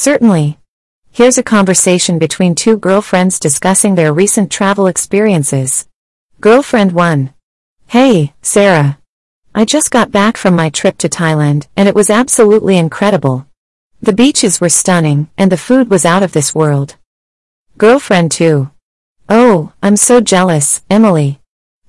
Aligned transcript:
Certainly. 0.00 0.60
Here's 1.10 1.38
a 1.38 1.42
conversation 1.42 2.20
between 2.20 2.54
two 2.54 2.76
girlfriends 2.76 3.40
discussing 3.40 3.96
their 3.96 4.12
recent 4.12 4.48
travel 4.48 4.86
experiences. 4.86 5.88
Girlfriend 6.40 6.92
1. 6.92 7.34
Hey, 7.88 8.32
Sarah. 8.40 9.00
I 9.56 9.64
just 9.64 9.90
got 9.90 10.12
back 10.12 10.36
from 10.36 10.54
my 10.54 10.70
trip 10.70 10.98
to 10.98 11.08
Thailand, 11.08 11.66
and 11.76 11.88
it 11.88 11.96
was 11.96 12.10
absolutely 12.10 12.78
incredible. 12.78 13.48
The 14.00 14.12
beaches 14.12 14.60
were 14.60 14.68
stunning, 14.68 15.30
and 15.36 15.50
the 15.50 15.56
food 15.56 15.90
was 15.90 16.04
out 16.04 16.22
of 16.22 16.30
this 16.30 16.54
world. 16.54 16.94
Girlfriend 17.76 18.30
2. 18.30 18.70
Oh, 19.28 19.72
I'm 19.82 19.96
so 19.96 20.20
jealous, 20.20 20.80
Emily. 20.88 21.40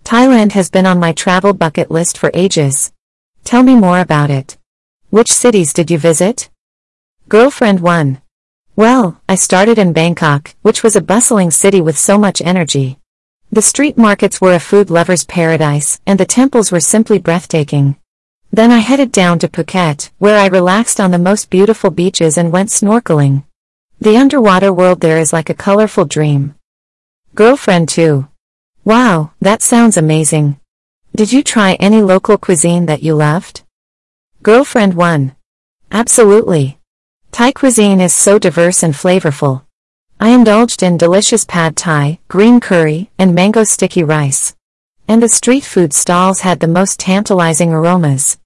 Thailand 0.04 0.54
has 0.54 0.72
been 0.72 0.88
on 0.88 1.00
my 1.00 1.12
travel 1.12 1.54
bucket 1.54 1.92
list 1.92 2.18
for 2.18 2.32
ages. 2.34 2.92
Tell 3.44 3.62
me 3.62 3.76
more 3.76 4.00
about 4.00 4.32
it. 4.32 4.58
Which 5.12 5.32
cities 5.32 5.74
did 5.74 5.92
you 5.92 6.00
visit? 6.00 6.50
Girlfriend 7.30 7.82
1. 7.82 8.20
Well, 8.76 9.22
I 9.30 9.36
started 9.36 9.78
in 9.78 9.94
Bangkok, 9.94 10.56
which 10.64 10.82
was 10.82 10.96
a 10.96 11.02
bustling 11.02 11.52
city 11.52 11.80
with 11.80 11.96
so 11.96 12.18
much 12.18 12.42
energy. 12.42 12.98
The 13.52 13.62
street 13.62 14.00
markets 14.00 14.42
were 14.42 14.56
a 14.56 14.60
food 14.60 14.90
lover's 14.90 15.26
paradise, 15.26 16.02
and 16.08 16.20
the 16.20 16.26
temples 16.26 16.72
were 16.72 16.80
simply 16.80 17.20
breathtaking. 17.20 17.98
Then 18.52 18.72
I 18.72 18.80
headed 18.80 19.12
down 19.12 19.38
to 19.40 19.48
Phuket, 19.48 20.10
where 20.18 20.40
I 20.40 20.48
relaxed 20.48 21.00
on 21.00 21.12
the 21.12 21.20
most 21.20 21.52
beautiful 21.52 21.92
beaches 21.92 22.36
and 22.36 22.52
went 22.52 22.70
snorkeling. 22.70 23.44
The 24.02 24.18
underwater 24.18 24.74
world 24.74 25.02
there 25.02 25.20
is 25.20 25.32
like 25.32 25.52
a 25.52 25.62
colorful 25.68 26.06
dream. 26.06 26.56
Girlfriend 27.36 27.90
2. 27.90 28.28
Wow, 28.86 29.34
that 29.40 29.62
sounds 29.62 29.98
amazing. 29.98 30.60
Did 31.16 31.32
you 31.32 31.44
try 31.44 31.74
any 31.74 32.02
local 32.02 32.40
cuisine 32.40 32.88
that 32.88 33.04
you 33.04 33.14
loved? 33.14 33.62
Girlfriend 34.42 34.96
1. 34.96 35.36
Absolutely. 35.92 36.79
Thai 37.32 37.52
cuisine 37.52 38.02
is 38.02 38.14
so 38.14 38.38
diverse 38.40 38.84
and 38.84 38.94
flavorful. 38.94 39.64
I 40.20 40.30
indulged 40.30 40.84
in 40.84 40.98
delicious 40.98 41.46
pad 41.46 41.78
thai, 41.78 42.20
green 42.28 42.60
curry, 42.60 43.10
and 43.18 43.34
mango 43.34 43.64
sticky 43.64 44.04
rice. 44.04 44.56
And 45.08 45.24
the 45.24 45.30
street 45.30 45.64
food 45.64 45.94
stalls 45.94 46.42
had 46.42 46.60
the 46.60 46.68
most 46.68 47.00
tantalizing 47.00 47.72
aromas. 47.72 48.38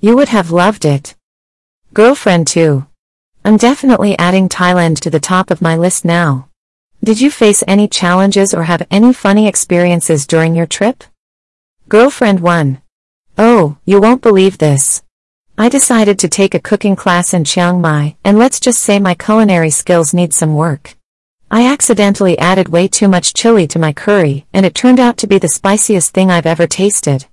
You 0.00 0.16
would 0.16 0.28
have 0.28 0.50
loved 0.50 0.84
it. 0.84 1.14
Girlfriend 1.92 2.46
2. 2.46 2.86
I'm 3.44 3.56
definitely 3.56 4.18
adding 4.18 4.48
Thailand 4.48 5.00
to 5.00 5.10
the 5.10 5.20
top 5.20 5.50
of 5.50 5.60
my 5.60 5.76
list 5.76 6.04
now. 6.04 6.48
Did 7.02 7.20
you 7.20 7.30
face 7.30 7.62
any 7.68 7.88
challenges 7.88 8.54
or 8.54 8.64
have 8.64 8.86
any 8.90 9.12
funny 9.12 9.46
experiences 9.46 10.26
during 10.26 10.54
your 10.54 10.66
trip? 10.66 11.04
Girlfriend 11.88 12.40
1. 12.40 12.80
Oh, 13.36 13.78
you 13.84 14.00
won't 14.00 14.22
believe 14.22 14.58
this. 14.58 15.02
I 15.60 15.68
decided 15.68 16.20
to 16.20 16.28
take 16.28 16.54
a 16.54 16.60
cooking 16.60 16.94
class 16.94 17.34
in 17.34 17.42
Chiang 17.42 17.80
Mai, 17.80 18.14
and 18.24 18.38
let's 18.38 18.60
just 18.60 18.80
say 18.80 19.00
my 19.00 19.14
culinary 19.16 19.70
skills 19.70 20.14
need 20.14 20.32
some 20.32 20.54
work. 20.54 20.94
I 21.50 21.66
accidentally 21.66 22.38
added 22.38 22.68
way 22.68 22.86
too 22.86 23.08
much 23.08 23.34
chili 23.34 23.66
to 23.68 23.78
my 23.80 23.92
curry, 23.92 24.46
and 24.52 24.64
it 24.64 24.76
turned 24.76 25.00
out 25.00 25.16
to 25.16 25.26
be 25.26 25.36
the 25.36 25.48
spiciest 25.48 26.14
thing 26.14 26.30
I've 26.30 26.46
ever 26.46 26.68
tasted. 26.68 27.26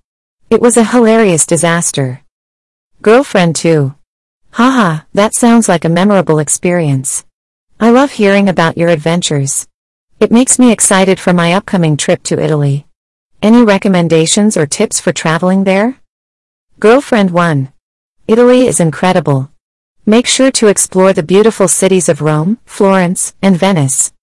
It 0.49 0.59
was 0.59 0.75
a 0.75 0.83
hilarious 0.83 1.45
disaster. 1.45 2.23
Girlfriend 3.03 3.57
2. 3.57 3.93
Haha, 4.53 5.01
that 5.13 5.35
sounds 5.35 5.69
like 5.69 5.85
a 5.85 5.89
memorable 5.89 6.39
experience. 6.39 7.25
I 7.79 7.91
love 7.91 8.13
hearing 8.13 8.49
about 8.49 8.75
your 8.75 8.89
adventures. 8.89 9.67
It 10.19 10.31
makes 10.31 10.57
me 10.57 10.71
excited 10.71 11.19
for 11.19 11.31
my 11.31 11.53
upcoming 11.53 11.95
trip 11.95 12.23
to 12.23 12.43
Italy. 12.43 12.87
Any 13.43 13.63
recommendations 13.63 14.57
or 14.57 14.65
tips 14.65 14.99
for 14.99 15.13
traveling 15.13 15.63
there? 15.63 16.01
Girlfriend 16.79 17.29
1. 17.29 17.71
Italy 18.27 18.65
is 18.65 18.79
incredible. 18.79 19.51
Make 20.05 20.25
sure 20.25 20.49
to 20.51 20.67
explore 20.67 21.13
the 21.13 21.21
beautiful 21.21 21.67
cities 21.67 22.09
of 22.09 22.21
Rome, 22.21 22.57
Florence, 22.65 23.35
and 23.41 23.55
Venice. 23.55 24.13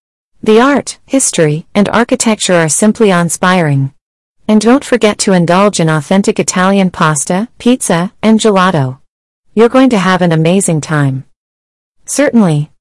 The 0.42 0.60
art, 0.60 0.98
history, 1.06 1.66
and 1.74 1.88
architecture 1.88 2.54
are 2.54 2.68
simply 2.68 3.10
inspiring. 3.10 3.94
And 4.48 4.60
don't 4.60 4.84
forget 4.84 5.18
to 5.18 5.32
indulge 5.32 5.78
in 5.78 5.88
authentic 5.88 6.40
Italian 6.40 6.90
pasta, 6.90 7.48
pizza, 7.58 8.12
and 8.22 8.40
gelato. 8.40 8.98
You're 9.54 9.68
going 9.68 9.90
to 9.90 9.98
have 9.98 10.20
an 10.20 10.32
amazing 10.32 10.80
time. 10.80 11.24
Certainly, 12.04 12.72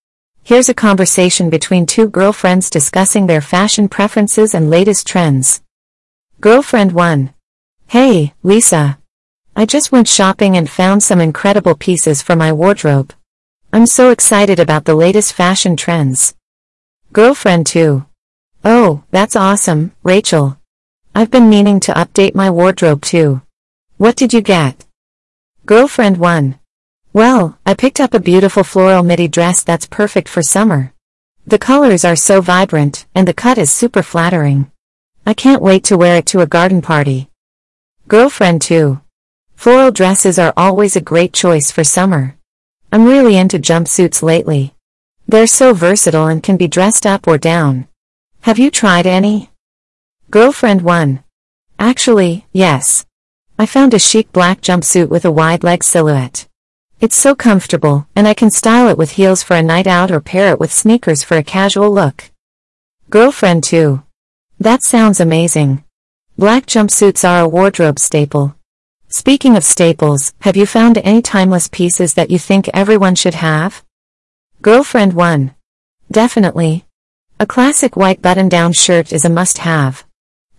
Here's 0.44 0.70
a 0.70 0.74
conversation 0.74 1.52
between 1.52 1.86
two 1.86 2.10
girlfriends 2.10 2.72
discussing 2.72 3.28
their 3.28 3.42
fashion 3.42 3.88
preferences 3.88 4.56
and 4.56 4.72
latest 4.72 5.06
trends. 5.06 5.62
Girlfriend 6.40 6.94
1. 6.94 7.32
Hey, 7.88 8.34
Lisa. 8.42 8.98
I 9.54 9.66
just 9.66 9.92
went 9.92 10.08
shopping 10.08 10.56
and 10.56 10.70
found 10.70 11.04
some 11.04 11.20
incredible 11.20 11.76
pieces 11.76 12.22
for 12.22 12.38
my 12.38 12.54
wardrobe. 12.54 13.14
I'm 13.74 13.86
so 13.86 14.10
excited 14.10 14.60
about 14.60 14.86
the 14.86 14.96
latest 14.96 15.34
fashion 15.34 15.76
trends. 15.76 16.36
Girlfriend 17.12 17.68
2. 17.68 18.06
Oh, 18.64 19.04
that's 19.12 19.36
awesome, 19.36 19.92
Rachel. 20.04 20.58
I've 21.14 21.30
been 21.30 21.50
meaning 21.50 21.82
to 21.82 21.94
update 21.94 22.34
my 22.34 22.50
wardrobe 22.50 23.02
too. 23.02 23.42
What 23.98 24.16
did 24.16 24.34
you 24.34 24.42
get? 24.42 24.86
Girlfriend 25.66 26.18
1. 26.18 26.58
Well, 27.12 27.58
I 27.66 27.74
picked 27.74 28.00
up 28.00 28.14
a 28.14 28.20
beautiful 28.22 28.64
floral 28.64 29.04
midi 29.04 29.28
dress 29.28 29.64
that's 29.64 29.86
perfect 29.86 30.30
for 30.30 30.42
summer. 30.42 30.94
The 31.46 31.60
colors 31.60 32.06
are 32.06 32.16
so 32.16 32.40
vibrant, 32.40 33.06
and 33.14 33.28
the 33.28 33.34
cut 33.34 33.58
is 33.58 33.70
super 33.70 34.02
flattering. 34.02 34.72
I 35.26 35.34
can't 35.34 35.62
wait 35.62 35.84
to 35.86 35.98
wear 35.98 36.16
it 36.18 36.26
to 36.28 36.40
a 36.40 36.48
garden 36.48 36.82
party. 36.82 37.30
Girlfriend 38.08 38.62
2. 38.62 39.02
Floral 39.62 39.92
dresses 39.92 40.40
are 40.40 40.56
always 40.58 40.96
a 40.96 41.08
great 41.12 41.34
choice 41.34 41.70
for 41.70 41.84
summer. 41.84 42.36
I'm 42.92 43.06
really 43.06 43.38
into 43.38 43.60
jumpsuits 43.60 44.24
lately. 44.24 44.74
They're 45.28 45.46
so 45.46 45.72
versatile 45.76 46.26
and 46.26 46.42
can 46.42 46.58
be 46.58 46.68
dressed 46.68 47.06
up 47.06 47.28
or 47.28 47.38
down. 47.38 47.88
Have 48.42 48.58
you 48.58 48.72
tried 48.72 49.06
any? 49.06 49.52
Girlfriend 50.32 50.82
1. 50.82 51.24
Actually, 51.78 52.48
yes. 52.52 53.06
I 53.60 53.68
found 53.68 53.94
a 53.94 54.00
chic 54.00 54.32
black 54.32 54.62
jumpsuit 54.62 55.10
with 55.10 55.26
a 55.26 55.32
wide 55.32 55.64
leg 55.64 55.84
silhouette. 55.84 56.48
It's 57.00 57.16
so 57.16 57.36
comfortable, 57.36 58.08
and 58.16 58.28
I 58.28 58.34
can 58.34 58.50
style 58.50 58.90
it 58.90 58.98
with 58.98 59.12
heels 59.12 59.44
for 59.44 59.56
a 59.56 59.62
night 59.62 59.86
out 59.86 60.10
or 60.10 60.22
pair 60.22 60.52
it 60.52 60.60
with 60.60 60.74
sneakers 60.74 61.24
for 61.24 61.38
a 61.38 61.44
casual 61.44 61.92
look. 61.92 62.32
Girlfriend 63.12 63.64
2. 63.64 64.02
That 64.60 64.82
sounds 64.82 65.20
amazing. 65.20 65.84
Black 66.36 66.66
jumpsuits 66.66 67.24
are 67.24 67.42
a 67.42 67.48
wardrobe 67.48 68.00
staple. 68.00 68.56
Speaking 69.14 69.58
of 69.58 69.66
staples, 69.66 70.34
have 70.40 70.56
you 70.56 70.66
found 70.66 70.98
any 71.00 71.22
timeless 71.22 71.68
pieces 71.68 72.14
that 72.14 72.32
you 72.32 72.40
think 72.40 72.70
everyone 72.74 73.16
should 73.16 73.34
have? 73.34 73.84
Girlfriend 74.62 75.12
1. 75.12 75.54
Definitely. 76.10 76.86
A 77.38 77.46
classic 77.46 77.98
white 77.98 78.22
button-down 78.22 78.72
shirt 78.72 79.12
is 79.12 79.26
a 79.26 79.30
must-have. 79.30 80.06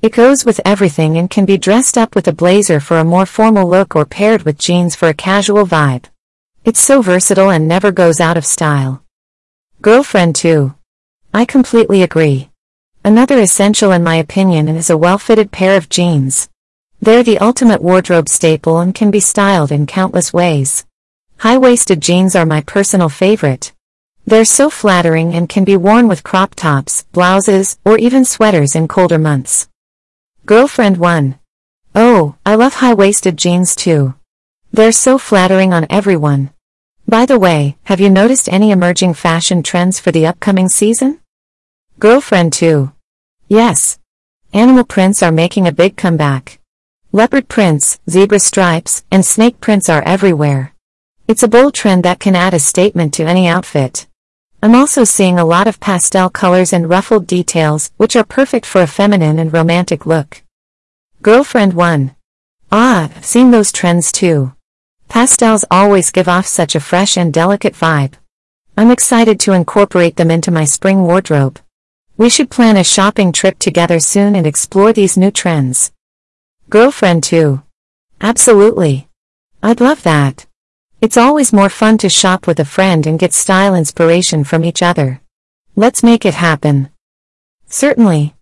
It 0.02 0.12
goes 0.12 0.44
with 0.44 0.60
everything 0.66 1.16
and 1.16 1.30
can 1.30 1.46
be 1.46 1.56
dressed 1.56 1.96
up 1.96 2.14
with 2.14 2.28
a 2.28 2.32
blazer 2.34 2.78
for 2.78 2.98
a 2.98 3.04
more 3.04 3.24
formal 3.24 3.66
look 3.66 3.96
or 3.96 4.04
paired 4.04 4.42
with 4.42 4.58
jeans 4.58 4.94
for 4.94 5.08
a 5.08 5.14
casual 5.14 5.64
vibe. 5.64 6.04
It's 6.62 6.80
so 6.80 7.00
versatile 7.00 7.48
and 7.48 7.66
never 7.66 7.90
goes 7.90 8.20
out 8.20 8.36
of 8.36 8.44
style. 8.44 9.02
Girlfriend 9.80 10.36
2. 10.36 10.74
I 11.32 11.46
completely 11.46 12.02
agree. 12.02 12.50
Another 13.02 13.38
essential 13.38 13.92
in 13.92 14.04
my 14.04 14.16
opinion 14.16 14.68
is 14.68 14.90
a 14.90 14.98
well-fitted 14.98 15.52
pair 15.52 15.74
of 15.74 15.88
jeans. 15.88 16.50
They're 17.02 17.24
the 17.24 17.38
ultimate 17.38 17.82
wardrobe 17.82 18.28
staple 18.28 18.78
and 18.78 18.94
can 18.94 19.10
be 19.10 19.18
styled 19.18 19.72
in 19.72 19.86
countless 19.86 20.32
ways. 20.32 20.86
High-waisted 21.38 22.00
jeans 22.00 22.36
are 22.36 22.46
my 22.46 22.60
personal 22.60 23.08
favorite. 23.08 23.72
They're 24.24 24.44
so 24.44 24.70
flattering 24.70 25.34
and 25.34 25.48
can 25.48 25.64
be 25.64 25.76
worn 25.76 26.06
with 26.06 26.22
crop 26.22 26.54
tops, 26.54 27.02
blouses, 27.10 27.76
or 27.84 27.98
even 27.98 28.24
sweaters 28.24 28.76
in 28.76 28.86
colder 28.86 29.18
months. 29.18 29.66
Girlfriend 30.46 30.96
1. 30.96 31.40
Oh, 31.96 32.36
I 32.46 32.54
love 32.54 32.74
high-waisted 32.74 33.36
jeans 33.36 33.74
too. 33.74 34.14
They're 34.72 34.92
so 34.92 35.18
flattering 35.18 35.72
on 35.72 35.88
everyone. 35.90 36.50
By 37.08 37.26
the 37.26 37.36
way, 37.36 37.78
have 37.82 37.98
you 37.98 38.10
noticed 38.10 38.48
any 38.48 38.70
emerging 38.70 39.14
fashion 39.14 39.64
trends 39.64 39.98
for 39.98 40.12
the 40.12 40.26
upcoming 40.26 40.68
season? 40.68 41.18
Girlfriend 41.98 42.52
2. 42.52 42.92
Yes. 43.48 43.98
Animal 44.52 44.84
prints 44.84 45.20
are 45.20 45.32
making 45.32 45.66
a 45.66 45.72
big 45.72 45.96
comeback. 45.96 46.60
Leopard 47.14 47.46
prints, 47.46 48.00
zebra 48.08 48.38
stripes, 48.38 49.04
and 49.10 49.22
snake 49.22 49.60
prints 49.60 49.90
are 49.90 50.02
everywhere. 50.04 50.72
It's 51.28 51.42
a 51.42 51.48
bold 51.48 51.74
trend 51.74 52.04
that 52.04 52.18
can 52.18 52.34
add 52.34 52.54
a 52.54 52.58
statement 52.58 53.12
to 53.14 53.24
any 53.24 53.46
outfit. 53.46 54.06
I'm 54.62 54.74
also 54.74 55.04
seeing 55.04 55.38
a 55.38 55.44
lot 55.44 55.66
of 55.66 55.78
pastel 55.78 56.30
colors 56.30 56.72
and 56.72 56.88
ruffled 56.88 57.26
details, 57.26 57.90
which 57.98 58.16
are 58.16 58.24
perfect 58.24 58.64
for 58.64 58.80
a 58.80 58.86
feminine 58.86 59.38
and 59.38 59.52
romantic 59.52 60.06
look. 60.06 60.42
Girlfriend 61.20 61.74
1. 61.74 62.16
Ah, 62.70 63.10
I've 63.14 63.26
seen 63.26 63.50
those 63.50 63.72
trends 63.72 64.10
too. 64.10 64.54
Pastels 65.10 65.66
always 65.70 66.10
give 66.10 66.28
off 66.28 66.46
such 66.46 66.74
a 66.74 66.80
fresh 66.80 67.18
and 67.18 67.30
delicate 67.30 67.74
vibe. 67.74 68.14
I'm 68.74 68.90
excited 68.90 69.38
to 69.40 69.52
incorporate 69.52 70.16
them 70.16 70.30
into 70.30 70.50
my 70.50 70.64
spring 70.64 71.02
wardrobe. 71.02 71.60
We 72.16 72.30
should 72.30 72.48
plan 72.48 72.78
a 72.78 72.82
shopping 72.82 73.32
trip 73.32 73.58
together 73.58 74.00
soon 74.00 74.34
and 74.34 74.46
explore 74.46 74.94
these 74.94 75.18
new 75.18 75.30
trends. 75.30 75.92
Girlfriend 76.72 77.22
2. 77.24 77.60
Absolutely. 78.22 79.06
I'd 79.62 79.82
love 79.82 80.02
that. 80.04 80.46
It's 81.02 81.18
always 81.18 81.52
more 81.52 81.68
fun 81.68 81.98
to 81.98 82.08
shop 82.08 82.46
with 82.46 82.58
a 82.58 82.64
friend 82.64 83.06
and 83.06 83.18
get 83.18 83.34
style 83.34 83.74
inspiration 83.74 84.42
from 84.42 84.64
each 84.64 84.80
other. 84.80 85.20
Let's 85.76 86.02
make 86.02 86.24
it 86.24 86.32
happen. 86.32 86.88
Certainly. 87.66 88.34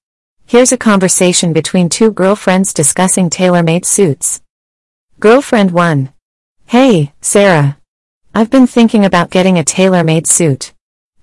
Here's 0.46 0.70
a 0.70 0.76
conversation 0.76 1.52
between 1.52 1.88
two 1.88 2.12
girlfriends 2.12 2.72
discussing 2.72 3.30
tailor-made 3.30 3.84
suits. 3.84 4.40
Girlfriend 5.18 5.72
1. 5.72 6.12
Hey, 6.66 7.12
Sarah. 7.20 7.78
I've 8.32 8.48
been 8.48 8.68
thinking 8.68 9.04
about 9.04 9.32
getting 9.32 9.58
a 9.58 9.64
tailor-made 9.64 10.28
suit. 10.28 10.72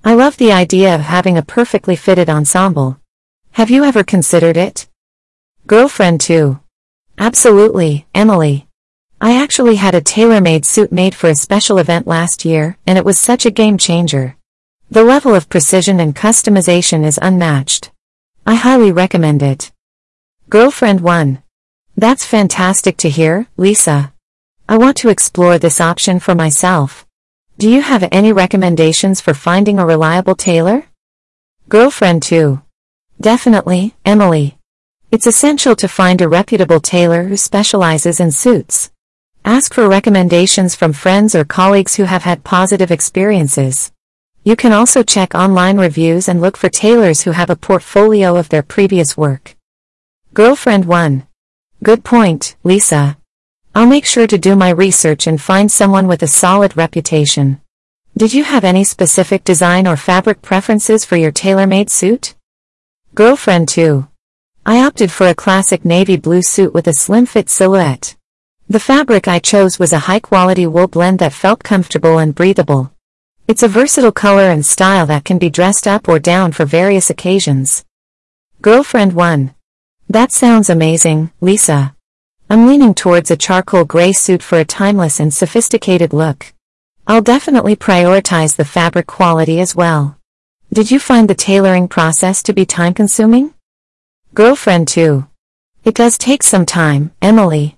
I 0.04 0.14
love 0.14 0.36
the 0.36 0.52
idea 0.52 0.94
of 0.94 1.00
having 1.00 1.38
a 1.38 1.42
perfectly 1.42 1.96
fitted 1.96 2.30
ensemble. 2.30 3.00
Have 3.52 3.70
you 3.70 3.86
ever 3.86 4.04
considered 4.04 4.58
it? 4.58 4.90
Girlfriend 5.68 6.20
2. 6.20 6.60
Absolutely, 7.20 8.06
Emily. 8.14 8.68
I 9.20 9.42
actually 9.42 9.78
had 9.78 9.96
a 9.96 10.02
tailor-made 10.02 10.66
suit 10.66 10.92
made 10.92 11.16
for 11.16 11.28
a 11.30 11.36
special 11.36 11.80
event 11.80 12.06
last 12.06 12.46
year, 12.46 12.78
and 12.86 12.98
it 12.98 13.06
was 13.06 13.18
such 13.18 13.46
a 13.46 13.52
game 13.52 13.80
changer. 13.80 14.38
The 14.92 15.04
level 15.04 15.34
of 15.34 15.50
precision 15.50 16.00
and 16.00 16.16
customization 16.16 17.04
is 17.04 17.20
unmatched. 17.20 17.92
I 18.46 18.54
highly 18.56 18.92
recommend 18.92 19.42
it. 19.42 19.72
Girlfriend 20.50 21.02
1. 21.02 21.42
That's 21.96 22.24
fantastic 22.24 22.98
to 22.98 23.10
hear, 23.10 23.48
Lisa. 23.58 24.14
I 24.70 24.78
want 24.78 24.96
to 24.98 25.10
explore 25.10 25.58
this 25.58 25.82
option 25.82 26.20
for 26.20 26.36
myself. 26.36 27.08
Do 27.58 27.68
you 27.68 27.82
have 27.82 28.08
any 28.12 28.32
recommendations 28.32 29.20
for 29.20 29.34
finding 29.34 29.80
a 29.80 29.86
reliable 29.86 30.36
tailor? 30.36 30.86
Girlfriend 31.68 32.22
2. 32.22 32.62
Definitely, 33.20 33.96
Emily. 34.06 34.57
It's 35.10 35.26
essential 35.26 35.74
to 35.78 35.88
find 35.88 36.20
a 36.20 36.28
reputable 36.28 36.82
tailor 36.82 37.24
who 37.24 37.38
specializes 37.38 38.20
in 38.20 38.30
suits. 38.30 38.92
Ask 39.46 39.74
for 39.74 39.88
recommendations 39.88 40.76
from 40.76 40.92
friends 40.92 41.34
or 41.34 41.46
colleagues 41.46 41.96
who 41.96 42.04
have 42.04 42.24
had 42.24 42.44
positive 42.44 42.92
experiences. 42.92 43.94
You 44.44 44.58
can 44.58 44.74
also 44.74 45.04
check 45.04 45.34
online 45.34 45.78
reviews 45.78 46.28
and 46.28 46.42
look 46.42 46.58
for 46.58 46.68
tailors 46.68 47.22
who 47.22 47.32
have 47.32 47.50
a 47.50 47.56
portfolio 47.56 48.36
of 48.36 48.50
their 48.50 48.62
previous 48.62 49.16
work. 49.16 49.56
Girlfriend 50.34 50.84
1. 50.84 51.26
Good 51.82 52.04
point, 52.04 52.58
Lisa. 52.66 53.18
I'll 53.74 53.88
make 53.88 54.06
sure 54.06 54.28
to 54.28 54.38
do 54.38 54.58
my 54.58 54.72
research 54.72 55.26
and 55.26 55.42
find 55.42 55.72
someone 55.72 56.10
with 56.10 56.22
a 56.22 56.28
solid 56.28 56.76
reputation. 56.76 57.62
Did 58.18 58.34
you 58.34 58.44
have 58.44 58.66
any 58.66 58.84
specific 58.84 59.46
design 59.46 59.88
or 59.88 59.96
fabric 59.96 60.42
preferences 60.42 61.06
for 61.06 61.16
your 61.16 61.32
tailor-made 61.32 61.90
suit? 61.90 62.36
Girlfriend 63.16 63.70
2. 63.70 64.06
I 64.70 64.84
opted 64.84 65.14
for 65.14 65.30
a 65.30 65.34
classic 65.34 65.86
navy 65.86 66.18
blue 66.18 66.42
suit 66.42 66.74
with 66.74 66.88
a 66.88 66.94
slim 66.94 67.26
fit 67.26 67.50
silhouette. 67.50 68.18
The 68.68 68.82
fabric 68.82 69.26
I 69.26 69.40
chose 69.40 69.80
was 69.80 69.94
a 69.94 70.00
high-quality 70.00 70.68
wool 70.68 70.90
blend 70.90 71.20
that 71.20 71.32
felt 71.32 71.64
comfortable 71.64 72.18
and 72.18 72.36
breathable. 72.36 72.92
It's 73.48 73.64
a 73.64 73.70
versatile 73.70 74.12
color 74.12 74.50
and 74.50 74.66
style 74.66 75.06
that 75.06 75.24
can 75.24 75.38
be 75.38 75.50
dressed 75.50 75.88
up 75.88 76.10
or 76.10 76.20
down 76.20 76.52
for 76.52 76.66
various 76.66 77.10
occasions. 77.10 77.86
Girlfriend 78.62 79.14
1. 79.14 79.56
That 80.10 80.34
sounds 80.34 80.70
amazing, 80.70 81.32
Lisa. 81.40 81.96
I'm 82.50 82.68
leaning 82.68 82.94
towards 82.94 83.32
a 83.32 83.38
charcoal 83.38 83.86
gray 83.86 84.12
suit 84.12 84.44
for 84.44 84.60
a 84.60 84.66
timeless 84.66 85.22
and 85.22 85.34
sophisticated 85.34 86.12
look. 86.12 86.54
I'll 87.08 87.22
definitely 87.22 87.78
prioritize 87.78 88.58
the 88.58 88.66
fabric 88.66 89.08
quality 89.08 89.62
as 89.62 89.78
well. 89.78 90.18
Did 90.74 90.92
you 90.92 91.00
find 91.00 91.30
the 91.30 91.36
tailoring 91.36 91.88
process 91.88 92.44
to 92.44 92.52
be 92.52 92.66
time-consuming? 92.66 93.54
Girlfriend 94.38 94.88
2. 94.90 95.26
It 95.84 95.96
does 95.96 96.16
take 96.16 96.44
some 96.44 96.64
time, 96.64 97.10
Emily. 97.24 97.76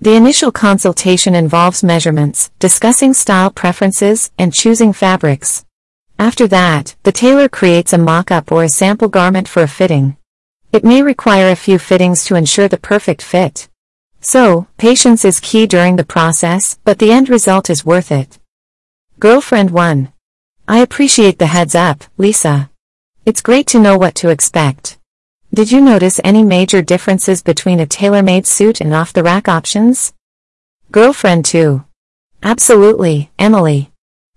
The 0.00 0.14
initial 0.14 0.50
consultation 0.50 1.34
involves 1.34 1.84
measurements, 1.84 2.50
discussing 2.58 3.12
style 3.12 3.50
preferences, 3.50 4.30
and 4.38 4.54
choosing 4.54 4.94
fabrics. 4.94 5.66
After 6.18 6.46
that, 6.46 6.96
the 7.02 7.12
tailor 7.12 7.46
creates 7.46 7.92
a 7.92 7.98
mock-up 7.98 8.50
or 8.50 8.64
a 8.64 8.70
sample 8.70 9.08
garment 9.08 9.48
for 9.48 9.62
a 9.62 9.68
fitting. 9.68 10.16
It 10.72 10.82
may 10.82 11.02
require 11.02 11.50
a 11.50 11.56
few 11.56 11.78
fittings 11.78 12.24
to 12.24 12.36
ensure 12.36 12.68
the 12.68 12.78
perfect 12.78 13.20
fit. 13.20 13.68
So, 14.22 14.66
patience 14.78 15.26
is 15.26 15.40
key 15.40 15.66
during 15.66 15.96
the 15.96 16.06
process, 16.16 16.78
but 16.84 17.00
the 17.00 17.12
end 17.12 17.28
result 17.28 17.68
is 17.68 17.84
worth 17.84 18.10
it. 18.10 18.38
Girlfriend 19.18 19.72
1. 19.72 20.10
I 20.66 20.78
appreciate 20.78 21.38
the 21.38 21.48
heads 21.48 21.74
up, 21.74 22.04
Lisa. 22.16 22.70
It's 23.26 23.42
great 23.42 23.66
to 23.66 23.78
know 23.78 23.98
what 23.98 24.14
to 24.14 24.30
expect. 24.30 24.97
Did 25.52 25.72
you 25.72 25.80
notice 25.80 26.20
any 26.22 26.42
major 26.42 26.82
differences 26.82 27.42
between 27.42 27.80
a 27.80 27.86
tailor-made 27.86 28.46
suit 28.46 28.82
and 28.82 28.94
off-the-rack 28.94 29.48
options? 29.48 30.12
Girlfriend 30.92 31.46
2. 31.46 31.84
Absolutely, 32.42 33.30
Emily. 33.38 33.90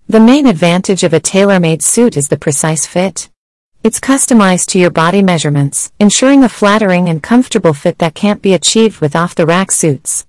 The 0.08 0.20
main 0.20 0.46
advantage 0.46 1.04
of 1.04 1.12
a 1.12 1.20
tailor-made 1.20 1.82
suit 1.82 2.16
is 2.16 2.28
the 2.28 2.38
precise 2.38 2.86
fit. 2.86 3.28
It's 3.84 4.00
customized 4.00 4.68
to 4.68 4.78
your 4.78 4.90
body 4.90 5.22
measurements, 5.22 5.92
ensuring 6.00 6.44
a 6.44 6.48
flattering 6.48 7.10
and 7.10 7.22
comfortable 7.22 7.74
fit 7.74 7.98
that 7.98 8.14
can't 8.14 8.40
be 8.40 8.54
achieved 8.54 9.02
with 9.02 9.14
off-the-rack 9.14 9.70
suits. 9.70 10.26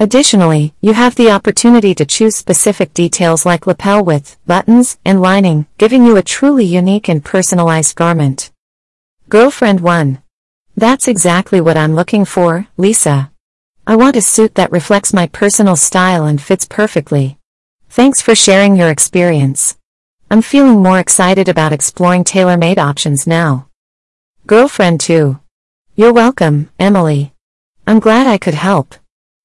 Additionally, 0.00 0.74
you 0.80 0.94
have 0.94 1.14
the 1.14 1.30
opportunity 1.30 1.94
to 1.94 2.06
choose 2.06 2.36
specific 2.36 2.94
details 2.94 3.44
like 3.44 3.66
lapel 3.66 4.02
width, 4.02 4.38
buttons, 4.46 4.98
and 5.04 5.20
lining, 5.20 5.66
giving 5.76 6.06
you 6.06 6.16
a 6.16 6.22
truly 6.22 6.64
unique 6.64 7.08
and 7.08 7.22
personalized 7.22 7.94
garment. 7.96 8.50
Girlfriend 9.28 9.80
1. 9.80 10.21
That's 10.76 11.06
exactly 11.06 11.60
what 11.60 11.76
I'm 11.76 11.94
looking 11.94 12.24
for, 12.24 12.66
Lisa. 12.76 13.30
I 13.86 13.94
want 13.96 14.16
a 14.16 14.22
suit 14.22 14.54
that 14.54 14.72
reflects 14.72 15.12
my 15.12 15.26
personal 15.26 15.76
style 15.76 16.24
and 16.24 16.40
fits 16.40 16.64
perfectly. 16.64 17.36
Thanks 17.90 18.22
for 18.22 18.34
sharing 18.34 18.76
your 18.76 18.88
experience. 18.88 19.76
I'm 20.30 20.40
feeling 20.40 20.82
more 20.82 20.98
excited 20.98 21.46
about 21.46 21.74
exploring 21.74 22.24
tailor-made 22.24 22.78
options 22.78 23.26
now. 23.26 23.68
Girlfriend 24.46 25.00
2. 25.00 25.38
You're 25.94 26.12
welcome, 26.14 26.70
Emily. 26.78 27.34
I'm 27.86 28.00
glad 28.00 28.26
I 28.26 28.38
could 28.38 28.54
help. 28.54 28.94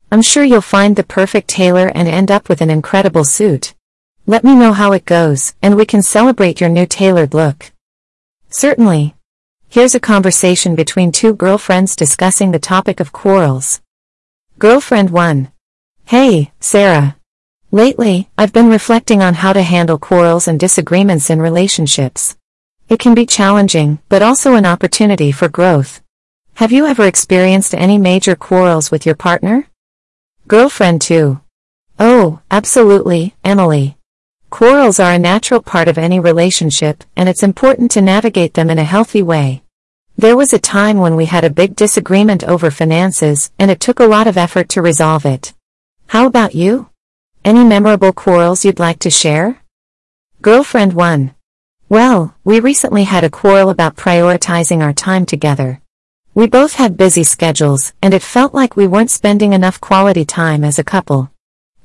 I'm 0.10 0.22
sure 0.22 0.46
you'll 0.46 0.62
find 0.62 0.96
the 0.96 1.04
perfect 1.04 1.50
tailor 1.50 1.92
and 1.94 2.08
end 2.08 2.32
up 2.32 2.48
with 2.48 2.62
an 2.62 2.70
incredible 2.70 3.26
suit. 3.26 3.76
Let 4.26 4.46
me 4.46 4.56
know 4.56 4.72
how 4.72 4.94
it 4.94 5.04
goes, 5.04 5.56
and 5.62 5.76
we 5.76 5.86
can 5.86 6.02
celebrate 6.02 6.62
your 6.62 6.70
new 6.70 6.86
tailored 6.86 7.34
look. 7.34 7.74
Certainly. 8.50 9.17
Here's 9.70 9.94
a 9.94 10.00
conversation 10.00 10.76
between 10.76 11.12
two 11.12 11.34
girlfriends 11.34 11.98
discussing 11.98 12.52
the 12.52 12.60
topic 12.60 13.02
of 13.02 13.12
quarrels. 13.12 13.82
Girlfriend 14.58 15.10
1. 15.10 15.52
Hey, 16.06 16.54
Sarah. 16.62 17.18
Lately, 17.70 18.30
I've 18.38 18.54
been 18.54 18.70
reflecting 18.70 19.22
on 19.22 19.34
how 19.34 19.52
to 19.52 19.62
handle 19.62 20.00
quarrels 20.00 20.48
and 20.48 20.58
disagreements 20.58 21.30
in 21.30 21.42
relationships. 21.42 22.38
It 22.88 23.00
can 23.00 23.14
be 23.14 23.26
challenging, 23.26 24.00
but 24.08 24.22
also 24.22 24.56
an 24.56 24.66
opportunity 24.66 25.34
for 25.34 25.50
growth. 25.50 26.02
Have 26.56 26.72
you 26.72 26.86
ever 26.86 27.06
experienced 27.06 27.76
any 27.76 27.98
major 27.98 28.38
quarrels 28.38 28.90
with 28.90 29.06
your 29.06 29.16
partner? 29.16 29.68
Girlfriend 30.48 31.02
2. 31.02 31.42
Oh, 32.00 32.40
absolutely, 32.50 33.36
Emily. 33.44 33.97
Quarrels 34.50 35.00
are 35.00 35.12
a 35.12 35.20
natural 35.20 35.62
part 35.62 35.90
of 35.90 35.98
any 35.98 36.20
relationship, 36.20 37.04
and 37.18 37.28
it's 37.28 37.44
important 37.44 37.92
to 37.92 38.02
navigate 38.02 38.54
them 38.54 38.70
in 38.70 38.80
a 38.80 38.84
healthy 38.86 39.22
way. 39.22 39.62
There 40.18 40.38
was 40.38 40.54
a 40.54 40.58
time 40.58 40.98
when 40.98 41.16
we 41.16 41.26
had 41.26 41.44
a 41.44 41.50
big 41.50 41.76
disagreement 41.76 42.46
over 42.46 42.72
finances, 42.72 43.52
and 43.60 43.70
it 43.70 43.82
took 43.82 44.00
a 44.00 44.06
lot 44.06 44.26
of 44.26 44.38
effort 44.38 44.70
to 44.70 44.82
resolve 44.82 45.26
it. 45.26 45.54
How 46.08 46.26
about 46.26 46.56
you? 46.56 46.90
Any 47.44 47.66
memorable 47.66 48.14
quarrels 48.14 48.64
you'd 48.64 48.80
like 48.80 49.00
to 49.00 49.10
share? 49.10 49.62
Girlfriend 50.42 50.94
1. 50.94 51.36
Well, 51.90 52.36
we 52.46 52.62
recently 52.62 53.04
had 53.04 53.26
a 53.26 53.30
quarrel 53.30 53.70
about 53.70 53.98
prioritizing 53.98 54.82
our 54.82 54.94
time 54.94 55.26
together. 55.26 55.82
We 56.34 56.48
both 56.48 56.76
had 56.76 56.98
busy 56.98 57.24
schedules, 57.24 57.94
and 58.02 58.14
it 58.14 58.24
felt 58.24 58.54
like 58.54 58.78
we 58.78 58.88
weren't 58.88 59.12
spending 59.12 59.52
enough 59.52 59.82
quality 59.82 60.24
time 60.24 60.64
as 60.64 60.80
a 60.80 60.84
couple. 60.84 61.32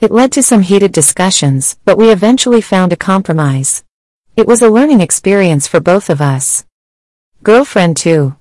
It 0.02 0.11
led 0.11 0.32
to 0.32 0.42
some 0.42 0.62
heated 0.62 0.90
discussions, 0.90 1.76
but 1.85 1.97
we 1.97 2.11
eventually 2.11 2.61
found 2.61 2.92
a 2.92 2.97
compromise. 2.97 3.85
It 4.35 4.49
was 4.49 4.61
a 4.61 4.68
learning 4.68 5.00
experience 5.00 5.68
for 5.68 5.78
both 5.78 6.11
of 6.11 6.21
us. 6.21 6.64
Girlfriend 7.44 7.97
2. 7.99 8.35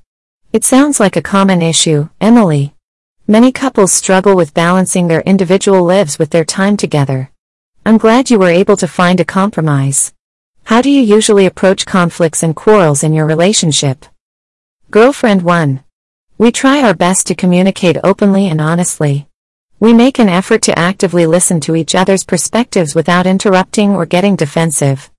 It 0.54 0.64
sounds 0.64 1.00
like 1.00 1.16
a 1.16 1.22
common 1.22 1.62
issue, 1.62 2.10
Emily. 2.20 2.74
Many 3.28 3.52
couples 3.52 3.94
struggle 3.94 4.36
with 4.36 4.56
balancing 4.56 5.08
their 5.08 5.22
individual 5.22 5.84
lives 5.84 6.18
with 6.18 6.32
their 6.32 6.44
time 6.44 6.78
together. 6.78 7.30
I'm 7.86 8.00
glad 8.00 8.32
you 8.32 8.40
were 8.40 8.50
able 8.50 8.78
to 8.78 8.88
find 8.88 9.20
a 9.20 9.24
compromise. 9.40 10.14
How 10.64 10.82
do 10.82 10.90
you 10.90 11.04
usually 11.04 11.46
approach 11.46 11.86
conflicts 11.86 12.42
and 12.42 12.56
quarrels 12.56 13.04
in 13.04 13.14
your 13.14 13.28
relationship? 13.28 14.08
Girlfriend 14.90 15.44
1. 15.44 15.84
We 16.40 16.52
try 16.52 16.82
our 16.82 16.96
best 16.96 17.28
to 17.28 17.36
communicate 17.36 17.98
openly 18.04 18.48
and 18.48 18.60
honestly. 18.60 19.28
We 19.82 19.94
make 19.94 20.20
an 20.20 20.30
effort 20.30 20.62
to 20.64 20.78
actively 20.78 21.26
listen 21.26 21.60
to 21.62 21.76
each 21.76 21.96
other's 21.96 22.24
perspectives 22.24 22.94
without 22.94 23.26
interrupting 23.26 23.96
or 23.96 24.06
getting 24.06 24.36
defensive. 24.36 25.10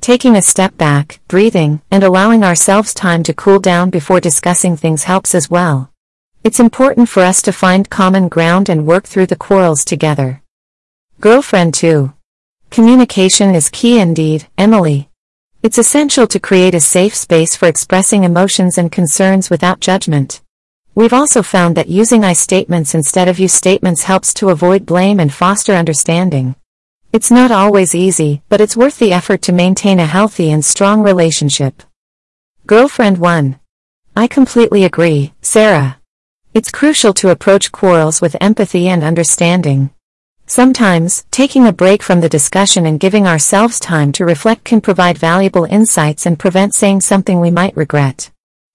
Taking 0.00 0.34
a 0.34 0.42
step 0.42 0.76
back, 0.76 1.20
breathing, 1.28 1.82
and 1.92 2.02
allowing 2.02 2.42
ourselves 2.42 2.92
time 2.92 3.22
to 3.22 3.32
cool 3.32 3.60
down 3.60 3.90
before 3.90 4.18
discussing 4.18 4.76
things 4.76 5.04
helps 5.04 5.36
as 5.36 5.48
well. 5.48 5.92
It's 6.42 6.58
important 6.58 7.08
for 7.08 7.22
us 7.22 7.40
to 7.42 7.52
find 7.52 7.88
common 7.88 8.26
ground 8.26 8.68
and 8.68 8.88
work 8.88 9.04
through 9.06 9.26
the 9.26 9.36
quarrels 9.36 9.84
together. 9.84 10.42
Girlfriend 11.20 11.74
2. 11.74 12.12
Communication 12.70 13.54
is 13.54 13.70
key 13.70 14.00
indeed, 14.00 14.48
Emily. 14.58 15.10
It's 15.62 15.78
essential 15.78 16.26
to 16.26 16.40
create 16.40 16.74
a 16.74 16.80
safe 16.80 17.14
space 17.14 17.54
for 17.54 17.68
expressing 17.68 18.24
emotions 18.24 18.78
and 18.78 18.90
concerns 18.90 19.48
without 19.48 19.78
judgment. 19.78 20.40
We've 20.98 21.12
also 21.12 21.44
found 21.44 21.76
that 21.76 21.86
using 21.86 22.24
I 22.24 22.32
statements 22.32 22.92
instead 22.92 23.28
of 23.28 23.38
you 23.38 23.46
statements 23.46 24.02
helps 24.02 24.34
to 24.34 24.48
avoid 24.48 24.84
blame 24.84 25.20
and 25.20 25.32
foster 25.32 25.74
understanding. 25.74 26.56
It's 27.12 27.30
not 27.30 27.52
always 27.52 27.94
easy, 27.94 28.42
but 28.48 28.60
it's 28.60 28.76
worth 28.76 28.98
the 28.98 29.12
effort 29.12 29.40
to 29.42 29.52
maintain 29.52 30.00
a 30.00 30.06
healthy 30.06 30.50
and 30.50 30.64
strong 30.64 31.04
relationship. 31.04 31.84
Girlfriend 32.66 33.18
1. 33.18 33.60
I 34.16 34.26
completely 34.26 34.82
agree, 34.82 35.34
Sarah. 35.40 36.00
It's 36.52 36.72
crucial 36.72 37.14
to 37.14 37.30
approach 37.30 37.70
quarrels 37.70 38.20
with 38.20 38.36
empathy 38.40 38.88
and 38.88 39.04
understanding. 39.04 39.90
Sometimes, 40.46 41.24
taking 41.30 41.64
a 41.64 41.72
break 41.72 42.02
from 42.02 42.22
the 42.22 42.28
discussion 42.28 42.86
and 42.86 42.98
giving 42.98 43.24
ourselves 43.24 43.78
time 43.78 44.10
to 44.10 44.24
reflect 44.24 44.64
can 44.64 44.80
provide 44.80 45.16
valuable 45.16 45.62
insights 45.62 46.26
and 46.26 46.40
prevent 46.40 46.74
saying 46.74 47.02
something 47.02 47.38
we 47.38 47.52
might 47.52 47.76
regret. 47.76 48.32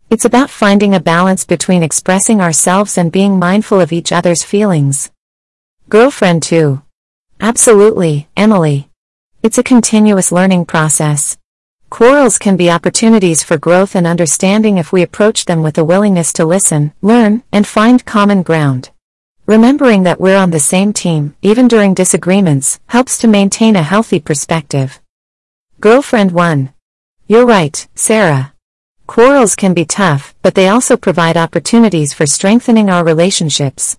It's 0.10 0.26
about 0.26 0.50
finding 0.50 0.94
a 0.94 1.00
balance 1.00 1.46
between 1.46 1.84
expressing 1.84 2.42
ourselves 2.42 2.98
and 2.98 3.12
being 3.12 3.40
mindful 3.40 3.80
of 3.80 3.92
each 3.92 4.12
other's 4.12 4.44
feelings. 4.44 5.12
Girlfriend 5.90 6.44
2. 6.44 6.82
Absolutely, 7.40 8.28
Emily. 8.38 8.90
It's 9.42 9.58
a 9.58 9.64
continuous 9.64 10.32
learning 10.32 10.66
process. 10.66 11.38
Quarrels 11.90 12.38
can 12.38 12.56
be 12.56 12.72
opportunities 12.72 13.44
for 13.44 13.58
growth 13.58 13.96
and 13.96 14.08
understanding 14.08 14.78
if 14.78 14.92
we 14.92 15.02
approach 15.02 15.46
them 15.46 15.62
with 15.62 15.78
a 15.78 15.84
willingness 15.84 16.32
to 16.34 16.46
listen, 16.46 16.94
learn, 17.02 17.44
and 17.52 17.68
find 17.68 18.06
common 18.06 18.44
ground. 18.44 18.90
Remembering 19.46 20.04
that 20.04 20.22
we're 20.22 20.38
on 20.38 20.52
the 20.52 20.60
same 20.60 20.94
team, 20.94 21.36
even 21.42 21.68
during 21.68 21.94
disagreements, 21.94 22.80
helps 22.88 23.18
to 23.18 23.28
maintain 23.28 23.76
a 23.76 23.84
healthy 23.84 24.20
perspective. 24.20 25.02
Girlfriend 25.82 26.32
1. 26.32 26.74
You're 27.28 27.46
right, 27.46 27.86
Sarah. 27.94 28.53
Quarrels 29.06 29.56
can 29.56 29.74
be 29.74 29.84
tough, 29.86 30.34
but 30.42 30.56
they 30.56 30.70
also 30.70 30.96
provide 30.96 31.36
opportunities 31.36 32.14
for 32.14 32.26
strengthening 32.26 32.90
our 32.90 33.04
relationships. 33.04 33.98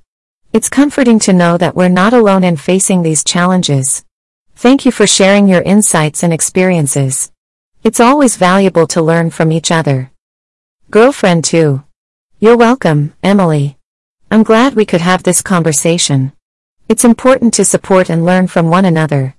It's 0.53 0.71
comforting 0.71 1.19
to 1.21 1.33
know 1.33 1.59
that 1.59 1.77
we're 1.77 1.91
not 1.91 2.15
alone 2.15 2.43
in 2.43 2.57
facing 2.57 3.03
these 3.03 3.23
challenges. 3.23 4.03
Thank 4.57 4.87
you 4.87 4.93
for 4.93 5.07
sharing 5.07 5.47
your 5.47 5.61
insights 5.63 6.23
and 6.23 6.33
experiences. 6.33 7.31
It's 7.83 8.01
always 8.01 8.37
valuable 8.37 8.87
to 8.89 9.03
learn 9.03 9.29
from 9.29 9.53
each 9.53 9.71
other. 9.71 10.11
Girlfriend 10.91 11.45
2. 11.45 11.83
You're 12.41 12.57
welcome, 12.57 13.13
Emily. 13.23 13.77
I'm 14.31 14.43
glad 14.43 14.75
we 14.75 14.87
could 14.87 15.03
have 15.03 15.23
this 15.23 15.43
conversation. 15.43 16.33
It's 16.89 17.05
important 17.05 17.53
to 17.55 17.65
support 17.65 18.09
and 18.09 18.25
learn 18.25 18.47
from 18.47 18.71
one 18.71 18.87
another. 18.87 19.37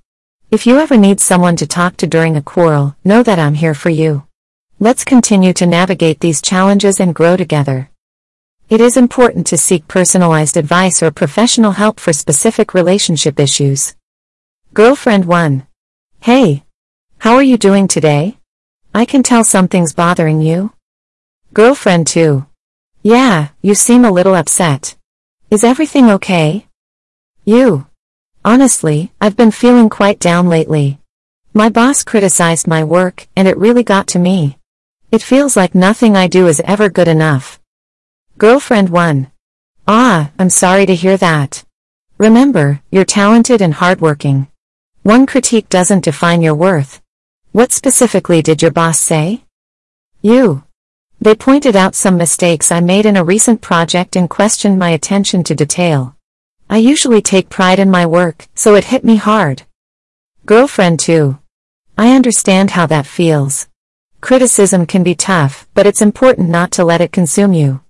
If 0.52 0.68
you 0.68 0.78
ever 0.78 0.96
need 0.96 1.20
someone 1.20 1.56
to 1.56 1.66
talk 1.66 1.98
to 1.98 2.08
during 2.08 2.38
a 2.38 2.42
quarrel, 2.42 2.96
know 3.04 3.24
that 3.24 3.40
I'm 3.40 3.56
here 3.56 3.74
for 3.74 3.90
you. 3.90 4.25
Let's 4.77 5.05
continue 5.05 5.53
to 5.53 5.65
navigate 5.65 6.20
these 6.20 6.41
challenges 6.41 7.00
and 7.00 7.15
grow 7.15 7.38
together. 7.38 7.89
It 8.67 8.82
is 8.82 8.98
important 8.98 9.48
to 9.48 9.58
seek 9.58 9.88
personalized 9.88 10.58
advice 10.58 11.01
or 11.01 11.12
professional 11.12 11.72
help 11.72 11.98
for 11.98 12.12
specific 12.12 12.74
relationship 12.74 13.39
issues. 13.39 13.96
Girlfriend 14.74 15.24
1. 15.24 15.65
Hey. 16.20 16.65
How 17.20 17.36
are 17.36 17.44
you 17.44 17.55
doing 17.58 17.88
today? 17.88 18.38
I 18.94 19.05
can 19.05 19.24
tell 19.24 19.46
something's 19.46 19.94
bothering 19.94 20.41
you. 20.41 20.74
Girlfriend 21.53 22.05
2. 22.08 22.46
Yeah, 23.01 23.50
you 23.62 23.75
seem 23.75 24.03
a 24.03 24.12
little 24.12 24.36
upset. 24.36 24.98
Is 25.50 25.63
everything 25.63 26.10
okay? 26.10 26.67
You. 27.46 27.88
Honestly, 28.44 29.13
I've 29.22 29.38
been 29.38 29.51
feeling 29.51 29.88
quite 29.88 30.20
down 30.20 30.50
lately. 30.50 31.00
My 31.53 31.70
boss 31.70 32.03
criticized 32.03 32.67
my 32.67 32.84
work, 32.84 33.29
and 33.38 33.48
it 33.48 33.58
really 33.58 33.84
got 33.84 34.08
to 34.08 34.20
me. 34.20 34.58
It 35.16 35.24
feels 35.24 35.56
like 35.56 35.74
nothing 35.74 36.18
I 36.18 36.28
do 36.28 36.48
is 36.50 36.62
ever 36.66 36.90
good 36.90 37.08
enough. 37.08 37.58
Girlfriend 38.38 38.90
1. 38.90 39.32
Ah, 39.88 40.32
I'm 40.38 40.50
sorry 40.50 40.86
to 40.88 40.94
hear 40.94 41.16
that. 41.16 41.64
Remember, 42.18 42.82
you're 42.92 43.06
talented 43.06 43.62
and 43.62 43.76
hardworking. 43.76 44.50
One 45.04 45.26
critique 45.26 45.70
doesn't 45.70 46.04
define 46.04 46.42
your 46.42 46.54
worth. 46.54 47.02
What 47.54 47.72
specifically 47.72 48.42
did 48.42 48.62
your 48.62 48.72
boss 48.72 49.00
say? 49.00 49.46
You. 50.22 50.66
They 51.22 51.34
pointed 51.34 51.78
out 51.78 51.96
some 51.96 52.18
mistakes 52.18 52.70
I 52.70 52.82
made 52.82 53.06
in 53.06 53.16
a 53.16 53.24
recent 53.24 53.62
project 53.62 54.18
and 54.18 54.30
questioned 54.30 54.78
my 54.78 54.90
attention 54.90 55.46
to 55.46 55.56
detail. 55.56 56.18
I 56.70 56.80
usually 56.80 57.22
take 57.22 57.48
pride 57.58 57.80
in 57.80 57.90
my 57.90 58.06
work, 58.06 58.50
so 58.54 58.76
it 58.76 58.92
hit 58.92 59.06
me 59.06 59.16
hard. 59.16 59.64
Girlfriend 60.46 61.00
2. 61.00 61.40
I 61.98 62.14
understand 62.14 62.72
how 62.72 62.86
that 62.88 63.06
feels. 63.06 63.70
Criticism 64.25 64.88
can 64.88 65.03
be 65.03 65.13
tough, 65.13 65.67
but 65.75 65.86
it's 65.86 66.01
important 66.01 66.50
not 66.50 66.72
to 66.72 66.84
let 66.84 67.00
it 67.00 67.12
consume 67.12 67.53
you. 67.53 67.82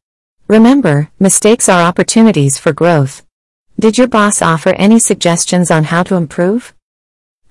Remember, 0.49 1.09
mistakes 1.17 1.69
are 1.69 1.81
opportunities 1.81 2.59
for 2.59 2.73
growth. 2.73 3.25
Did 3.79 3.97
your 3.97 4.09
boss 4.09 4.41
offer 4.41 4.71
any 4.71 4.99
suggestions 4.99 5.71
on 5.71 5.85
how 5.85 6.03
to 6.03 6.15
improve? 6.15 6.73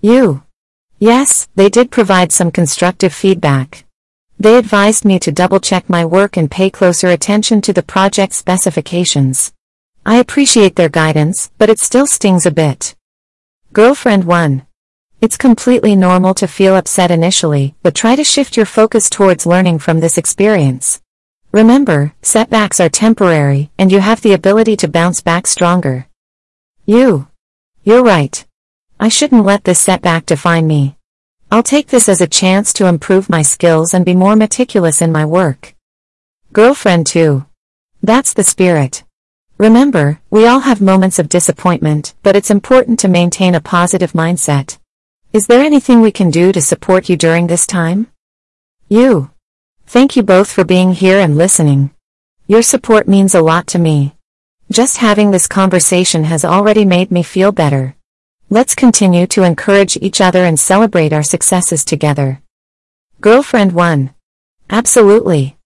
You. 0.02 0.42
Yes, 0.98 1.48
they 1.54 1.70
did 1.70 1.90
provide 1.90 2.30
some 2.30 2.50
constructive 2.50 3.14
feedback. 3.14 3.86
They 4.38 4.58
advised 4.58 5.06
me 5.06 5.18
to 5.20 5.32
double-check 5.32 5.88
my 5.88 6.04
work 6.04 6.36
and 6.36 6.50
pay 6.50 6.68
closer 6.68 7.08
attention 7.08 7.62
to 7.62 7.72
the 7.72 7.82
project 7.82 8.34
specifications. 8.34 9.54
I 10.04 10.16
appreciate 10.16 10.76
their 10.76 10.90
guidance, 10.90 11.50
but 11.56 11.70
it 11.70 11.78
still 11.78 12.06
stings 12.06 12.44
a 12.44 12.50
bit. 12.50 12.94
Girlfriend 13.72 14.24
1. 14.24 14.66
It's 15.24 15.38
completely 15.38 15.96
normal 15.96 16.34
to 16.34 16.46
feel 16.46 16.76
upset 16.76 17.10
initially, 17.10 17.74
but 17.82 17.94
try 17.94 18.14
to 18.14 18.22
shift 18.22 18.58
your 18.58 18.66
focus 18.66 19.08
towards 19.08 19.46
learning 19.46 19.78
from 19.78 20.00
this 20.00 20.18
experience. 20.18 21.00
Remember, 21.50 22.12
setbacks 22.20 22.78
are 22.78 22.90
temporary, 22.90 23.70
and 23.78 23.90
you 23.90 24.00
have 24.00 24.20
the 24.20 24.34
ability 24.34 24.76
to 24.76 24.86
bounce 24.86 25.22
back 25.22 25.46
stronger. 25.46 26.08
You. 26.84 27.28
You're 27.84 28.02
right. 28.02 28.44
I 29.00 29.08
shouldn't 29.08 29.46
let 29.46 29.64
this 29.64 29.80
setback 29.80 30.26
define 30.26 30.66
me. 30.66 30.98
I'll 31.50 31.62
take 31.62 31.86
this 31.86 32.06
as 32.06 32.20
a 32.20 32.26
chance 32.26 32.74
to 32.74 32.86
improve 32.86 33.30
my 33.30 33.40
skills 33.40 33.94
and 33.94 34.04
be 34.04 34.14
more 34.14 34.36
meticulous 34.36 35.00
in 35.00 35.10
my 35.10 35.24
work. 35.24 35.74
Girlfriend 36.52 37.06
2. 37.06 37.46
That's 38.02 38.34
the 38.34 38.44
spirit. 38.44 39.04
Remember, 39.56 40.20
we 40.28 40.46
all 40.46 40.60
have 40.60 40.82
moments 40.82 41.18
of 41.18 41.30
disappointment, 41.30 42.12
but 42.22 42.36
it's 42.36 42.50
important 42.50 42.98
to 42.98 43.08
maintain 43.08 43.54
a 43.54 43.60
positive 43.62 44.12
mindset. 44.12 44.76
Is 45.34 45.48
there 45.48 45.64
anything 45.64 46.00
we 46.00 46.12
can 46.12 46.30
do 46.30 46.52
to 46.52 46.60
support 46.60 47.08
you 47.08 47.16
during 47.16 47.48
this 47.48 47.66
time? 47.66 48.06
You. 48.88 49.32
Thank 49.84 50.14
you 50.14 50.22
both 50.22 50.48
for 50.48 50.62
being 50.62 50.92
here 50.92 51.18
and 51.18 51.36
listening. 51.36 51.90
Your 52.46 52.62
support 52.62 53.08
means 53.08 53.34
a 53.34 53.42
lot 53.42 53.66
to 53.68 53.80
me. 53.80 54.14
Just 54.70 54.98
having 54.98 55.32
this 55.32 55.48
conversation 55.48 56.22
has 56.22 56.44
already 56.44 56.84
made 56.84 57.10
me 57.10 57.24
feel 57.24 57.50
better. 57.50 57.96
Let's 58.48 58.76
continue 58.76 59.26
to 59.26 59.42
encourage 59.42 59.96
each 59.96 60.20
other 60.20 60.44
and 60.44 60.56
celebrate 60.56 61.12
our 61.12 61.24
successes 61.24 61.84
together. 61.84 62.40
Girlfriend 63.20 63.72
1. 63.72 64.14
Absolutely. 64.70 65.56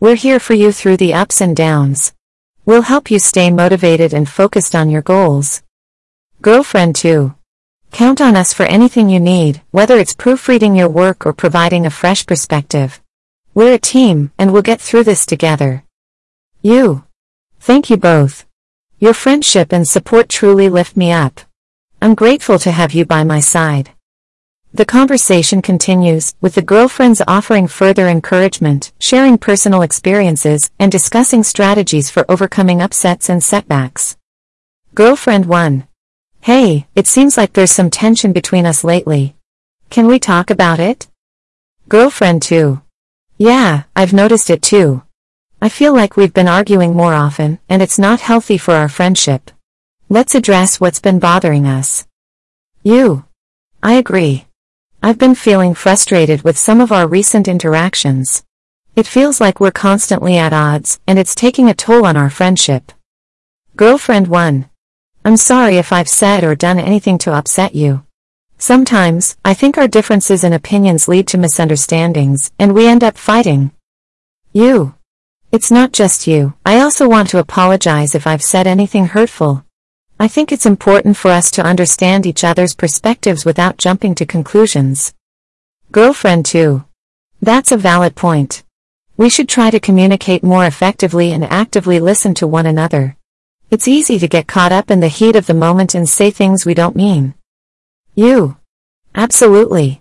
We're 0.00 0.16
here 0.16 0.38
for 0.38 0.52
you 0.52 0.70
through 0.70 0.98
the 0.98 1.14
ups 1.14 1.40
and 1.40 1.56
downs. 1.56 2.12
We'll 2.66 2.82
help 2.82 3.10
you 3.10 3.18
stay 3.18 3.50
motivated 3.50 4.12
and 4.12 4.28
focused 4.28 4.74
on 4.74 4.90
your 4.90 5.00
goals. 5.00 5.62
Girlfriend 6.42 6.94
2. 6.96 7.34
Count 7.94 8.20
on 8.20 8.34
us 8.34 8.52
for 8.52 8.64
anything 8.64 9.08
you 9.08 9.20
need, 9.20 9.62
whether 9.70 9.98
it's 9.98 10.16
proofreading 10.16 10.74
your 10.74 10.88
work 10.88 11.24
or 11.24 11.32
providing 11.32 11.86
a 11.86 11.90
fresh 11.90 12.26
perspective. 12.26 13.00
We're 13.54 13.74
a 13.74 13.78
team, 13.78 14.32
and 14.36 14.52
we'll 14.52 14.62
get 14.62 14.80
through 14.80 15.04
this 15.04 15.24
together. 15.24 15.84
You. 16.60 17.04
Thank 17.60 17.90
you 17.90 17.96
both. 17.96 18.46
Your 18.98 19.14
friendship 19.14 19.72
and 19.72 19.86
support 19.86 20.28
truly 20.28 20.68
lift 20.68 20.96
me 20.96 21.12
up. 21.12 21.42
I'm 22.02 22.16
grateful 22.16 22.58
to 22.58 22.72
have 22.72 22.94
you 22.94 23.04
by 23.04 23.22
my 23.22 23.38
side. 23.38 23.90
The 24.72 24.84
conversation 24.84 25.62
continues, 25.62 26.34
with 26.40 26.56
the 26.56 26.62
girlfriends 26.62 27.22
offering 27.28 27.68
further 27.68 28.08
encouragement, 28.08 28.92
sharing 28.98 29.38
personal 29.38 29.82
experiences, 29.82 30.68
and 30.80 30.90
discussing 30.90 31.44
strategies 31.44 32.10
for 32.10 32.28
overcoming 32.28 32.82
upsets 32.82 33.28
and 33.28 33.40
setbacks. 33.40 34.16
Girlfriend 34.96 35.46
1. 35.46 35.86
Hey, 36.44 36.86
it 36.94 37.06
seems 37.06 37.38
like 37.38 37.54
there's 37.54 37.70
some 37.70 37.88
tension 37.88 38.34
between 38.34 38.66
us 38.66 38.84
lately. 38.84 39.34
Can 39.88 40.06
we 40.06 40.18
talk 40.18 40.50
about 40.50 40.78
it? 40.78 41.08
Girlfriend 41.88 42.42
2. 42.42 42.82
Yeah, 43.38 43.84
I've 43.96 44.12
noticed 44.12 44.50
it 44.50 44.60
too. 44.60 45.04
I 45.62 45.70
feel 45.70 45.94
like 45.94 46.18
we've 46.18 46.34
been 46.34 46.46
arguing 46.46 46.92
more 46.94 47.14
often, 47.14 47.60
and 47.70 47.80
it's 47.80 47.98
not 47.98 48.20
healthy 48.20 48.58
for 48.58 48.74
our 48.74 48.90
friendship. 48.90 49.52
Let's 50.10 50.34
address 50.34 50.78
what's 50.78 51.00
been 51.00 51.18
bothering 51.18 51.66
us. 51.66 52.06
You. 52.82 53.24
I 53.82 53.94
agree. 53.94 54.44
I've 55.02 55.16
been 55.16 55.34
feeling 55.34 55.72
frustrated 55.72 56.42
with 56.42 56.58
some 56.58 56.82
of 56.82 56.92
our 56.92 57.08
recent 57.08 57.48
interactions. 57.48 58.44
It 58.94 59.06
feels 59.06 59.40
like 59.40 59.60
we're 59.60 59.70
constantly 59.70 60.36
at 60.36 60.52
odds, 60.52 61.00
and 61.06 61.18
it's 61.18 61.34
taking 61.34 61.70
a 61.70 61.74
toll 61.74 62.04
on 62.04 62.18
our 62.18 62.28
friendship. 62.28 62.92
Girlfriend 63.76 64.28
1. 64.28 64.68
I'm 65.26 65.38
sorry 65.38 65.78
if 65.78 65.90
I've 65.90 66.08
said 66.08 66.44
or 66.44 66.54
done 66.54 66.78
anything 66.78 67.16
to 67.18 67.32
upset 67.32 67.74
you. 67.74 68.04
Sometimes, 68.58 69.36
I 69.42 69.54
think 69.54 69.78
our 69.78 69.88
differences 69.88 70.44
in 70.44 70.52
opinions 70.52 71.08
lead 71.08 71.26
to 71.28 71.38
misunderstandings, 71.38 72.52
and 72.58 72.74
we 72.74 72.86
end 72.86 73.02
up 73.02 73.16
fighting. 73.16 73.70
You. 74.52 74.96
It's 75.50 75.70
not 75.70 75.92
just 75.92 76.26
you, 76.26 76.52
I 76.66 76.80
also 76.80 77.08
want 77.08 77.30
to 77.30 77.38
apologize 77.38 78.14
if 78.14 78.26
I've 78.26 78.42
said 78.42 78.66
anything 78.66 79.06
hurtful. 79.06 79.64
I 80.20 80.28
think 80.28 80.52
it's 80.52 80.66
important 80.66 81.16
for 81.16 81.30
us 81.30 81.50
to 81.52 81.64
understand 81.64 82.26
each 82.26 82.44
other's 82.44 82.74
perspectives 82.74 83.46
without 83.46 83.78
jumping 83.78 84.14
to 84.16 84.26
conclusions. 84.26 85.14
Girlfriend 85.90 86.44
2. 86.44 86.84
That's 87.40 87.72
a 87.72 87.78
valid 87.78 88.14
point. 88.14 88.62
We 89.16 89.30
should 89.30 89.48
try 89.48 89.70
to 89.70 89.80
communicate 89.80 90.42
more 90.42 90.66
effectively 90.66 91.32
and 91.32 91.44
actively 91.44 91.98
listen 91.98 92.34
to 92.34 92.46
one 92.46 92.66
another. 92.66 93.16
It's 93.74 93.88
easy 93.88 94.20
to 94.20 94.28
get 94.28 94.46
caught 94.46 94.70
up 94.70 94.88
in 94.88 95.00
the 95.00 95.08
heat 95.08 95.34
of 95.34 95.46
the 95.46 95.52
moment 95.66 95.96
and 95.96 96.08
say 96.08 96.30
things 96.30 96.64
we 96.64 96.74
don't 96.74 96.94
mean. 96.94 97.34
You. 98.14 98.56
Absolutely. 99.16 100.00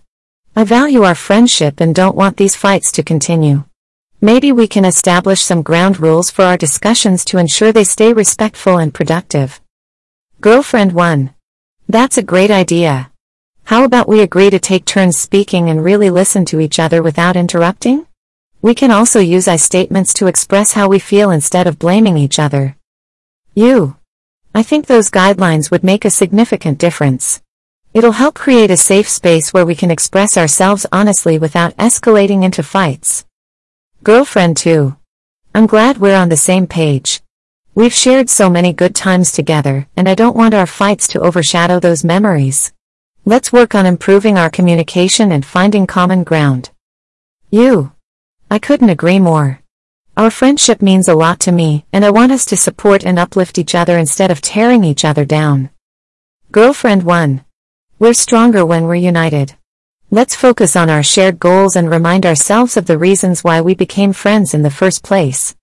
I 0.55 0.63
value 0.63 1.01
our 1.01 1.15
friendship 1.15 1.79
and 1.79 1.95
don't 1.95 2.15
want 2.15 2.37
these 2.37 2.55
fights 2.55 2.91
to 2.91 3.01
continue. 3.01 3.63
Maybe 4.21 4.51
we 4.51 4.67
can 4.67 4.85
establish 4.85 5.41
some 5.41 5.63
ground 5.63 5.99
rules 5.99 6.29
for 6.29 6.45
our 6.45 6.55
discussions 6.55 7.25
to 7.25 7.39
ensure 7.39 7.71
they 7.71 7.83
stay 7.83 8.13
respectful 8.13 8.77
and 8.77 8.93
productive. 8.93 9.59
Girlfriend 10.39 10.91
1. 10.91 11.33
That's 11.89 12.19
a 12.19 12.29
great 12.31 12.51
idea. 12.51 13.09
How 13.63 13.85
about 13.85 14.07
we 14.07 14.21
agree 14.21 14.51
to 14.51 14.59
take 14.59 14.85
turns 14.85 15.17
speaking 15.17 15.71
and 15.71 15.83
really 15.83 16.11
listen 16.11 16.45
to 16.45 16.59
each 16.59 16.77
other 16.77 17.01
without 17.01 17.35
interrupting? 17.35 18.05
We 18.61 18.75
can 18.75 18.91
also 18.91 19.19
use 19.19 19.47
I 19.47 19.55
statements 19.55 20.13
to 20.13 20.27
express 20.27 20.73
how 20.73 20.87
we 20.87 20.99
feel 20.99 21.31
instead 21.31 21.65
of 21.65 21.79
blaming 21.79 22.17
each 22.17 22.37
other. 22.37 22.77
You. 23.55 23.97
I 24.55 24.63
think 24.63 24.87
those 24.87 25.11
guidelines 25.11 25.69
would 25.69 25.83
make 25.83 26.05
a 26.05 26.09
significant 26.09 26.79
difference. 26.79 27.39
It'll 27.93 28.13
help 28.13 28.33
create 28.33 28.71
a 28.71 28.77
safe 28.77 29.07
space 29.07 29.53
where 29.53 29.65
we 29.65 29.75
can 29.75 29.91
express 29.91 30.37
ourselves 30.37 30.87
honestly 30.91 31.37
without 31.37 31.77
escalating 31.77 32.43
into 32.43 32.63
fights. 32.63 33.25
Girlfriend 34.01 34.57
2. 34.57 34.95
I'm 35.53 35.67
glad 35.67 35.99
we're 35.99 36.17
on 36.17 36.29
the 36.29 36.37
same 36.37 36.65
page. 36.65 37.21
We've 37.75 37.93
shared 37.93 38.27
so 38.27 38.49
many 38.49 38.73
good 38.73 38.95
times 38.95 39.31
together, 39.31 39.87
and 39.95 40.09
I 40.09 40.15
don't 40.15 40.35
want 40.35 40.55
our 40.55 40.65
fights 40.65 41.07
to 41.09 41.21
overshadow 41.21 41.79
those 41.79 42.03
memories. 42.03 42.73
Let's 43.23 43.53
work 43.53 43.75
on 43.75 43.85
improving 43.85 44.35
our 44.35 44.49
communication 44.49 45.31
and 45.31 45.45
finding 45.45 45.85
common 45.85 46.23
ground. 46.23 46.71
You. 47.51 47.91
I 48.49 48.57
couldn't 48.57 48.89
agree 48.89 49.19
more. 49.19 49.62
Our 50.15 50.29
friendship 50.29 50.79
means 50.79 51.07
a 51.07 51.15
lot 51.15 51.39
to 51.41 51.51
me, 51.51 51.85
and 51.91 52.05
I 52.05 52.11
want 52.11 52.31
us 52.31 52.45
to 52.45 52.57
support 52.57 53.03
and 53.03 53.17
uplift 53.17 53.57
each 53.57 53.73
other 53.73 53.97
instead 53.97 54.29
of 54.29 54.41
tearing 54.41 54.83
each 54.83 55.03
other 55.03 55.25
down. 55.25 55.71
Girlfriend 56.51 57.01
1. 57.01 57.43
We're 57.97 58.13
stronger 58.13 58.63
when 58.63 58.83
we're 58.83 58.93
united. 58.93 59.55
Let's 60.11 60.35
focus 60.35 60.75
on 60.75 60.87
our 60.87 61.01
shared 61.01 61.39
goals 61.39 61.75
and 61.75 61.89
remind 61.89 62.27
ourselves 62.27 62.77
of 62.77 62.85
the 62.85 62.99
reasons 62.99 63.43
why 63.43 63.61
we 63.61 63.73
became 63.73 64.13
friends 64.13 64.53
in 64.53 64.61
the 64.61 64.69
first 64.69 65.03
place. 65.03 65.55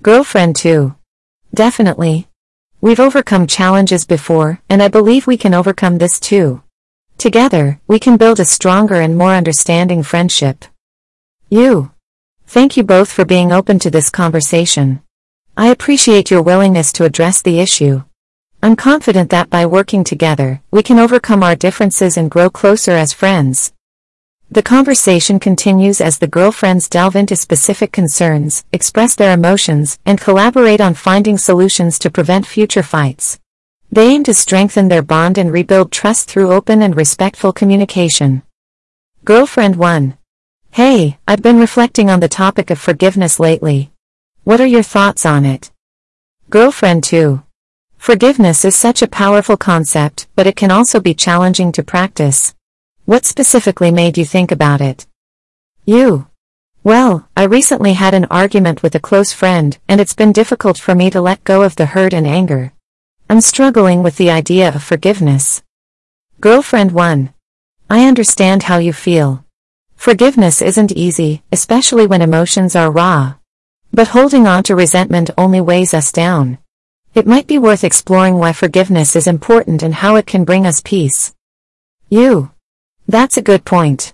Girlfriend 0.00 0.54
2. 0.54 0.94
Definitely. 1.52 2.28
We've 2.80 3.00
overcome 3.00 3.48
challenges 3.48 4.04
before, 4.04 4.60
and 4.68 4.80
I 4.80 4.86
believe 4.88 5.26
we 5.26 5.36
can 5.36 5.54
overcome 5.54 5.98
this 5.98 6.20
too. 6.20 6.62
Together, 7.18 7.80
we 7.88 7.98
can 7.98 8.16
build 8.16 8.38
a 8.38 8.44
stronger 8.44 9.00
and 9.00 9.18
more 9.18 9.34
understanding 9.34 10.04
friendship. 10.04 10.64
You. 11.48 11.91
Thank 12.52 12.76
you 12.76 12.82
both 12.82 13.10
for 13.10 13.24
being 13.24 13.50
open 13.50 13.78
to 13.78 13.90
this 13.90 14.10
conversation. 14.10 15.00
I 15.56 15.68
appreciate 15.68 16.30
your 16.30 16.42
willingness 16.42 16.92
to 16.92 17.04
address 17.06 17.40
the 17.40 17.60
issue. 17.60 18.02
I'm 18.62 18.76
confident 18.76 19.30
that 19.30 19.48
by 19.48 19.64
working 19.64 20.04
together, 20.04 20.60
we 20.70 20.82
can 20.82 20.98
overcome 20.98 21.42
our 21.42 21.56
differences 21.56 22.18
and 22.18 22.30
grow 22.30 22.50
closer 22.50 22.90
as 22.90 23.14
friends. 23.14 23.72
The 24.50 24.62
conversation 24.62 25.40
continues 25.40 26.02
as 26.02 26.18
the 26.18 26.26
girlfriends 26.26 26.90
delve 26.90 27.16
into 27.16 27.36
specific 27.36 27.90
concerns, 27.90 28.64
express 28.70 29.14
their 29.14 29.32
emotions, 29.32 29.98
and 30.04 30.20
collaborate 30.20 30.82
on 30.82 30.92
finding 30.92 31.38
solutions 31.38 31.98
to 32.00 32.10
prevent 32.10 32.46
future 32.46 32.82
fights. 32.82 33.40
They 33.90 34.08
aim 34.08 34.24
to 34.24 34.34
strengthen 34.34 34.88
their 34.88 35.00
bond 35.00 35.38
and 35.38 35.50
rebuild 35.50 35.90
trust 35.90 36.28
through 36.28 36.52
open 36.52 36.82
and 36.82 36.94
respectful 36.94 37.54
communication. 37.54 38.42
Girlfriend 39.24 39.76
1. 39.76 40.18
Hey, 40.74 41.18
I've 41.28 41.42
been 41.42 41.58
reflecting 41.58 42.08
on 42.08 42.20
the 42.20 42.30
topic 42.30 42.70
of 42.70 42.78
forgiveness 42.78 43.38
lately. 43.38 43.92
What 44.44 44.58
are 44.58 44.66
your 44.66 44.82
thoughts 44.82 45.26
on 45.26 45.44
it? 45.44 45.70
Girlfriend 46.48 47.04
2. 47.04 47.42
Forgiveness 47.98 48.64
is 48.64 48.74
such 48.74 49.02
a 49.02 49.06
powerful 49.06 49.58
concept, 49.58 50.28
but 50.34 50.46
it 50.46 50.56
can 50.56 50.70
also 50.70 50.98
be 50.98 51.12
challenging 51.12 51.72
to 51.72 51.82
practice. 51.82 52.54
What 53.04 53.26
specifically 53.26 53.90
made 53.90 54.16
you 54.16 54.24
think 54.24 54.50
about 54.50 54.80
it? 54.80 55.06
You. 55.84 56.28
Well, 56.82 57.28
I 57.36 57.42
recently 57.42 57.92
had 57.92 58.14
an 58.14 58.24
argument 58.30 58.82
with 58.82 58.94
a 58.94 59.06
close 59.08 59.30
friend, 59.30 59.76
and 59.90 60.00
it's 60.00 60.14
been 60.14 60.32
difficult 60.32 60.78
for 60.78 60.94
me 60.94 61.10
to 61.10 61.20
let 61.20 61.44
go 61.44 61.60
of 61.60 61.76
the 61.76 61.84
hurt 61.84 62.14
and 62.14 62.26
anger. 62.26 62.72
I'm 63.28 63.42
struggling 63.42 64.02
with 64.02 64.16
the 64.16 64.30
idea 64.30 64.74
of 64.74 64.82
forgiveness. 64.82 65.62
Girlfriend 66.40 66.92
1. 66.92 67.34
I 67.90 68.08
understand 68.08 68.62
how 68.62 68.78
you 68.78 68.94
feel. 68.94 69.44
Forgiveness 70.02 70.60
isn't 70.60 70.90
easy, 70.90 71.44
especially 71.52 72.08
when 72.08 72.22
emotions 72.22 72.74
are 72.74 72.90
raw. 72.90 73.34
But 73.92 74.08
holding 74.08 74.48
on 74.48 74.64
to 74.64 74.74
resentment 74.74 75.30
only 75.38 75.60
weighs 75.60 75.94
us 75.94 76.10
down. 76.10 76.58
It 77.14 77.24
might 77.24 77.46
be 77.46 77.56
worth 77.56 77.84
exploring 77.84 78.36
why 78.36 78.52
forgiveness 78.52 79.14
is 79.14 79.28
important 79.28 79.80
and 79.80 79.94
how 79.94 80.16
it 80.16 80.26
can 80.26 80.42
bring 80.42 80.66
us 80.66 80.82
peace. 80.84 81.32
You. 82.08 82.50
That's 83.06 83.36
a 83.36 83.42
good 83.42 83.64
point. 83.64 84.12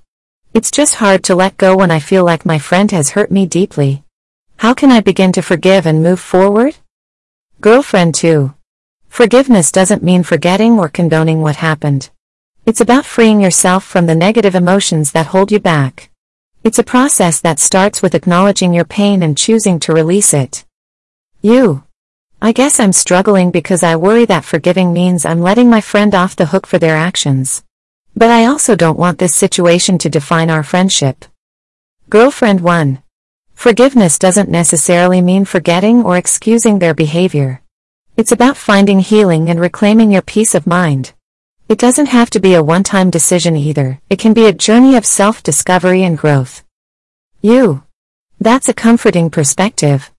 It's 0.53 0.70
just 0.70 0.96
hard 0.96 1.24
to 1.24 1.35
let 1.35 1.57
go 1.57 1.74
when 1.74 1.90
I 1.90 2.01
feel 2.01 2.22
like 2.22 2.44
my 2.44 2.59
friend 2.59 2.90
has 2.90 3.12
hurt 3.12 3.31
me 3.31 3.46
deeply. 3.46 4.05
How 4.59 4.74
can 4.74 4.92
I 4.92 5.01
begin 5.01 5.33
to 5.33 5.40
forgive 5.40 5.87
and 5.87 6.03
move 6.03 6.20
forward? 6.20 6.77
Girlfriend 7.62 8.14
2. 8.14 8.53
Forgiveness 9.09 9.72
doesn't 9.72 10.03
mean 10.03 10.22
forgetting 10.22 10.79
or 10.79 10.90
condoning 10.90 11.40
what 11.40 11.57
happened. 11.57 12.11
It's 12.68 12.83
about 12.83 13.07
freeing 13.07 13.40
yourself 13.40 13.83
from 13.83 14.04
the 14.04 14.14
negative 14.14 14.54
emotions 14.54 15.12
that 15.12 15.28
hold 15.28 15.50
you 15.50 15.59
back. 15.59 16.11
It's 16.62 16.78
a 16.78 16.85
process 16.85 17.40
that 17.40 17.59
starts 17.59 18.02
with 18.02 18.14
acknowledging 18.14 18.74
your 18.74 18.85
pain 18.85 19.22
and 19.22 19.38
choosing 19.38 19.81
to 19.81 19.94
release 19.94 20.35
it. 20.35 20.66
You. 21.40 21.85
I 22.42 22.52
guess 22.52 22.78
I'm 22.78 22.92
struggling 22.92 23.50
because 23.50 23.83
I 23.83 23.96
worry 23.96 24.26
that 24.26 24.44
forgiving 24.44 24.92
means 24.92 25.24
I'm 25.24 25.40
letting 25.40 25.70
my 25.70 25.81
friend 25.81 26.14
off 26.14 26.37
the 26.37 26.44
hook 26.52 26.66
for 26.66 26.78
their 26.78 26.94
actions. 26.94 27.64
But 28.14 28.28
I 28.28 28.44
also 28.44 28.76
don't 28.76 28.98
want 28.98 29.18
this 29.18 29.35
situation 29.35 29.96
to 30.00 30.11
define 30.11 30.50
our 30.50 30.62
friendship. 30.62 31.24
Girlfriend 32.11 32.61
1. 32.61 33.02
Forgiveness 33.54 34.18
doesn't 34.18 34.50
necessarily 34.50 35.22
mean 35.22 35.46
forgetting 35.46 36.02
or 36.04 36.18
excusing 36.18 36.81
their 36.81 36.92
behavior. 36.92 37.62
It's 38.18 38.33
about 38.33 38.59
finding 38.59 38.98
healing 38.98 39.48
and 39.48 39.59
reclaiming 39.59 40.12
your 40.12 40.20
peace 40.20 40.54
of 40.54 40.66
mind. 40.66 41.14
It 41.68 41.78
doesn't 41.78 42.07
have 42.07 42.31
to 42.31 42.40
be 42.40 42.54
a 42.54 42.62
one-time 42.62 43.11
decision 43.11 43.54
either, 43.54 44.00
it 44.09 44.18
can 44.18 44.33
be 44.33 44.46
a 44.46 44.54
journey 44.54 44.96
of 44.96 45.04
self-discovery 45.04 46.02
and 46.02 46.16
growth. 46.16 46.64
You. 47.42 47.85
That's 48.40 48.70
a 48.70 48.74
comforting 48.74 49.28
perspective. 49.28 50.11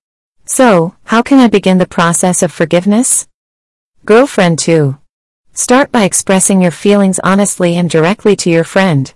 So, 0.46 0.96
how 1.06 1.24
can 1.24 1.40
I 1.40 1.48
begin 1.48 1.80
the 1.80 1.88
process 1.88 2.44
of 2.44 2.52
forgiveness? 2.52 3.28
Girlfriend 4.06 4.60
2. 4.60 5.00
Start 5.54 5.92
by 5.92 6.04
expressing 6.04 6.62
your 6.62 6.72
feelings 6.72 7.20
honestly 7.24 7.76
and 7.78 7.90
directly 7.90 8.36
to 8.36 8.52
your 8.52 8.64
friend. 8.64 9.12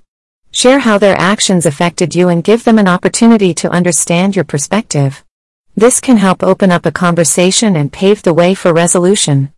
Share 0.52 0.80
how 0.80 0.98
their 0.98 1.16
actions 1.20 1.68
affected 1.68 2.16
you 2.16 2.30
and 2.30 2.44
give 2.44 2.64
them 2.64 2.80
an 2.80 2.88
opportunity 2.88 3.54
to 3.54 3.70
understand 3.70 4.36
your 4.36 4.46
perspective. 4.46 5.24
This 5.76 6.00
can 6.00 6.18
help 6.18 6.42
open 6.42 6.72
up 6.72 6.88
a 6.88 6.92
conversation 6.92 7.76
and 7.76 7.94
pave 7.94 8.24
the 8.24 8.34
way 8.34 8.56
for 8.56 8.74
resolution. 8.74 9.54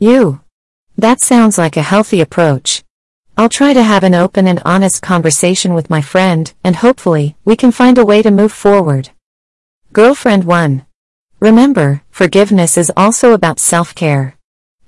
You. 0.00 0.41
That 1.02 1.20
sounds 1.20 1.58
like 1.58 1.76
a 1.76 1.82
healthy 1.82 2.20
approach. 2.20 2.84
I'll 3.36 3.48
try 3.48 3.72
to 3.72 3.82
have 3.82 4.04
an 4.04 4.14
open 4.14 4.46
and 4.46 4.62
honest 4.64 5.02
conversation 5.02 5.74
with 5.74 5.90
my 5.90 6.00
friend, 6.00 6.54
and 6.62 6.76
hopefully, 6.76 7.34
we 7.44 7.56
can 7.56 7.72
find 7.72 7.98
a 7.98 8.04
way 8.04 8.22
to 8.22 8.30
move 8.30 8.52
forward. 8.52 9.10
Girlfriend 9.92 10.44
1. 10.44 10.86
Remember, 11.40 12.02
forgiveness 12.08 12.78
is 12.78 12.92
also 12.96 13.32
about 13.32 13.58
self-care. 13.58 14.36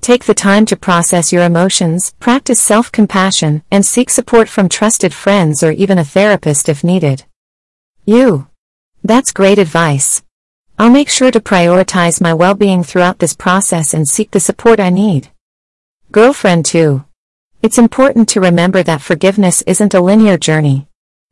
Take 0.02 0.26
the 0.26 0.34
time 0.34 0.66
to 0.66 0.76
process 0.76 1.32
your 1.32 1.42
emotions, 1.42 2.14
practice 2.20 2.60
self-compassion, 2.62 3.64
and 3.72 3.84
seek 3.84 4.08
support 4.08 4.48
from 4.48 4.68
trusted 4.68 5.12
friends 5.12 5.64
or 5.64 5.72
even 5.72 5.98
a 5.98 6.04
therapist 6.04 6.68
if 6.68 6.84
needed. 6.84 7.24
You. 8.04 8.46
That's 9.02 9.32
great 9.32 9.58
advice. 9.58 10.22
I'll 10.78 10.90
make 10.90 11.08
sure 11.08 11.32
to 11.32 11.40
prioritize 11.40 12.20
my 12.20 12.34
well-being 12.34 12.84
throughout 12.84 13.18
this 13.18 13.34
process 13.34 13.92
and 13.92 14.06
seek 14.06 14.30
the 14.30 14.38
support 14.38 14.78
I 14.78 14.90
need. 14.90 15.33
Girlfriend 16.14 16.64
2. 16.66 17.04
It's 17.60 17.76
important 17.76 18.28
to 18.28 18.40
remember 18.40 18.84
that 18.84 19.02
forgiveness 19.02 19.62
isn't 19.62 19.94
a 19.94 20.00
linear 20.00 20.38
journey. 20.38 20.86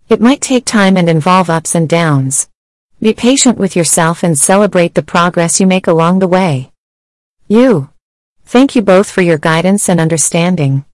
It 0.09 0.21
might 0.21 0.41
take 0.41 0.65
time 0.65 0.97
and 0.97 1.09
involve 1.09 1.49
ups 1.49 1.77
and 1.77 1.89
downs. 1.89 2.49
Be 3.01 3.15
patient 3.15 3.59
with 3.59 3.77
yourself 3.77 4.25
and 4.25 4.37
celebrate 4.37 4.95
the 4.95 5.03
progress 5.05 5.61
you 5.61 5.69
make 5.69 5.87
along 5.87 6.19
the 6.19 6.27
way. 6.27 6.73
You. 7.47 7.91
Thank 8.45 8.75
you 8.75 8.83
both 8.83 9.09
for 9.09 9.23
your 9.23 9.39
guidance 9.39 9.89
and 9.89 10.01
understanding. 10.01 10.85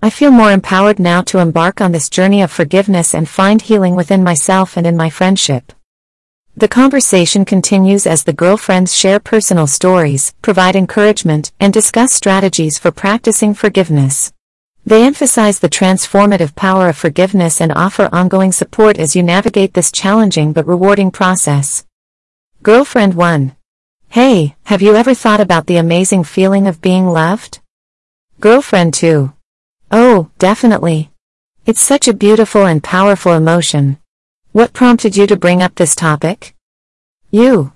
I 0.00 0.08
feel 0.10 0.30
more 0.30 0.52
empowered 0.52 1.00
now 1.00 1.22
to 1.22 1.38
embark 1.38 1.80
on 1.80 1.90
this 1.90 2.08
journey 2.08 2.42
of 2.42 2.52
forgiveness 2.52 3.12
and 3.12 3.28
find 3.28 3.60
healing 3.60 3.96
within 3.96 4.22
myself 4.22 4.76
and 4.76 4.86
in 4.86 4.96
my 4.96 5.10
friendship. 5.10 5.72
The 6.54 6.68
conversation 6.68 7.46
continues 7.46 8.06
as 8.06 8.24
the 8.24 8.34
girlfriends 8.34 8.94
share 8.94 9.18
personal 9.18 9.66
stories, 9.66 10.34
provide 10.42 10.76
encouragement, 10.76 11.50
and 11.58 11.72
discuss 11.72 12.12
strategies 12.12 12.78
for 12.78 12.90
practicing 12.90 13.54
forgiveness. 13.54 14.34
They 14.84 15.02
emphasize 15.02 15.60
the 15.60 15.70
transformative 15.70 16.54
power 16.54 16.90
of 16.90 16.98
forgiveness 16.98 17.58
and 17.58 17.72
offer 17.72 18.10
ongoing 18.12 18.52
support 18.52 18.98
as 18.98 19.16
you 19.16 19.22
navigate 19.22 19.72
this 19.72 19.90
challenging 19.90 20.52
but 20.52 20.66
rewarding 20.66 21.10
process. 21.10 21.86
Girlfriend 22.62 23.14
1. 23.14 23.56
Hey, 24.10 24.54
have 24.64 24.82
you 24.82 24.94
ever 24.94 25.14
thought 25.14 25.40
about 25.40 25.66
the 25.66 25.78
amazing 25.78 26.22
feeling 26.22 26.66
of 26.66 26.82
being 26.82 27.06
loved? 27.06 27.60
Girlfriend 28.40 28.92
2. 28.92 29.32
Oh, 29.90 30.28
definitely. 30.38 31.12
It's 31.64 31.80
such 31.80 32.08
a 32.08 32.12
beautiful 32.12 32.66
and 32.66 32.84
powerful 32.84 33.32
emotion. 33.32 34.01
What 34.52 34.74
prompted 34.74 35.16
you 35.16 35.26
to 35.28 35.36
bring 35.36 35.62
up 35.62 35.76
this 35.76 35.94
topic? 35.94 36.54
You. 37.30 37.72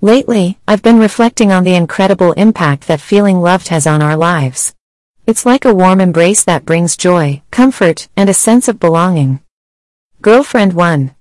Lately, 0.00 0.58
I've 0.66 0.80
been 0.80 0.98
reflecting 0.98 1.52
on 1.52 1.64
the 1.64 1.74
incredible 1.74 2.32
impact 2.32 2.86
that 2.86 3.02
feeling 3.02 3.42
loved 3.42 3.68
has 3.68 3.86
on 3.86 4.00
our 4.00 4.16
lives. 4.16 4.74
It's 5.26 5.44
like 5.44 5.66
a 5.66 5.74
warm 5.74 6.00
embrace 6.00 6.42
that 6.44 6.64
brings 6.64 6.96
joy, 6.96 7.42
comfort, 7.50 8.08
and 8.16 8.30
a 8.30 8.34
sense 8.34 8.68
of 8.68 8.80
belonging. 8.80 9.40
Girlfriend 10.22 10.72
1. 10.72 11.14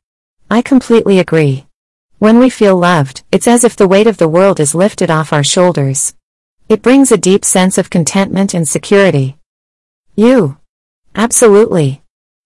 I 0.49 0.61
completely 0.61 1.19
agree. 1.19 1.65
When 2.19 2.39
we 2.39 2.49
feel 2.49 2.77
loved, 2.77 3.23
it's 3.29 3.47
as 3.47 3.65
if 3.65 3.75
the 3.75 3.89
weight 3.89 4.07
of 4.07 4.19
the 4.19 4.29
world 4.29 4.61
is 4.61 4.73
lifted 4.73 5.11
off 5.11 5.33
our 5.33 5.43
shoulders. 5.43 6.15
It 6.69 6.81
brings 6.81 7.11
a 7.11 7.17
deep 7.17 7.43
sense 7.43 7.77
of 7.77 7.89
contentment 7.89 8.53
and 8.53 8.65
security. 8.65 9.37
You. 10.15 10.59
Absolutely. 11.13 12.02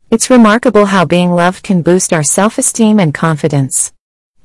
It's 0.09 0.29
remarkable 0.29 0.85
how 0.85 1.03
being 1.03 1.31
loved 1.31 1.63
can 1.63 1.81
boost 1.81 2.13
our 2.13 2.23
self-esteem 2.23 2.97
and 2.97 3.13
confidence. 3.13 3.91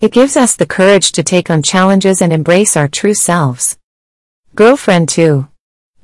It 0.01 0.11
gives 0.11 0.37
us 0.37 0.57
the 0.57 0.67
courage 0.67 1.13
to 1.13 1.23
take 1.23 1.51
on 1.51 1.63
challenges 1.63 2.21
and 2.21 2.33
embrace 2.33 2.77
our 2.77 2.89
true 2.89 3.15
selves. 3.15 3.79
Girlfriend 4.57 5.09
2. 5.09 5.47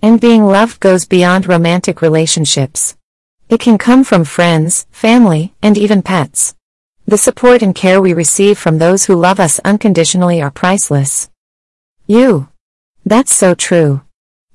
And 0.01 0.21
being 0.21 0.47
loved 0.47 0.79
goes 0.79 1.07
beyond 1.07 1.49
romantic 1.49 2.01
relationships. 2.01 2.97
It 3.49 3.59
can 3.59 3.79
come 3.79 4.05
from 4.05 4.23
friends, 4.23 4.87
family, 4.92 5.55
and 5.61 5.77
even 5.77 6.03
pets. 6.03 6.55
The 7.07 7.18
support 7.18 7.61
and 7.61 7.75
care 7.75 8.01
we 8.01 8.12
receive 8.12 8.61
from 8.61 8.79
those 8.79 9.07
who 9.07 9.16
love 9.16 9.40
us 9.40 9.59
unconditionally 9.64 10.40
are 10.40 10.53
priceless. 10.53 11.31
You. 12.07 12.49
That's 13.05 13.35
so 13.35 13.57
true. 13.57 14.03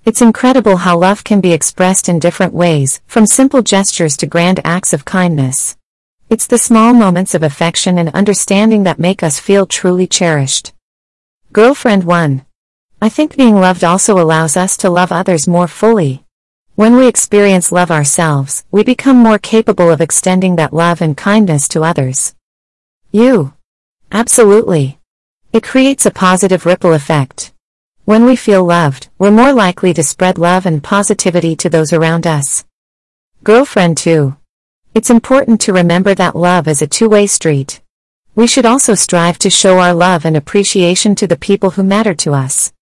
It's 0.05 0.21
incredible 0.21 0.75
how 0.75 0.97
love 0.97 1.23
can 1.23 1.39
be 1.39 1.53
expressed 1.53 2.09
in 2.09 2.19
different 2.19 2.53
ways, 2.53 2.99
from 3.07 3.25
simple 3.25 3.61
gestures 3.61 4.17
to 4.17 4.27
grand 4.27 4.59
acts 4.65 4.91
of 4.91 5.05
kindness. 5.05 5.77
It's 6.29 6.45
the 6.45 6.57
small 6.57 6.93
moments 6.93 7.33
of 7.33 7.41
affection 7.41 7.97
and 7.97 8.09
understanding 8.09 8.83
that 8.83 8.99
make 8.99 9.23
us 9.23 9.39
feel 9.39 9.65
truly 9.65 10.05
cherished. 10.05 10.73
Girlfriend 11.53 12.03
1. 12.03 12.45
I 13.01 13.07
think 13.07 13.37
being 13.37 13.55
loved 13.55 13.85
also 13.85 14.19
allows 14.19 14.57
us 14.57 14.75
to 14.77 14.89
love 14.89 15.13
others 15.13 15.47
more 15.47 15.69
fully. 15.69 16.25
When 16.75 16.97
we 16.97 17.07
experience 17.07 17.71
love 17.71 17.89
ourselves, 17.89 18.65
we 18.71 18.83
become 18.83 19.15
more 19.15 19.39
capable 19.39 19.89
of 19.89 20.01
extending 20.01 20.57
that 20.57 20.73
love 20.73 21.01
and 21.01 21.15
kindness 21.15 21.69
to 21.69 21.83
others. 21.85 22.35
You. 23.11 23.53
Absolutely. 24.11 24.99
It 25.53 25.63
creates 25.63 26.05
a 26.05 26.11
positive 26.11 26.65
ripple 26.65 26.91
effect. 26.91 27.52
When 28.05 28.25
we 28.25 28.35
feel 28.35 28.65
loved, 28.65 29.07
we're 29.17 29.31
more 29.31 29.53
likely 29.53 29.93
to 29.93 30.03
spread 30.03 30.37
love 30.37 30.65
and 30.65 30.83
positivity 30.83 31.55
to 31.55 31.69
those 31.69 31.93
around 31.93 32.27
us. 32.27 32.65
Girlfriend 33.45 33.97
2. 33.97 34.35
It's 34.93 35.09
important 35.09 35.61
to 35.61 35.71
remember 35.71 36.13
that 36.13 36.35
love 36.35 36.67
is 36.67 36.81
a 36.81 36.87
two-way 36.87 37.27
street. 37.27 37.81
We 38.35 38.45
should 38.45 38.65
also 38.65 38.93
strive 38.93 39.39
to 39.39 39.49
show 39.49 39.79
our 39.79 39.93
love 39.93 40.25
and 40.25 40.35
appreciation 40.35 41.15
to 41.15 41.27
the 41.27 41.37
people 41.37 41.69
who 41.69 41.83
matter 41.83 42.13
to 42.15 42.33
us. 42.33 42.73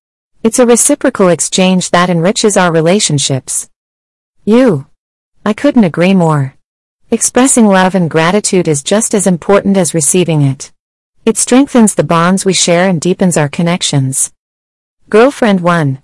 It's 0.41 0.57
a 0.57 0.65
reciprocal 0.65 1.27
exchange 1.27 1.91
that 1.91 2.10
enriches 2.10 2.57
our 2.57 2.71
relationships. 2.71 3.69
You. 4.43 4.88
I 5.45 5.53
couldn't 5.53 5.84
agree 5.84 6.15
more. 6.15 6.55
Expressing 7.12 7.67
love 7.67 7.93
and 7.93 8.10
gratitude 8.10 8.67
is 8.67 8.81
just 8.81 9.13
as 9.13 9.27
important 9.27 9.77
as 9.77 9.93
receiving 9.93 10.41
it. 10.41 10.71
It 11.27 11.38
strengthens 11.38 11.93
the 11.93 12.03
bonds 12.03 12.43
we 12.43 12.53
share 12.53 12.89
and 12.89 12.99
deepens 12.99 13.38
our 13.38 13.49
connections. 13.49 14.34
Girlfriend 15.12 15.60
1. 15.60 16.02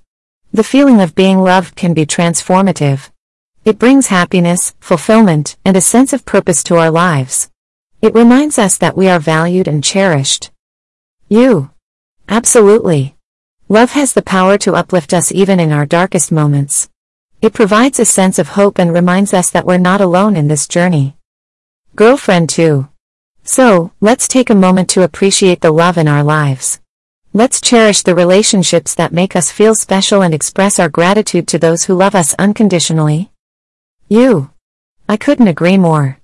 The 0.52 0.66
feeling 0.66 1.00
of 1.00 1.16
being 1.16 1.40
loved 1.40 1.78
can 1.78 1.94
be 1.94 2.06
transformative. 2.06 3.10
It 3.64 3.80
brings 3.80 4.08
happiness, 4.08 4.76
fulfillment, 4.82 5.56
and 5.64 5.78
a 5.78 5.88
sense 5.94 6.12
of 6.12 6.26
purpose 6.26 6.62
to 6.64 6.76
our 6.76 6.92
lives. 6.92 7.50
It 8.02 8.14
reminds 8.14 8.60
us 8.60 8.78
that 8.80 8.98
we 8.98 9.08
are 9.08 9.18
valued 9.18 9.66
and 9.66 9.82
cherished. 9.82 10.52
You. 11.30 11.70
Absolutely. 12.28 13.16
Love 13.70 13.92
has 13.92 14.12
the 14.12 14.22
power 14.22 14.58
to 14.58 14.76
uplift 14.76 15.14
us 15.14 15.32
even 15.32 15.58
in 15.58 15.72
our 15.72 15.86
darkest 15.86 16.30
moments. 16.30 16.90
It 17.42 17.54
provides 17.54 18.02
a 18.02 18.06
sense 18.06 18.38
of 18.38 18.50
hope 18.60 18.78
and 18.78 18.94
reminds 18.94 19.34
us 19.34 19.50
that 19.52 19.66
we're 19.66 19.78
not 19.78 20.02
alone 20.02 20.36
in 20.36 20.50
this 20.50 20.68
journey. 20.68 21.16
Girlfriend 21.96 22.50
2. 22.50 22.90
So, 23.46 23.94
let's 24.02 24.28
take 24.28 24.50
a 24.50 24.64
moment 24.66 24.90
to 24.90 25.04
appreciate 25.04 25.62
the 25.62 25.72
love 25.72 25.98
in 25.98 26.10
our 26.10 26.26
lives. 26.26 26.82
Let's 27.38 27.62
cherish 27.62 28.02
the 28.02 28.16
relationships 28.16 28.96
that 28.96 29.14
make 29.14 29.36
us 29.36 29.52
feel 29.52 29.76
special 29.76 30.24
and 30.24 30.34
express 30.34 30.80
our 30.80 30.90
gratitude 30.90 31.48
to 31.50 31.60
those 31.60 31.84
who 31.84 31.94
love 31.94 32.16
us 32.16 32.34
unconditionally. 32.40 33.30
You. 34.10 34.50
I 35.08 35.18
couldn't 35.18 35.48
agree 35.48 35.78
more. 35.78 36.18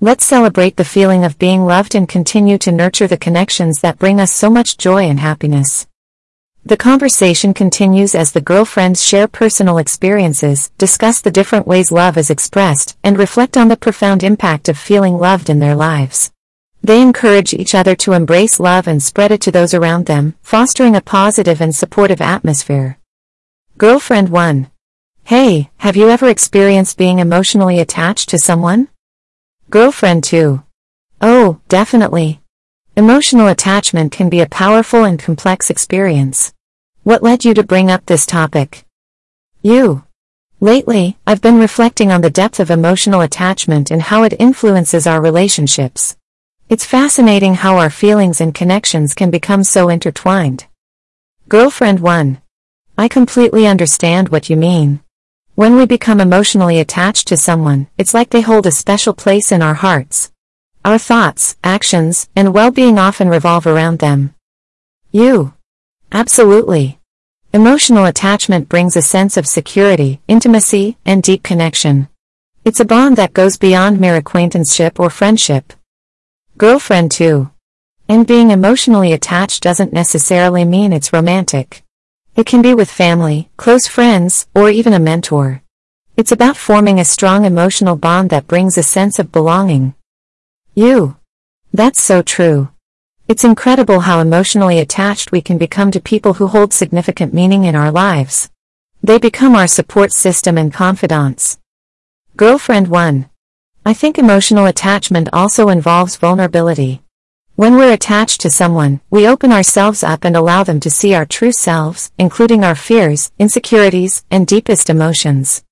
Let's 0.00 0.24
celebrate 0.24 0.78
the 0.78 0.84
feeling 0.86 1.22
of 1.22 1.38
being 1.38 1.66
loved 1.66 1.94
and 1.94 2.08
continue 2.08 2.56
to 2.56 2.72
nurture 2.72 3.06
the 3.06 3.18
connections 3.18 3.82
that 3.82 3.98
bring 3.98 4.18
us 4.18 4.32
so 4.32 4.48
much 4.48 4.78
joy 4.78 5.02
and 5.02 5.20
happiness. 5.20 5.86
The 6.64 6.78
conversation 6.78 7.52
continues 7.52 8.14
as 8.14 8.32
the 8.32 8.40
girlfriends 8.40 9.04
share 9.04 9.28
personal 9.28 9.76
experiences, 9.76 10.70
discuss 10.78 11.20
the 11.20 11.30
different 11.30 11.66
ways 11.66 11.92
love 11.92 12.16
is 12.16 12.30
expressed, 12.30 12.96
and 13.04 13.18
reflect 13.18 13.58
on 13.58 13.68
the 13.68 13.76
profound 13.76 14.22
impact 14.22 14.70
of 14.70 14.78
feeling 14.78 15.18
loved 15.18 15.50
in 15.50 15.58
their 15.58 15.74
lives. 15.74 16.32
They 16.84 17.00
encourage 17.00 17.54
each 17.54 17.74
other 17.74 17.94
to 17.96 18.12
embrace 18.12 18.60
love 18.60 18.86
and 18.86 19.02
spread 19.02 19.32
it 19.32 19.40
to 19.40 19.50
those 19.50 19.72
around 19.72 20.04
them, 20.04 20.34
fostering 20.42 20.94
a 20.94 21.00
positive 21.00 21.62
and 21.62 21.74
supportive 21.74 22.20
atmosphere. 22.20 22.98
Girlfriend 23.78 24.28
1. 24.28 24.70
Hey, 25.24 25.70
have 25.78 25.96
you 25.96 26.10
ever 26.10 26.28
experienced 26.28 26.98
being 26.98 27.20
emotionally 27.20 27.80
attached 27.80 28.28
to 28.28 28.38
someone? 28.38 28.88
Girlfriend 29.70 30.24
2. 30.24 30.62
Oh, 31.22 31.58
definitely. 31.70 32.42
Emotional 32.96 33.48
attachment 33.48 34.12
can 34.12 34.28
be 34.28 34.42
a 34.42 34.46
powerful 34.46 35.04
and 35.04 35.18
complex 35.18 35.70
experience. 35.70 36.52
What 37.02 37.22
led 37.22 37.46
you 37.46 37.54
to 37.54 37.62
bring 37.62 37.90
up 37.90 38.04
this 38.04 38.26
topic? 38.26 38.84
You. 39.62 40.04
Lately, 40.60 41.16
I've 41.26 41.40
been 41.40 41.58
reflecting 41.58 42.12
on 42.12 42.20
the 42.20 42.28
depth 42.28 42.60
of 42.60 42.70
emotional 42.70 43.22
attachment 43.22 43.90
and 43.90 44.02
how 44.02 44.22
it 44.22 44.38
influences 44.38 45.06
our 45.06 45.22
relationships. 45.22 46.18
It's 46.66 46.86
fascinating 46.86 47.56
how 47.56 47.76
our 47.76 47.90
feelings 47.90 48.40
and 48.40 48.54
connections 48.54 49.12
can 49.12 49.30
become 49.30 49.64
so 49.64 49.90
intertwined. 49.90 50.64
Girlfriend 51.46 52.00
1. 52.00 52.40
I 52.96 53.06
completely 53.06 53.66
understand 53.66 54.30
what 54.30 54.48
you 54.48 54.56
mean. 54.56 55.00
When 55.56 55.76
we 55.76 55.84
become 55.84 56.22
emotionally 56.22 56.80
attached 56.80 57.28
to 57.28 57.36
someone, 57.36 57.88
it's 57.98 58.14
like 58.14 58.30
they 58.30 58.40
hold 58.40 58.64
a 58.64 58.70
special 58.70 59.12
place 59.12 59.52
in 59.52 59.60
our 59.60 59.74
hearts. 59.74 60.32
Our 60.86 60.96
thoughts, 60.96 61.56
actions, 61.62 62.30
and 62.34 62.54
well-being 62.54 62.98
often 62.98 63.28
revolve 63.28 63.66
around 63.66 63.98
them. 63.98 64.34
You. 65.12 65.52
Absolutely. 66.12 66.98
Emotional 67.52 68.06
attachment 68.06 68.70
brings 68.70 68.96
a 68.96 69.02
sense 69.02 69.36
of 69.36 69.46
security, 69.46 70.22
intimacy, 70.28 70.96
and 71.04 71.22
deep 71.22 71.42
connection. 71.42 72.08
It's 72.64 72.80
a 72.80 72.86
bond 72.86 73.18
that 73.18 73.34
goes 73.34 73.58
beyond 73.58 74.00
mere 74.00 74.16
acquaintanceship 74.16 74.98
or 74.98 75.10
friendship. 75.10 75.74
Girlfriend 76.56 77.10
2. 77.10 77.50
And 78.08 78.28
being 78.28 78.52
emotionally 78.52 79.12
attached 79.12 79.60
doesn't 79.64 79.92
necessarily 79.92 80.64
mean 80.64 80.92
it's 80.92 81.12
romantic. 81.12 81.82
It 82.36 82.46
can 82.46 82.62
be 82.62 82.74
with 82.74 82.88
family, 82.88 83.50
close 83.56 83.88
friends, 83.88 84.46
or 84.54 84.70
even 84.70 84.92
a 84.92 85.00
mentor. 85.00 85.62
It's 86.16 86.30
about 86.30 86.56
forming 86.56 87.00
a 87.00 87.04
strong 87.04 87.44
emotional 87.44 87.96
bond 87.96 88.30
that 88.30 88.46
brings 88.46 88.78
a 88.78 88.84
sense 88.84 89.18
of 89.18 89.32
belonging. 89.32 89.94
You. 90.74 91.16
That's 91.72 92.00
so 92.00 92.22
true. 92.22 92.68
It's 93.26 93.42
incredible 93.42 94.00
how 94.00 94.20
emotionally 94.20 94.78
attached 94.78 95.32
we 95.32 95.40
can 95.40 95.58
become 95.58 95.90
to 95.90 96.00
people 96.00 96.34
who 96.34 96.46
hold 96.46 96.72
significant 96.72 97.34
meaning 97.34 97.64
in 97.64 97.74
our 97.74 97.90
lives. 97.90 98.48
They 99.02 99.18
become 99.18 99.56
our 99.56 99.66
support 99.66 100.12
system 100.12 100.56
and 100.56 100.72
confidants. 100.72 101.58
Girlfriend 102.36 102.86
1. 102.86 103.28
I 103.86 103.92
think 103.92 104.16
emotional 104.16 104.64
attachment 104.64 105.28
also 105.30 105.68
involves 105.68 106.16
vulnerability. 106.16 107.02
When 107.54 107.76
we're 107.76 107.92
attached 107.92 108.40
to 108.40 108.50
someone, 108.50 109.02
we 109.10 109.28
open 109.28 109.52
ourselves 109.52 110.02
up 110.02 110.24
and 110.24 110.34
allow 110.34 110.64
them 110.64 110.80
to 110.80 110.90
see 110.90 111.12
our 111.12 111.26
true 111.26 111.52
selves, 111.52 112.10
including 112.18 112.64
our 112.64 112.74
fears, 112.74 113.30
insecurities, 113.38 114.24
and 114.30 114.46
deepest 114.46 114.88
emotions. 114.88 115.62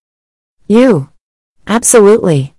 You. 0.68 1.08
Absolutely. 1.66 2.54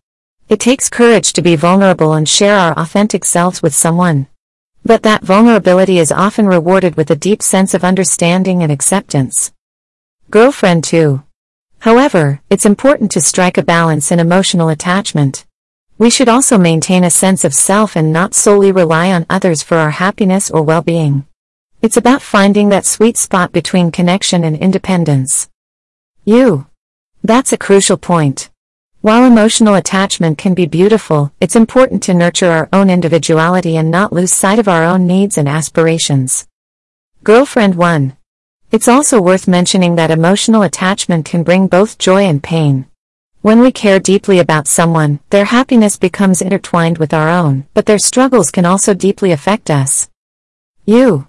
It 0.50 0.60
takes 0.60 0.90
courage 0.90 1.34
to 1.34 1.44
be 1.44 1.56
vulnerable 1.56 2.14
and 2.14 2.28
share 2.28 2.58
our 2.58 2.74
authentic 2.74 3.24
selves 3.24 3.62
with 3.62 3.76
someone. 3.76 4.26
But 4.84 5.04
that 5.04 5.24
vulnerability 5.24 6.00
is 6.00 6.12
often 6.12 6.48
rewarded 6.48 6.96
with 6.96 7.12
a 7.12 7.16
deep 7.16 7.44
sense 7.44 7.76
of 7.76 7.84
understanding 7.84 8.64
and 8.64 8.72
acceptance. 8.72 9.54
Girlfriend 10.32 10.84
2. 10.84 11.22
However, 11.84 12.40
it's 12.50 12.66
important 12.66 13.12
to 13.12 13.20
strike 13.20 13.58
a 13.58 13.62
balance 13.62 14.10
in 14.10 14.18
emotional 14.18 14.70
attachment. 14.70 15.46
We 15.98 16.10
should 16.10 16.30
also 16.30 16.58
maintain 16.58 17.04
a 17.04 17.10
sense 17.10 17.44
of 17.44 17.54
self 17.54 17.98
and 17.98 18.14
not 18.14 18.34
solely 18.34 18.72
rely 18.72 19.12
on 19.12 19.26
others 19.30 19.62
for 19.62 19.76
our 19.76 19.92
happiness 19.92 20.50
or 20.50 20.64
well-being. 20.64 21.28
It's 21.82 21.98
about 21.98 22.22
finding 22.22 22.70
that 22.70 22.86
sweet 22.86 23.18
spot 23.18 23.52
between 23.52 23.92
connection 23.92 24.46
and 24.46 24.56
independence. 24.56 25.50
You. 26.24 26.68
That's 27.22 27.52
a 27.52 27.58
crucial 27.58 27.98
point. 27.98 28.50
While 29.02 29.26
emotional 29.26 29.76
attachment 29.76 30.38
can 30.38 30.54
be 30.54 30.66
beautiful, 30.66 31.34
it's 31.42 31.58
important 31.58 32.02
to 32.04 32.14
nurture 32.14 32.50
our 32.50 32.70
own 32.72 32.90
individuality 32.90 33.76
and 33.76 33.92
not 33.92 34.14
lose 34.14 34.32
sight 34.32 34.58
of 34.58 34.70
our 34.70 34.86
own 34.86 35.06
needs 35.06 35.38
and 35.38 35.50
aspirations. 35.50 36.48
Girlfriend 37.26 37.76
1. 37.76 38.16
It's 38.74 38.88
also 38.88 39.22
worth 39.22 39.48
mentioning 39.48 39.98
that 39.98 40.10
emotional 40.10 40.64
attachment 40.64 41.26
can 41.26 41.44
bring 41.44 41.68
both 41.68 42.00
joy 42.00 42.24
and 42.24 42.42
pain. 42.42 42.88
When 43.42 43.60
we 43.60 43.72
care 43.72 44.00
deeply 44.00 44.40
about 44.40 44.66
someone, 44.66 45.20
their 45.30 45.46
happiness 45.46 45.96
becomes 45.96 46.42
intertwined 46.42 46.98
with 46.98 47.14
our 47.14 47.30
own, 47.30 47.68
but 47.76 47.86
their 47.86 48.00
struggles 48.00 48.50
can 48.50 48.66
also 48.66 48.96
deeply 48.96 49.32
affect 49.32 49.70
us. 49.70 50.10
You. 50.86 51.28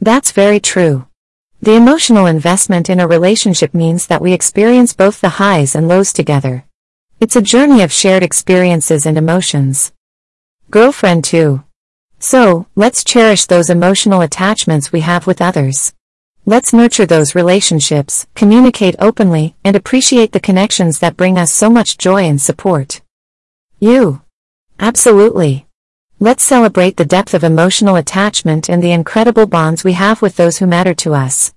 That's 0.00 0.32
very 0.32 0.58
true. 0.58 1.06
The 1.62 1.76
emotional 1.76 2.26
investment 2.26 2.90
in 2.90 2.98
a 2.98 3.06
relationship 3.06 3.72
means 3.72 4.08
that 4.08 4.20
we 4.20 4.32
experience 4.32 4.92
both 4.92 5.20
the 5.20 5.38
highs 5.38 5.76
and 5.76 5.86
lows 5.86 6.12
together. 6.12 6.64
It's 7.20 7.36
a 7.36 7.40
journey 7.40 7.82
of 7.82 7.92
shared 7.92 8.24
experiences 8.24 9.06
and 9.06 9.16
emotions. 9.16 9.92
Girlfriend 10.72 11.22
2. 11.22 11.62
So, 12.18 12.66
let's 12.74 13.04
cherish 13.04 13.46
those 13.46 13.70
emotional 13.70 14.22
attachments 14.22 14.90
we 14.90 15.02
have 15.02 15.28
with 15.28 15.40
others. 15.40 15.92
Let's 16.46 16.72
nurture 16.72 17.06
those 17.06 17.34
relationships, 17.34 18.26
communicate 18.34 18.96
openly, 18.98 19.54
and 19.62 19.76
appreciate 19.76 20.32
the 20.32 20.40
connections 20.40 20.98
that 20.98 21.16
bring 21.16 21.38
us 21.38 21.52
so 21.52 21.70
much 21.70 21.98
joy 21.98 22.24
and 22.24 22.40
support. 22.40 23.02
You. 23.78 24.22
Absolutely. 24.78 25.66
Let's 26.18 26.42
celebrate 26.42 26.96
the 26.96 27.04
depth 27.04 27.34
of 27.34 27.44
emotional 27.44 27.96
attachment 27.96 28.68
and 28.68 28.82
the 28.82 28.92
incredible 28.92 29.46
bonds 29.46 29.84
we 29.84 29.92
have 29.92 30.22
with 30.22 30.36
those 30.36 30.58
who 30.58 30.66
matter 30.66 30.94
to 30.94 31.14
us. 31.14 31.52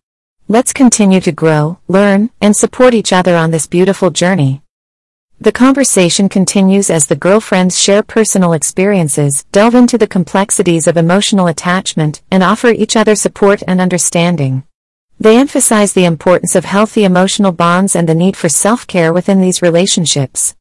Let's 0.48 0.74
continue 0.74 1.22
to 1.22 1.32
grow, 1.32 1.80
learn, 1.88 2.30
and 2.42 2.56
support 2.56 2.94
each 2.94 3.14
other 3.14 3.36
on 3.36 3.52
this 3.52 3.66
beautiful 3.66 4.10
journey. 4.10 4.62
The 5.40 5.52
conversation 5.52 6.30
continues 6.30 6.90
as 6.90 7.08
the 7.08 7.16
girlfriends 7.16 7.80
share 7.80 8.04
personal 8.04 8.54
experiences, 8.54 9.46
delve 9.52 9.76
into 9.76 9.98
the 9.98 10.08
complexities 10.08 10.88
of 10.88 10.98
emotional 10.98 11.48
attachment, 11.48 12.22
and 12.30 12.44
offer 12.44 12.70
each 12.70 12.96
other 12.96 13.16
support 13.16 13.64
and 13.68 13.82
understanding. 13.82 14.64
They 15.24 15.38
emphasize 15.38 15.94
the 15.94 16.04
importance 16.04 16.54
of 16.54 16.66
healthy 16.66 17.06
emotional 17.06 17.54
bonds 17.54 17.96
and 17.96 18.10
the 18.10 18.14
need 18.14 18.36
for 18.36 18.50
self-care 18.50 19.14
within 19.14 19.40
these 19.40 19.62
relationships. 19.62 20.54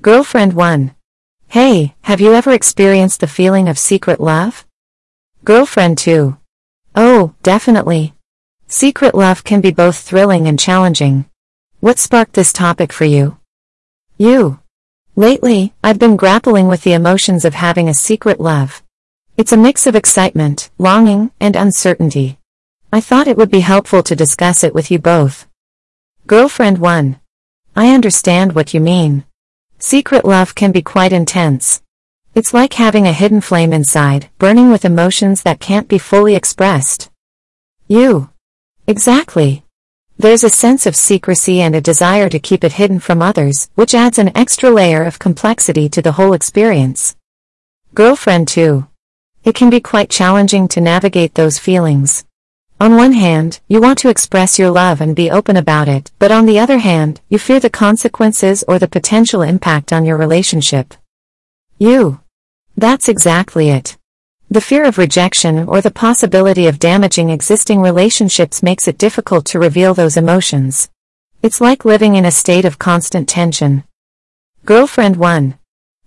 Girlfriend 0.00 0.54
1. 0.54 0.94
Hey, 1.48 1.94
have 2.04 2.18
you 2.18 2.32
ever 2.32 2.52
experienced 2.52 3.20
the 3.20 3.26
feeling 3.26 3.68
of 3.68 3.78
secret 3.78 4.18
love? 4.18 4.64
Girlfriend 5.44 5.98
2. 5.98 6.38
Oh, 6.96 7.34
definitely. 7.42 8.14
Secret 8.66 9.14
love 9.14 9.44
can 9.44 9.60
be 9.60 9.70
both 9.70 9.98
thrilling 9.98 10.48
and 10.48 10.58
challenging. 10.58 11.26
What 11.80 11.98
sparked 11.98 12.32
this 12.32 12.50
topic 12.50 12.94
for 12.94 13.04
you? 13.04 13.36
You. 14.16 14.60
Lately, 15.16 15.74
I've 15.84 15.98
been 15.98 16.16
grappling 16.16 16.66
with 16.66 16.82
the 16.84 16.94
emotions 16.94 17.44
of 17.44 17.52
having 17.52 17.90
a 17.90 18.00
secret 18.08 18.40
love. 18.40 18.82
It's 19.36 19.52
a 19.52 19.58
mix 19.58 19.86
of 19.86 19.94
excitement, 19.94 20.70
longing, 20.78 21.30
and 21.38 21.56
uncertainty. 21.56 22.38
I 22.94 23.00
thought 23.00 23.26
it 23.26 23.38
would 23.38 23.50
be 23.50 23.60
helpful 23.60 24.02
to 24.02 24.14
discuss 24.14 24.62
it 24.62 24.74
with 24.74 24.90
you 24.90 24.98
both. 24.98 25.48
Girlfriend 26.26 26.76
1. 26.76 27.18
I 27.74 27.88
understand 27.88 28.52
what 28.52 28.74
you 28.74 28.80
mean. 28.80 29.24
Secret 29.78 30.26
love 30.26 30.54
can 30.54 30.72
be 30.72 30.82
quite 30.82 31.10
intense. 31.10 31.80
It's 32.34 32.52
like 32.52 32.74
having 32.74 33.06
a 33.06 33.14
hidden 33.14 33.40
flame 33.40 33.72
inside, 33.72 34.28
burning 34.38 34.70
with 34.70 34.84
emotions 34.84 35.42
that 35.42 35.58
can't 35.58 35.88
be 35.88 35.96
fully 35.96 36.34
expressed. 36.34 37.10
You. 37.88 38.28
Exactly. 38.86 39.64
There's 40.18 40.44
a 40.44 40.50
sense 40.50 40.84
of 40.84 40.94
secrecy 40.94 41.62
and 41.62 41.74
a 41.74 41.80
desire 41.80 42.28
to 42.28 42.38
keep 42.38 42.62
it 42.62 42.74
hidden 42.74 43.00
from 43.00 43.22
others, 43.22 43.70
which 43.74 43.94
adds 43.94 44.18
an 44.18 44.36
extra 44.36 44.68
layer 44.68 45.02
of 45.02 45.18
complexity 45.18 45.88
to 45.88 46.02
the 46.02 46.12
whole 46.12 46.34
experience. 46.34 47.16
Girlfriend 47.94 48.48
2. 48.48 48.86
It 49.44 49.54
can 49.54 49.70
be 49.70 49.80
quite 49.80 50.10
challenging 50.10 50.68
to 50.68 50.82
navigate 50.82 51.36
those 51.36 51.58
feelings. 51.58 52.26
On 52.82 52.96
one 52.96 53.12
hand, 53.12 53.60
you 53.68 53.80
want 53.80 53.96
to 54.00 54.08
express 54.08 54.58
your 54.58 54.72
love 54.72 55.00
and 55.00 55.14
be 55.14 55.30
open 55.30 55.56
about 55.56 55.86
it, 55.86 56.10
but 56.18 56.32
on 56.32 56.46
the 56.46 56.58
other 56.58 56.78
hand, 56.78 57.20
you 57.28 57.38
fear 57.38 57.60
the 57.60 57.70
consequences 57.70 58.64
or 58.66 58.80
the 58.80 58.88
potential 58.88 59.40
impact 59.40 59.92
on 59.92 60.04
your 60.04 60.16
relationship. 60.16 60.92
You. 61.78 62.22
That's 62.76 63.08
exactly 63.08 63.68
it. 63.68 63.96
The 64.50 64.60
fear 64.60 64.84
of 64.84 64.98
rejection 64.98 65.68
or 65.68 65.80
the 65.80 65.92
possibility 65.92 66.66
of 66.66 66.80
damaging 66.80 67.30
existing 67.30 67.80
relationships 67.80 68.64
makes 68.64 68.88
it 68.88 68.98
difficult 68.98 69.44
to 69.46 69.60
reveal 69.60 69.94
those 69.94 70.16
emotions. 70.16 70.90
It's 71.40 71.60
like 71.60 71.84
living 71.84 72.16
in 72.16 72.24
a 72.24 72.32
state 72.32 72.64
of 72.64 72.80
constant 72.80 73.28
tension. 73.28 73.84
Girlfriend 74.64 75.18
1. 75.18 75.56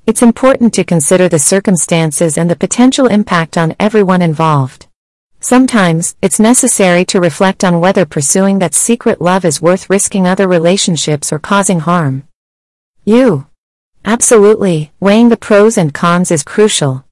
It's 0.08 0.22
important 0.22 0.74
to 0.74 0.84
consider 0.84 1.30
the 1.30 1.40
circumstances 1.40 2.38
and 2.38 2.50
the 2.50 2.58
potential 2.58 3.08
impact 3.08 3.58
on 3.58 3.78
everyone 3.80 4.22
involved. 4.22 4.88
Sometimes, 5.40 6.16
it's 6.22 6.40
necessary 6.40 7.06
to 7.06 7.22
reflect 7.22 7.64
on 7.64 7.80
whether 7.80 8.06
pursuing 8.06 8.60
that 8.60 8.74
secret 8.74 9.22
love 9.22 9.46
is 9.46 9.62
worth 9.62 9.90
risking 9.90 10.26
other 10.26 10.48
relationships 10.48 11.32
or 11.32 11.40
causing 11.40 11.82
harm. 11.82 12.28
You. 13.04 13.48
Absolutely, 14.04 14.92
weighing 15.00 15.30
the 15.30 15.38
pros 15.38 15.78
and 15.78 15.94
cons 15.94 16.32
is 16.32 16.44
crucial. 16.44 17.06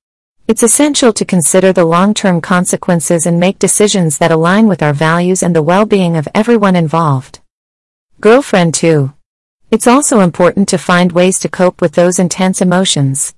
It's 0.48 0.64
essential 0.64 1.14
to 1.14 1.26
consider 1.26 1.72
the 1.72 1.86
long-term 1.86 2.42
consequences 2.42 3.26
and 3.26 3.40
make 3.40 3.60
decisions 3.60 4.18
that 4.18 4.32
align 4.32 4.68
with 4.68 4.84
our 4.84 4.94
values 4.94 5.42
and 5.42 5.56
the 5.56 5.64
well-being 5.64 6.18
of 6.18 6.28
everyone 6.36 6.76
involved. 6.76 7.40
Girlfriend 8.20 8.74
2. 8.74 9.14
It's 9.72 9.88
also 9.88 10.20
important 10.20 10.68
to 10.70 10.78
find 10.78 11.12
ways 11.12 11.40
to 11.40 11.50
cope 11.50 11.82
with 11.82 11.94
those 11.94 12.20
intense 12.20 12.62
emotions. 12.62 13.34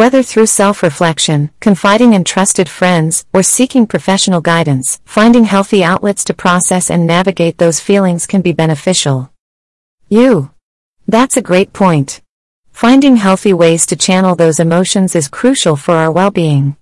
Whether 0.00 0.22
through 0.22 0.46
self-reflection, 0.46 1.50
confiding 1.60 2.14
in 2.14 2.24
trusted 2.24 2.70
friends, 2.70 3.26
or 3.34 3.42
seeking 3.42 3.86
professional 3.86 4.40
guidance, 4.40 4.98
finding 5.04 5.44
healthy 5.44 5.84
outlets 5.84 6.24
to 6.24 6.32
process 6.32 6.90
and 6.90 7.06
navigate 7.06 7.58
those 7.58 7.80
feelings 7.80 8.26
can 8.26 8.40
be 8.40 8.54
beneficial. 8.54 9.30
You. 10.08 10.52
That's 11.06 11.36
a 11.36 11.42
great 11.42 11.74
point. 11.74 12.22
Finding 12.72 13.16
healthy 13.16 13.52
ways 13.52 13.84
to 13.88 13.94
channel 13.94 14.34
those 14.34 14.58
emotions 14.58 15.14
is 15.14 15.28
crucial 15.28 15.76
for 15.76 15.92
our 15.96 16.10
well-being. 16.10 16.76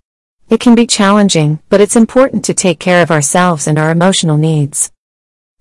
It 0.49 0.61
can 0.61 0.77
be 0.77 0.87
challenging, 0.87 1.59
but 1.71 1.81
it's 1.81 1.97
important 1.97 2.45
to 2.45 2.55
take 2.55 2.79
care 2.79 3.03
of 3.03 3.11
ourselves 3.11 3.67
and 3.67 3.81
our 3.81 3.91
emotional 3.91 4.37
needs. 4.37 4.93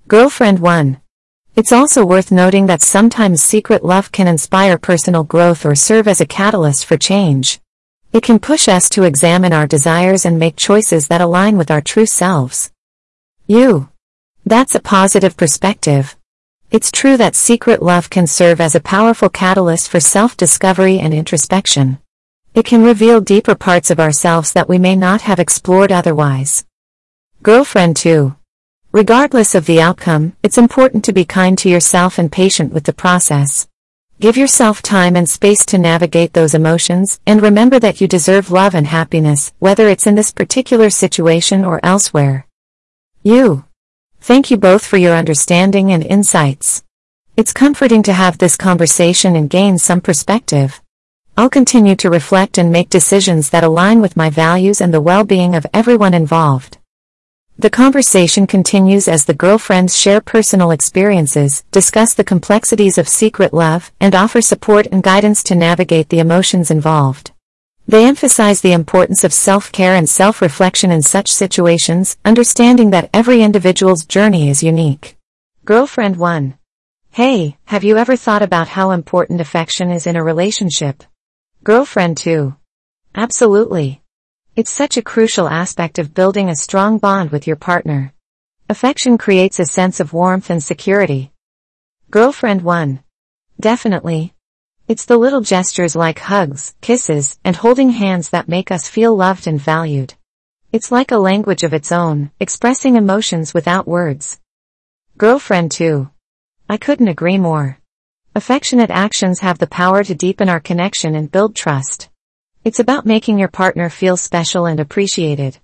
Girlfriend 0.07 0.59
1. 0.59 1.01
It's 1.57 1.71
also 1.71 2.05
worth 2.05 2.31
noting 2.31 2.67
that 2.67 2.83
sometimes 2.83 3.43
secret 3.43 3.83
love 3.83 4.11
can 4.11 4.27
inspire 4.27 4.77
personal 4.77 5.23
growth 5.23 5.65
or 5.65 5.73
serve 5.73 6.07
as 6.07 6.21
a 6.21 6.25
catalyst 6.27 6.85
for 6.85 6.97
change. 6.97 7.59
It 8.13 8.21
can 8.21 8.37
push 8.37 8.67
us 8.67 8.91
to 8.91 9.05
examine 9.05 9.51
our 9.51 9.65
desires 9.65 10.23
and 10.23 10.37
make 10.37 10.55
choices 10.55 11.07
that 11.07 11.19
align 11.19 11.57
with 11.57 11.71
our 11.71 11.81
true 11.81 12.05
selves. 12.05 12.71
You. 13.47 13.89
That's 14.45 14.75
a 14.75 14.79
positive 14.79 15.35
perspective. 15.35 16.15
It's 16.69 16.91
true 16.91 17.17
that 17.17 17.35
secret 17.35 17.81
love 17.81 18.11
can 18.11 18.27
serve 18.27 18.61
as 18.61 18.75
a 18.75 18.79
powerful 18.79 19.27
catalyst 19.27 19.89
for 19.89 19.99
self-discovery 19.99 20.99
and 20.99 21.11
introspection. 21.11 21.97
It 22.53 22.67
can 22.67 22.83
reveal 22.83 23.19
deeper 23.19 23.55
parts 23.55 23.89
of 23.89 23.99
ourselves 23.99 24.53
that 24.53 24.69
we 24.69 24.77
may 24.77 24.95
not 24.95 25.21
have 25.21 25.39
explored 25.39 25.91
otherwise. 25.91 26.65
Girlfriend 27.41 27.97
2. 27.97 28.35
Regardless 28.93 29.53
of 29.53 29.65
the 29.65 29.81
outcome, 29.81 30.33
it's 30.41 30.57
important 30.57 31.03
to 31.03 31.11
be 31.11 31.25
kind 31.25 31.57
to 31.57 31.69
yourself 31.69 32.17
and 32.17 32.31
patient 32.31 32.71
with 32.71 32.85
the 32.85 32.93
process. 32.93 33.67
Give 34.21 34.37
yourself 34.37 34.81
time 34.81 35.17
and 35.17 35.29
space 35.29 35.65
to 35.65 35.77
navigate 35.77 36.31
those 36.31 36.53
emotions, 36.53 37.19
and 37.27 37.41
remember 37.41 37.79
that 37.79 37.99
you 37.99 38.07
deserve 38.07 38.49
love 38.49 38.73
and 38.73 38.87
happiness, 38.87 39.51
whether 39.59 39.89
it's 39.89 40.07
in 40.07 40.15
this 40.15 40.31
particular 40.31 40.89
situation 40.89 41.65
or 41.65 41.81
elsewhere. 41.83 42.47
You. 43.23 43.65
Thank 44.21 44.49
you 44.49 44.57
both 44.57 44.85
for 44.85 44.97
your 44.97 45.15
understanding 45.15 45.91
and 45.91 46.03
insights. 46.03 46.83
It's 47.35 47.51
comforting 47.51 48.03
to 48.03 48.13
have 48.13 48.37
this 48.37 48.55
conversation 48.55 49.35
and 49.35 49.49
gain 49.49 49.77
some 49.77 49.99
perspective. 49.99 50.81
I'll 51.35 51.49
continue 51.49 51.95
to 51.97 52.09
reflect 52.09 52.57
and 52.57 52.71
make 52.71 52.89
decisions 52.89 53.49
that 53.49 53.65
align 53.65 54.01
with 54.01 54.17
my 54.17 54.29
values 54.29 54.79
and 54.79 54.93
the 54.93 55.01
well-being 55.01 55.55
of 55.55 55.67
everyone 55.73 56.13
involved. 56.13 56.76
The 57.59 57.71
conversation 57.71 58.45
continues 58.45 59.07
as 59.07 59.25
the 59.25 59.33
girlfriends 59.33 59.97
share 59.97 60.21
personal 60.21 60.69
experiences, 60.69 61.63
discuss 61.71 62.13
the 62.13 62.23
complexities 62.23 62.99
of 62.99 63.07
secret 63.07 63.51
love, 63.51 63.91
and 63.99 64.13
offer 64.13 64.41
support 64.41 64.85
and 64.91 65.01
guidance 65.01 65.41
to 65.43 65.55
navigate 65.55 66.09
the 66.09 66.19
emotions 66.19 66.69
involved. 66.69 67.31
They 67.87 68.05
emphasize 68.05 68.61
the 68.61 68.73
importance 68.73 69.23
of 69.23 69.33
self-care 69.33 69.95
and 69.95 70.07
self-reflection 70.07 70.91
in 70.91 71.01
such 71.01 71.31
situations, 71.31 72.15
understanding 72.23 72.91
that 72.91 73.09
every 73.11 73.41
individual's 73.41 74.05
journey 74.05 74.51
is 74.51 74.61
unique. 74.61 75.17
Girlfriend 75.65 76.17
1. 76.17 76.59
Hey, 77.09 77.57
have 77.65 77.83
you 77.83 77.97
ever 77.97 78.15
thought 78.15 78.43
about 78.43 78.67
how 78.67 78.91
important 78.91 79.41
affection 79.41 79.89
is 79.89 80.05
in 80.05 80.15
a 80.15 80.23
relationship? 80.23 81.03
Girlfriend 81.63 82.17
2. 82.17 82.55
Absolutely. 83.15 84.03
It's 84.57 84.71
such 84.71 84.97
a 84.97 85.03
crucial 85.03 85.47
aspect 85.47 85.99
of 85.99 86.15
building 86.15 86.49
a 86.49 86.55
strong 86.55 86.97
bond 86.97 87.29
with 87.29 87.45
your 87.45 87.57
partner. 87.57 88.11
Affection 88.67 89.15
creates 89.19 89.59
a 89.59 89.65
sense 89.65 89.99
of 89.99 90.13
warmth 90.13 90.49
and 90.49 90.63
security. 90.63 91.31
Girlfriend 92.09 92.63
1. 92.63 93.03
Definitely. 93.59 94.33
It's 94.87 95.05
the 95.05 95.17
little 95.19 95.41
gestures 95.41 95.95
like 95.95 96.17
hugs, 96.17 96.73
kisses, 96.81 97.37
and 97.43 97.55
holding 97.55 97.91
hands 97.91 98.31
that 98.31 98.47
make 98.47 98.71
us 98.71 98.89
feel 98.89 99.15
loved 99.15 99.45
and 99.45 99.61
valued. 99.61 100.15
It's 100.71 100.91
like 100.91 101.11
a 101.11 101.19
language 101.19 101.61
of 101.61 101.75
its 101.75 101.91
own, 101.91 102.31
expressing 102.39 102.95
emotions 102.95 103.53
without 103.53 103.87
words. 103.87 104.39
Girlfriend 105.19 105.71
2. 105.71 106.09
I 106.67 106.77
couldn't 106.77 107.09
agree 107.09 107.37
more. 107.37 107.77
Affectionate 108.33 108.89
actions 108.89 109.41
have 109.41 109.59
the 109.59 109.67
power 109.67 110.03
to 110.03 110.15
deepen 110.15 110.49
our 110.49 110.59
connection 110.59 111.13
and 111.13 111.31
build 111.31 111.55
trust. 111.55 112.09
It's 112.67 112.81
about 112.81 113.05
making 113.05 113.39
your 113.39 113.47
partner 113.47 113.89
feel 113.89 114.17
special 114.17 114.65
and 114.65 114.77
appreciated. 114.81 115.57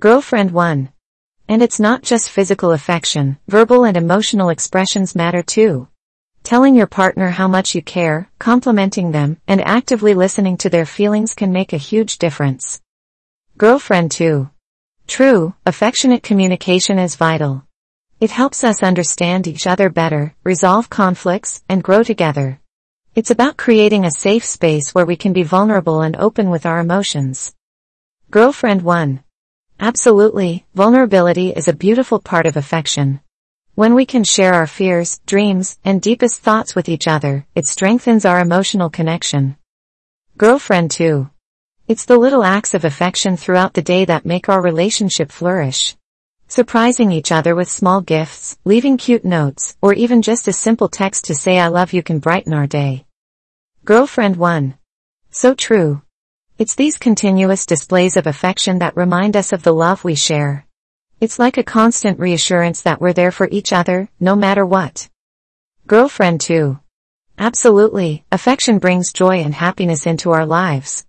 Girlfriend 0.00 0.50
1. 0.50 0.88
And 1.48 1.62
it's 1.62 1.78
not 1.78 2.02
just 2.02 2.30
physical 2.30 2.72
affection, 2.72 3.38
verbal 3.46 3.84
and 3.84 3.96
emotional 3.96 4.48
expressions 4.48 5.14
matter 5.14 5.44
too. 5.44 5.86
Telling 6.42 6.74
your 6.74 6.88
partner 6.88 7.30
how 7.30 7.46
much 7.46 7.76
you 7.76 7.80
care, 7.80 8.28
complimenting 8.40 9.12
them, 9.12 9.36
and 9.46 9.60
actively 9.60 10.14
listening 10.14 10.56
to 10.56 10.68
their 10.68 10.84
feelings 10.84 11.32
can 11.32 11.52
make 11.52 11.72
a 11.72 11.76
huge 11.90 12.18
difference. 12.18 12.80
Girlfriend 13.56 14.10
2. 14.10 14.50
True, 15.06 15.54
affectionate 15.64 16.24
communication 16.24 16.98
is 16.98 17.14
vital. 17.14 17.62
It 18.18 18.32
helps 18.32 18.64
us 18.64 18.82
understand 18.82 19.46
each 19.46 19.68
other 19.68 19.90
better, 19.90 20.34
resolve 20.42 20.90
conflicts, 20.90 21.62
and 21.68 21.84
grow 21.84 22.02
together. 22.02 22.60
It's 23.16 23.30
about 23.30 23.56
creating 23.56 24.04
a 24.04 24.10
safe 24.10 24.44
space 24.44 24.94
where 24.94 25.06
we 25.06 25.16
can 25.16 25.32
be 25.32 25.42
vulnerable 25.42 26.02
and 26.02 26.14
open 26.16 26.50
with 26.50 26.66
our 26.66 26.80
emotions. 26.80 27.54
Girlfriend 28.30 28.82
1. 28.82 29.20
Absolutely, 29.80 30.66
vulnerability 30.74 31.48
is 31.48 31.66
a 31.66 31.72
beautiful 31.72 32.18
part 32.18 32.44
of 32.44 32.58
affection. 32.58 33.20
When 33.74 33.94
we 33.94 34.04
can 34.04 34.22
share 34.22 34.52
our 34.52 34.66
fears, 34.66 35.22
dreams, 35.24 35.78
and 35.82 36.02
deepest 36.02 36.42
thoughts 36.42 36.74
with 36.74 36.90
each 36.90 37.08
other, 37.08 37.46
it 37.54 37.64
strengthens 37.64 38.26
our 38.26 38.38
emotional 38.38 38.90
connection. 38.90 39.56
Girlfriend 40.36 40.90
2. 40.90 41.30
It's 41.88 42.04
the 42.04 42.18
little 42.18 42.44
acts 42.44 42.74
of 42.74 42.84
affection 42.84 43.38
throughout 43.38 43.72
the 43.72 43.80
day 43.80 44.04
that 44.04 44.26
make 44.26 44.50
our 44.50 44.60
relationship 44.60 45.32
flourish. 45.32 45.96
Surprising 46.48 47.12
each 47.12 47.32
other 47.32 47.54
with 47.54 47.70
small 47.70 48.02
gifts, 48.02 48.58
leaving 48.66 48.98
cute 48.98 49.24
notes, 49.24 49.74
or 49.80 49.94
even 49.94 50.20
just 50.20 50.48
a 50.48 50.52
simple 50.52 50.90
text 50.90 51.24
to 51.24 51.34
say 51.34 51.58
I 51.58 51.68
love 51.68 51.94
you 51.94 52.02
can 52.02 52.18
brighten 52.18 52.52
our 52.52 52.66
day. 52.66 53.05
Girlfriend 53.86 54.34
1. 54.34 54.74
So 55.30 55.54
true. 55.54 56.02
It's 56.58 56.74
these 56.74 56.98
continuous 56.98 57.64
displays 57.66 58.16
of 58.16 58.26
affection 58.26 58.80
that 58.80 58.96
remind 58.96 59.36
us 59.36 59.52
of 59.52 59.62
the 59.62 59.72
love 59.72 60.02
we 60.02 60.16
share. 60.16 60.66
It's 61.20 61.38
like 61.38 61.56
a 61.56 61.62
constant 61.62 62.18
reassurance 62.18 62.80
that 62.80 63.00
we're 63.00 63.12
there 63.12 63.30
for 63.30 63.46
each 63.52 63.72
other, 63.72 64.08
no 64.18 64.34
matter 64.34 64.66
what. 64.66 65.08
Girlfriend 65.86 66.40
2. 66.40 66.80
Absolutely, 67.38 68.24
affection 68.32 68.80
brings 68.80 69.12
joy 69.12 69.36
and 69.36 69.54
happiness 69.54 70.04
into 70.04 70.32
our 70.32 70.46
lives. 70.46 71.06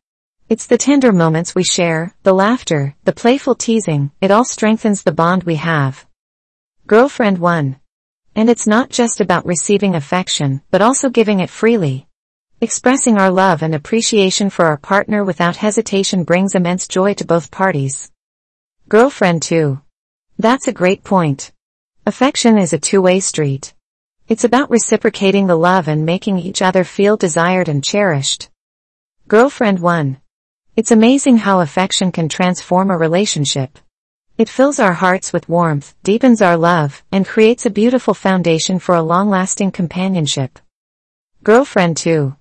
It's 0.48 0.68
the 0.68 0.78
tender 0.78 1.12
moments 1.12 1.56
we 1.56 1.63
share, 1.63 2.13
the 2.22 2.34
laughter, 2.34 2.96
the 3.06 3.12
playful 3.12 3.56
teasing, 3.56 4.12
it 4.22 4.30
all 4.30 4.46
strengthens 4.46 5.02
the 5.02 5.12
bond 5.12 5.46
we 5.46 5.56
have. 5.56 6.06
Girlfriend 6.86 7.40
1. 7.40 7.78
And 8.36 8.50
it's 8.52 8.68
not 8.68 8.92
just 8.92 9.20
about 9.20 9.48
receiving 9.48 9.96
affection, 9.96 10.62
but 10.70 10.84
also 10.84 11.10
giving 11.10 11.40
it 11.40 11.50
freely. 11.50 12.07
Expressing 12.60 13.20
our 13.20 13.30
love 13.30 13.62
and 13.62 13.76
appreciation 13.76 14.50
for 14.50 14.65
our 14.65 14.78
partner 14.78 15.24
without 15.24 15.58
hesitation 15.58 16.24
brings 16.24 16.56
immense 16.56 16.88
joy 16.88 17.13
to 17.13 17.24
both 17.24 17.52
parties. 17.52 18.12
Girlfriend 18.89 19.43
2. 19.43 19.80
That's 20.39 20.67
a 20.67 20.74
great 20.74 21.04
point. 21.04 21.52
Affection 22.08 22.58
is 22.58 22.74
a 22.74 22.80
two-way 22.80 23.20
street. 23.20 23.76
It's 24.28 24.43
about 24.43 24.72
reciprocating 24.72 25.46
the 25.46 25.56
love 25.56 25.88
and 25.88 26.04
making 26.04 26.39
each 26.39 26.63
other 26.63 26.84
feel 26.84 27.15
desired 27.15 27.70
and 27.70 27.84
cherished. 27.84 28.50
Girlfriend 29.28 29.78
1. 29.80 30.17
It's 30.76 30.89
amazing 30.89 31.38
how 31.38 31.60
affection 31.60 32.12
can 32.12 32.28
transform 32.28 32.89
a 32.89 32.98
relationship. 32.98 33.78
It 34.39 34.50
fills 34.50 34.80
our 34.80 34.93
hearts 34.93 35.32
with 35.32 35.48
warmth, 35.48 35.93
deepens 36.02 36.41
our 36.41 36.58
love, 36.58 37.04
and 37.12 37.24
creates 37.24 37.67
a 37.67 37.70
beautiful 37.70 38.15
foundation 38.15 38.80
for 38.80 38.96
a 38.96 39.04
long-lasting 39.04 39.74
companionship. 39.74 40.58
Girlfriend 41.43 41.98
2. 41.98 42.36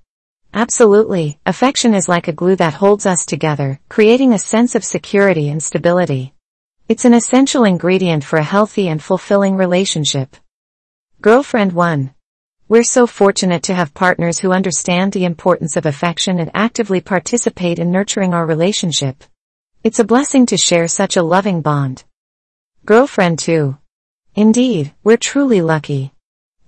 Absolutely, 0.54 1.38
affection 1.44 1.94
is 1.94 2.08
like 2.08 2.28
a 2.28 2.32
glue 2.32 2.56
that 2.56 2.74
holds 2.74 3.06
us 3.06 3.26
together, 3.26 3.78
creating 3.88 4.32
a 4.32 4.38
sense 4.38 4.74
of 4.74 4.84
security 4.84 5.48
and 5.48 5.62
stability. 5.62 6.32
It's 6.88 7.04
an 7.04 7.14
essential 7.14 7.64
ingredient 7.64 8.24
for 8.24 8.38
a 8.38 8.44
healthy 8.44 8.88
and 8.88 9.02
fulfilling 9.02 9.56
relationship. 9.56 10.36
Girlfriend 11.20 11.72
1. 11.72 12.14
We're 12.68 12.82
so 12.82 13.06
fortunate 13.06 13.62
to 13.64 13.74
have 13.74 13.94
partners 13.94 14.38
who 14.38 14.52
understand 14.52 15.12
the 15.12 15.24
importance 15.24 15.76
of 15.76 15.86
affection 15.86 16.40
and 16.40 16.50
actively 16.54 17.00
participate 17.00 17.78
in 17.78 17.92
nurturing 17.92 18.34
our 18.34 18.46
relationship. 18.46 19.22
It's 19.84 20.00
a 20.00 20.04
blessing 20.04 20.46
to 20.46 20.56
share 20.56 20.88
such 20.88 21.16
a 21.16 21.22
loving 21.22 21.60
bond. 21.60 22.04
Girlfriend 22.84 23.38
2. 23.38 23.76
Indeed, 24.34 24.94
we're 25.04 25.16
truly 25.16 25.62
lucky. 25.62 26.12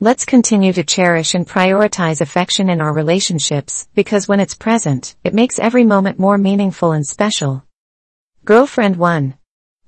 Let's 0.01 0.25
continue 0.25 0.73
to 0.75 0.85
cherish 0.85 1.35
and 1.35 1.45
prioritize 1.45 2.21
affection 2.21 2.71
in 2.71 2.81
our 2.81 2.93
relationships, 2.93 3.89
because 3.97 4.29
when 4.29 4.39
it's 4.39 4.55
present, 4.55 5.17
it 5.25 5.35
makes 5.35 5.59
every 5.59 5.83
moment 5.83 6.21
more 6.21 6.39
meaningful 6.39 6.93
and 6.93 7.05
special. 7.05 7.65
Girlfriend 8.45 8.95
1. 8.95 9.35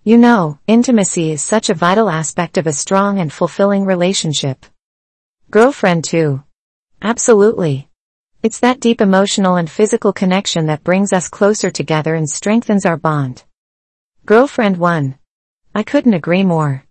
You 0.02 0.18
know, 0.18 0.58
intimacy 0.66 1.30
is 1.30 1.44
such 1.44 1.70
a 1.70 1.74
vital 1.74 2.10
aspect 2.10 2.58
of 2.58 2.66
a 2.66 2.72
strong 2.72 3.20
and 3.20 3.32
fulfilling 3.32 3.84
relationship. 3.84 4.66
Girlfriend 5.48 6.02
2. 6.02 6.42
Absolutely. 7.00 7.88
It's 8.42 8.58
that 8.58 8.80
deep 8.80 9.00
emotional 9.00 9.54
and 9.54 9.70
physical 9.70 10.12
connection 10.12 10.66
that 10.66 10.82
brings 10.82 11.12
us 11.12 11.28
closer 11.28 11.70
together 11.70 12.16
and 12.16 12.28
strengthens 12.28 12.84
our 12.84 12.96
bond. 12.96 13.44
Girlfriend 14.26 14.76
1. 14.76 15.16
I 15.72 15.84
couldn't 15.84 16.14
agree 16.14 16.42
more. 16.42 16.84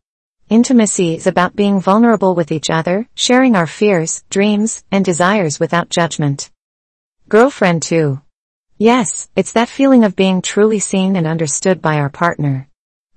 Intimacy 0.49 1.13
is 1.13 1.27
about 1.27 1.55
being 1.55 1.79
vulnerable 1.79 2.33
with 2.33 2.51
each 2.51 2.71
other, 2.71 3.07
sharing 3.13 3.55
our 3.55 3.67
fears, 3.67 4.23
dreams, 4.31 4.83
and 4.91 5.05
desires 5.05 5.59
without 5.59 5.89
judgment. 5.89 6.49
Girlfriend 7.27 7.83
2. 7.83 8.19
Yes, 8.79 9.29
it's 9.35 9.53
that 9.53 9.69
feeling 9.69 10.03
of 10.03 10.15
being 10.15 10.41
truly 10.41 10.79
seen 10.79 11.15
and 11.15 11.27
understood 11.27 11.83
by 11.83 11.99
our 11.99 12.09
partner. 12.09 12.67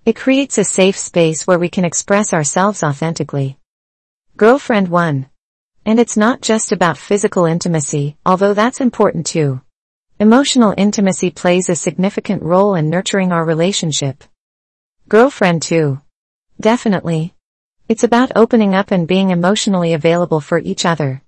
It 0.05 0.15
creates 0.15 0.59
a 0.59 0.65
safe 0.65 0.99
space 0.99 1.47
where 1.47 1.59
we 1.59 1.71
can 1.71 1.87
express 1.87 2.35
ourselves 2.35 2.83
authentically. 2.83 3.57
Girlfriend 4.37 4.89
1. 4.89 5.25
And 5.87 5.99
it's 5.99 6.19
not 6.19 6.43
just 6.43 6.71
about 6.71 6.99
physical 6.99 7.47
intimacy, 7.47 8.19
although 8.27 8.53
that's 8.53 8.83
important 8.83 9.25
too. 9.25 9.63
Emotional 10.19 10.75
intimacy 10.77 11.31
plays 11.31 11.71
a 11.71 11.77
significant 11.77 12.43
role 12.43 12.75
in 12.75 12.91
nurturing 12.91 13.33
our 13.33 13.47
relationship. 13.47 14.23
Girlfriend 15.09 15.63
2. 15.63 16.02
Definitely. 16.63 17.35
It's 17.89 18.05
about 18.05 18.37
opening 18.37 18.73
up 18.73 18.93
and 18.93 19.09
being 19.09 19.31
emotionally 19.31 19.95
available 19.95 20.41
for 20.41 20.61
each 20.61 20.87
other. 20.87 21.21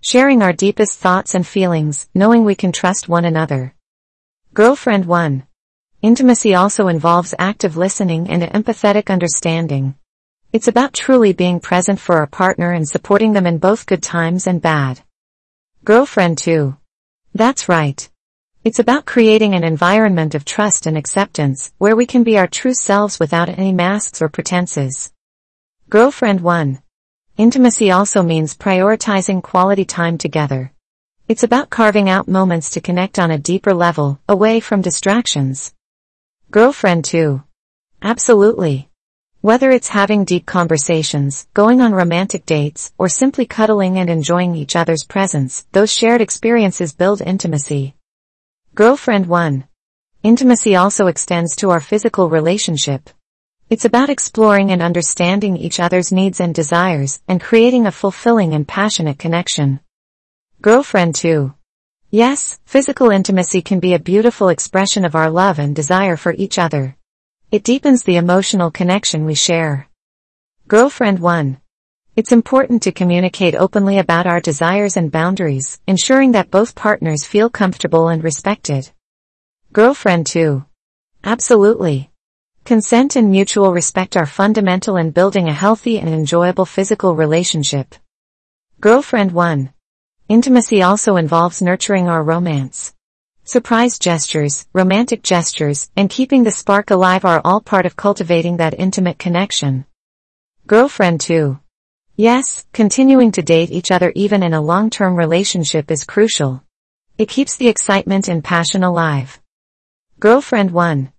Sharing 0.00 0.40
our 0.40 0.54
deepest 0.54 0.98
thoughts 0.98 1.34
and 1.34 1.46
feelings, 1.46 2.08
knowing 2.14 2.42
we 2.42 2.54
can 2.54 2.72
trust 2.72 3.06
one 3.06 3.26
another. 3.26 3.74
Girlfriend 4.54 5.04
1. 5.04 5.46
Intimacy 6.00 6.54
also 6.54 6.88
involves 6.88 7.34
active 7.38 7.76
listening 7.76 8.30
and 8.30 8.42
empathetic 8.42 9.10
understanding. 9.10 9.94
It's 10.54 10.68
about 10.68 10.94
truly 10.94 11.34
being 11.34 11.60
present 11.60 12.00
for 12.00 12.16
our 12.16 12.26
partner 12.26 12.72
and 12.72 12.88
supporting 12.88 13.34
them 13.34 13.46
in 13.46 13.58
both 13.58 13.84
good 13.84 14.02
times 14.02 14.46
and 14.46 14.62
bad. 14.62 15.02
Girlfriend 15.84 16.38
2. 16.38 16.74
That's 17.34 17.68
right. 17.68 18.08
It's 18.64 18.80
about 18.80 19.06
creating 19.06 19.54
an 19.54 19.62
environment 19.62 20.34
of 20.34 20.44
trust 20.44 20.86
and 20.86 20.98
acceptance, 20.98 21.72
where 21.78 21.94
we 21.94 22.06
can 22.06 22.24
be 22.24 22.36
our 22.36 22.48
true 22.48 22.74
selves 22.74 23.20
without 23.20 23.48
any 23.48 23.72
masks 23.72 24.20
or 24.20 24.28
pretenses. 24.28 25.12
Girlfriend 25.88 26.40
1. 26.40 26.82
Intimacy 27.36 27.92
also 27.92 28.20
means 28.24 28.56
prioritizing 28.56 29.44
quality 29.44 29.84
time 29.84 30.18
together. 30.18 30.72
It's 31.28 31.44
about 31.44 31.70
carving 31.70 32.10
out 32.10 32.26
moments 32.26 32.70
to 32.70 32.80
connect 32.80 33.20
on 33.20 33.30
a 33.30 33.38
deeper 33.38 33.72
level, 33.72 34.18
away 34.28 34.58
from 34.58 34.82
distractions. 34.82 35.72
Girlfriend 36.50 37.04
2. 37.04 37.40
Absolutely. 38.02 38.88
Whether 39.40 39.70
it's 39.70 39.88
having 39.88 40.24
deep 40.24 40.46
conversations, 40.46 41.46
going 41.54 41.80
on 41.80 41.92
romantic 41.92 42.44
dates, 42.44 42.92
or 42.98 43.08
simply 43.08 43.46
cuddling 43.46 43.98
and 43.98 44.10
enjoying 44.10 44.56
each 44.56 44.74
other's 44.74 45.04
presence, 45.04 45.64
those 45.70 45.92
shared 45.92 46.20
experiences 46.20 46.92
build 46.92 47.22
intimacy. 47.22 47.94
Girlfriend 48.78 49.26
1. 49.26 49.64
Intimacy 50.22 50.76
also 50.76 51.08
extends 51.08 51.56
to 51.56 51.70
our 51.70 51.80
physical 51.80 52.30
relationship. 52.30 53.10
It's 53.68 53.84
about 53.84 54.08
exploring 54.08 54.70
and 54.70 54.80
understanding 54.80 55.56
each 55.56 55.80
other's 55.80 56.12
needs 56.12 56.38
and 56.38 56.54
desires 56.54 57.20
and 57.26 57.40
creating 57.40 57.86
a 57.86 57.90
fulfilling 57.90 58.54
and 58.54 58.68
passionate 58.68 59.18
connection. 59.18 59.80
Girlfriend 60.62 61.16
2. 61.16 61.52
Yes, 62.12 62.60
physical 62.66 63.10
intimacy 63.10 63.62
can 63.62 63.80
be 63.80 63.94
a 63.94 63.98
beautiful 63.98 64.48
expression 64.48 65.04
of 65.04 65.16
our 65.16 65.28
love 65.28 65.58
and 65.58 65.74
desire 65.74 66.16
for 66.16 66.32
each 66.34 66.56
other. 66.56 66.96
It 67.50 67.64
deepens 67.64 68.04
the 68.04 68.14
emotional 68.14 68.70
connection 68.70 69.24
we 69.24 69.34
share. 69.34 69.88
Girlfriend 70.68 71.18
1. 71.18 71.60
It's 72.18 72.32
important 72.32 72.82
to 72.82 72.90
communicate 72.90 73.54
openly 73.54 73.98
about 73.98 74.26
our 74.26 74.40
desires 74.40 74.96
and 74.96 75.08
boundaries, 75.08 75.78
ensuring 75.86 76.32
that 76.32 76.50
both 76.50 76.74
partners 76.74 77.24
feel 77.24 77.48
comfortable 77.48 78.08
and 78.08 78.24
respected. 78.24 78.90
Girlfriend 79.72 80.26
2. 80.26 80.64
Absolutely. 81.22 82.10
Consent 82.64 83.14
and 83.14 83.30
mutual 83.30 83.72
respect 83.72 84.16
are 84.16 84.26
fundamental 84.26 84.96
in 84.96 85.12
building 85.12 85.46
a 85.46 85.52
healthy 85.52 86.00
and 86.00 86.08
enjoyable 86.08 86.66
physical 86.66 87.14
relationship. 87.14 87.94
Girlfriend 88.80 89.30
1. 89.30 89.72
Intimacy 90.28 90.82
also 90.82 91.14
involves 91.14 91.62
nurturing 91.62 92.08
our 92.08 92.24
romance. 92.24 92.94
Surprise 93.44 93.96
gestures, 93.96 94.66
romantic 94.72 95.22
gestures, 95.22 95.88
and 95.94 96.10
keeping 96.10 96.42
the 96.42 96.50
spark 96.50 96.90
alive 96.90 97.24
are 97.24 97.40
all 97.44 97.60
part 97.60 97.86
of 97.86 97.94
cultivating 97.94 98.56
that 98.56 98.74
intimate 98.76 99.20
connection. 99.20 99.84
Girlfriend 100.66 101.20
2. 101.20 101.60
Yes, 102.20 102.66
continuing 102.72 103.30
to 103.30 103.42
date 103.42 103.70
each 103.70 103.92
other 103.92 104.10
even 104.16 104.42
in 104.42 104.52
a 104.52 104.60
long-term 104.60 105.14
relationship 105.14 105.88
is 105.88 106.02
crucial. 106.02 106.64
It 107.16 107.28
keeps 107.28 107.56
the 107.56 107.68
excitement 107.68 108.26
and 108.26 108.42
passion 108.42 108.82
alive. 108.82 109.40
Girlfriend 110.18 110.72
1. 110.72 111.12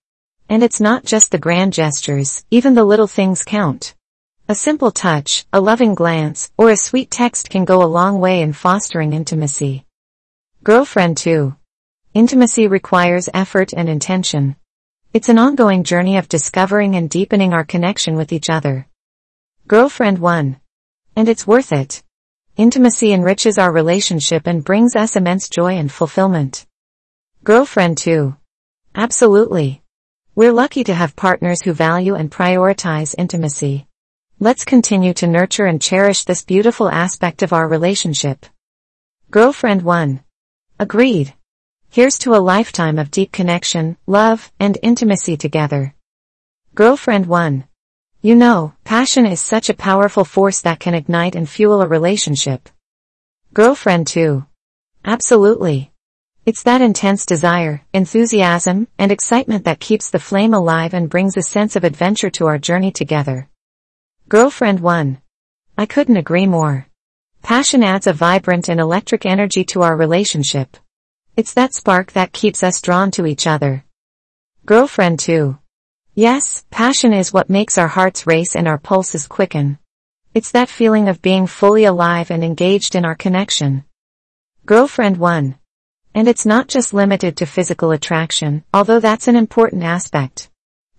And 0.50 0.62
it's 0.62 0.82
not 0.82 1.06
just 1.06 1.32
the 1.32 1.38
grand 1.38 1.72
gestures, 1.72 2.44
even 2.52 2.76
the 2.76 2.84
little 2.84 3.08
things 3.08 3.46
count. 3.46 3.96
A 4.50 4.56
simple 4.56 4.92
touch, 4.92 5.46
a 5.54 5.62
loving 5.62 5.96
glance, 5.96 6.52
or 6.58 6.70
a 6.70 6.76
sweet 6.76 7.10
text 7.10 7.50
can 7.50 7.64
go 7.64 7.82
a 7.82 7.88
long 7.88 8.20
way 8.20 8.42
in 8.42 8.52
fostering 8.52 9.14
intimacy. 9.14 9.86
Girlfriend 10.66 11.16
2. 11.16 11.56
Intimacy 12.14 12.68
requires 12.68 13.30
effort 13.34 13.72
and 13.72 13.88
intention. 13.88 14.58
It's 15.14 15.30
an 15.30 15.40
ongoing 15.40 15.86
journey 15.86 16.18
of 16.18 16.28
discovering 16.28 16.98
and 16.98 17.10
deepening 17.10 17.54
our 17.54 17.64
connection 17.64 18.18
with 18.18 18.34
each 18.34 18.50
other. 18.50 18.86
Girlfriend 19.66 20.20
1. 20.20 20.60
And 21.20 21.28
it's 21.28 21.46
worth 21.46 21.74
it. 21.74 22.02
Intimacy 22.56 23.12
enriches 23.12 23.58
our 23.58 23.74
relationship 23.74 24.48
and 24.48 24.64
brings 24.64 24.96
us 24.96 25.18
immense 25.18 25.50
joy 25.50 25.74
and 25.74 25.92
fulfillment. 25.92 26.66
Girlfriend 27.44 27.98
2. 27.98 28.38
Absolutely. 28.96 29.82
We're 30.34 30.54
lucky 30.54 30.86
to 30.86 30.94
have 30.94 31.18
partners 31.18 31.62
who 31.62 31.74
value 31.74 32.16
and 32.16 32.32
prioritize 32.32 33.16
intimacy. 33.18 33.86
Let's 34.40 34.64
continue 34.64 35.14
to 35.16 35.28
nurture 35.28 35.66
and 35.66 35.82
cherish 35.82 36.24
this 36.24 36.46
beautiful 36.46 36.88
aspect 36.88 37.42
of 37.42 37.52
our 37.52 37.68
relationship. 37.68 38.46
Girlfriend 39.30 39.82
1. 39.82 40.24
Agreed. 40.80 41.34
Here's 41.90 42.18
to 42.20 42.34
a 42.34 42.46
lifetime 42.54 42.98
of 42.98 43.12
deep 43.12 43.34
connection, 43.34 43.98
love, 44.08 44.54
and 44.58 44.78
intimacy 44.82 45.36
together. 45.36 45.96
Girlfriend 46.76 47.26
1. 47.26 47.66
You 48.22 48.36
know, 48.36 48.74
passion 48.84 49.26
is 49.26 49.40
such 49.40 49.70
a 49.70 49.74
powerful 49.74 50.26
force 50.26 50.60
that 50.64 50.82
can 50.82 50.94
ignite 50.94 51.36
and 51.36 51.50
fuel 51.50 51.82
a 51.82 51.88
relationship. 51.88 52.68
Girlfriend 53.54 54.08
2. 54.08 54.46
Absolutely. 55.06 55.94
It's 56.46 56.64
that 56.64 56.82
intense 56.82 57.26
desire, 57.26 57.86
enthusiasm, 57.94 58.90
and 58.98 59.10
excitement 59.10 59.64
that 59.64 59.80
keeps 59.80 60.10
the 60.10 60.20
flame 60.20 60.54
alive 60.54 60.94
and 60.94 61.10
brings 61.10 61.38
a 61.38 61.42
sense 61.42 61.78
of 61.78 61.86
adventure 61.86 62.30
to 62.32 62.48
our 62.48 62.58
journey 62.58 62.92
together. 62.92 63.48
Girlfriend 64.28 64.82
1. 64.82 65.22
I 65.78 65.86
couldn't 65.86 66.18
agree 66.18 66.46
more. 66.46 66.88
Passion 67.42 67.84
adds 67.84 68.06
a 68.06 68.12
vibrant 68.12 68.68
and 68.68 68.82
electric 68.82 69.26
energy 69.26 69.64
to 69.64 69.84
our 69.84 69.96
relationship. 69.96 70.76
It's 71.38 71.54
that 71.54 71.74
spark 71.74 72.12
that 72.12 72.34
keeps 72.34 72.64
us 72.64 72.82
drawn 72.82 73.12
to 73.12 73.26
each 73.26 73.48
other. 73.48 73.86
Girlfriend 74.66 75.20
2. 75.20 75.58
Yes, 76.16 76.66
passion 76.70 77.14
is 77.14 77.32
what 77.32 77.50
makes 77.50 77.78
our 77.78 77.88
hearts 77.88 78.28
race 78.28 78.56
and 78.56 78.68
our 78.68 78.78
pulses 78.78 79.28
quicken. 79.28 79.78
It's 80.34 80.52
that 80.52 80.70
feeling 80.70 81.08
of 81.08 81.22
being 81.22 81.48
fully 81.48 81.86
alive 81.86 82.32
and 82.32 82.44
engaged 82.44 82.96
in 82.96 83.06
our 83.06 83.16
connection. 83.16 83.84
Girlfriend 84.66 85.18
1. 85.18 85.56
And 86.16 86.28
it's 86.28 86.46
not 86.46 86.68
just 86.68 86.94
limited 86.94 87.38
to 87.38 87.46
physical 87.46 87.92
attraction, 87.92 88.64
although 88.74 89.00
that's 89.00 89.28
an 89.28 89.36
important 89.36 89.84
aspect. 89.84 90.50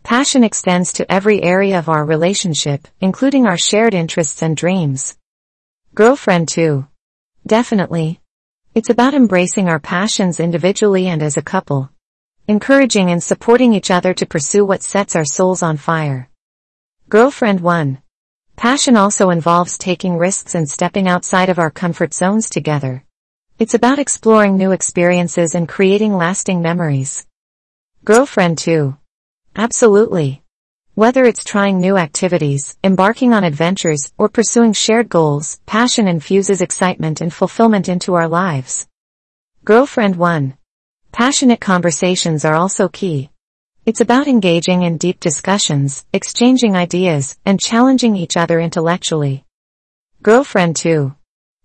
Passion 0.03 0.43
extends 0.43 0.93
to 0.95 1.13
every 1.13 1.43
area 1.43 1.79
of 1.79 1.89
our 1.89 2.05
relationship, 2.05 2.89
including 3.01 3.47
our 3.47 3.59
shared 3.59 3.95
interests 3.95 4.43
and 4.43 4.57
dreams. 4.57 5.17
Girlfriend 5.95 6.49
2. 6.49 6.87
Definitely. 7.47 8.21
It's 8.75 8.91
about 8.91 9.15
embracing 9.15 9.69
our 9.69 9.81
passions 9.81 10.41
individually 10.41 11.09
and 11.09 11.23
as 11.23 11.37
a 11.37 11.43
couple. 11.43 11.91
Encouraging 12.51 13.13
and 13.13 13.23
supporting 13.23 13.75
each 13.75 13.93
other 13.93 14.13
to 14.13 14.27
pursue 14.27 14.65
what 14.65 14.83
sets 14.83 15.15
our 15.15 15.25
souls 15.25 15.63
on 15.63 15.77
fire. 15.77 16.29
Girlfriend 17.09 17.61
1. 17.61 18.03
Passion 18.57 18.97
also 18.97 19.31
involves 19.31 19.79
taking 19.79 20.19
risks 20.19 20.57
and 20.57 20.69
stepping 20.69 21.07
outside 21.07 21.49
of 21.49 21.61
our 21.61 21.71
comfort 21.71 22.13
zones 22.13 22.51
together. 22.51 23.05
It's 23.61 23.75
about 23.75 24.01
exploring 24.01 24.57
new 24.57 24.73
experiences 24.73 25.55
and 25.55 25.69
creating 25.69 26.17
lasting 26.17 26.61
memories. 26.61 27.25
Girlfriend 28.05 28.59
2. 28.59 28.97
Absolutely. 29.55 30.43
Whether 30.97 31.27
it's 31.27 31.45
trying 31.45 31.79
new 31.79 31.97
activities, 31.97 32.77
embarking 32.83 33.33
on 33.33 33.45
adventures, 33.45 34.13
or 34.19 34.29
pursuing 34.29 34.73
shared 34.73 35.09
goals, 35.09 35.61
passion 35.67 36.09
infuses 36.09 36.63
excitement 36.63 37.21
and 37.21 37.33
fulfillment 37.33 37.89
into 37.89 38.15
our 38.15 38.27
lives. 38.27 38.89
Girlfriend 39.65 40.17
1. 40.17 40.55
Passionate 41.13 41.61
conversations 41.61 42.45
are 42.45 42.55
also 42.55 42.89
key. 42.89 43.31
It's 43.85 44.01
about 44.01 44.29
engaging 44.29 44.83
in 44.83 44.97
deep 44.97 45.19
discussions, 45.19 46.07
exchanging 46.13 46.77
ideas, 46.77 47.37
and 47.45 47.59
challenging 47.59 48.15
each 48.15 48.37
other 48.37 48.61
intellectually. 48.61 49.45
Girlfriend 50.23 50.77
2. 50.77 51.13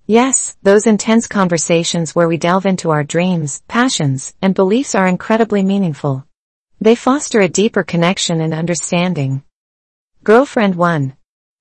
Yes, 0.07 0.57
those 0.63 0.87
intense 0.87 1.27
conversations 1.27 2.15
where 2.15 2.27
we 2.27 2.37
delve 2.37 2.65
into 2.65 2.89
our 2.89 3.03
dreams, 3.03 3.61
passions, 3.67 4.33
and 4.41 4.55
beliefs 4.55 4.95
are 4.95 5.07
incredibly 5.07 5.61
meaningful. 5.61 6.25
They 6.81 6.95
foster 6.95 7.39
a 7.39 7.47
deeper 7.47 7.83
connection 7.83 8.41
and 8.41 8.53
understanding. 8.53 9.43
Girlfriend 10.23 10.75
1. 10.75 11.13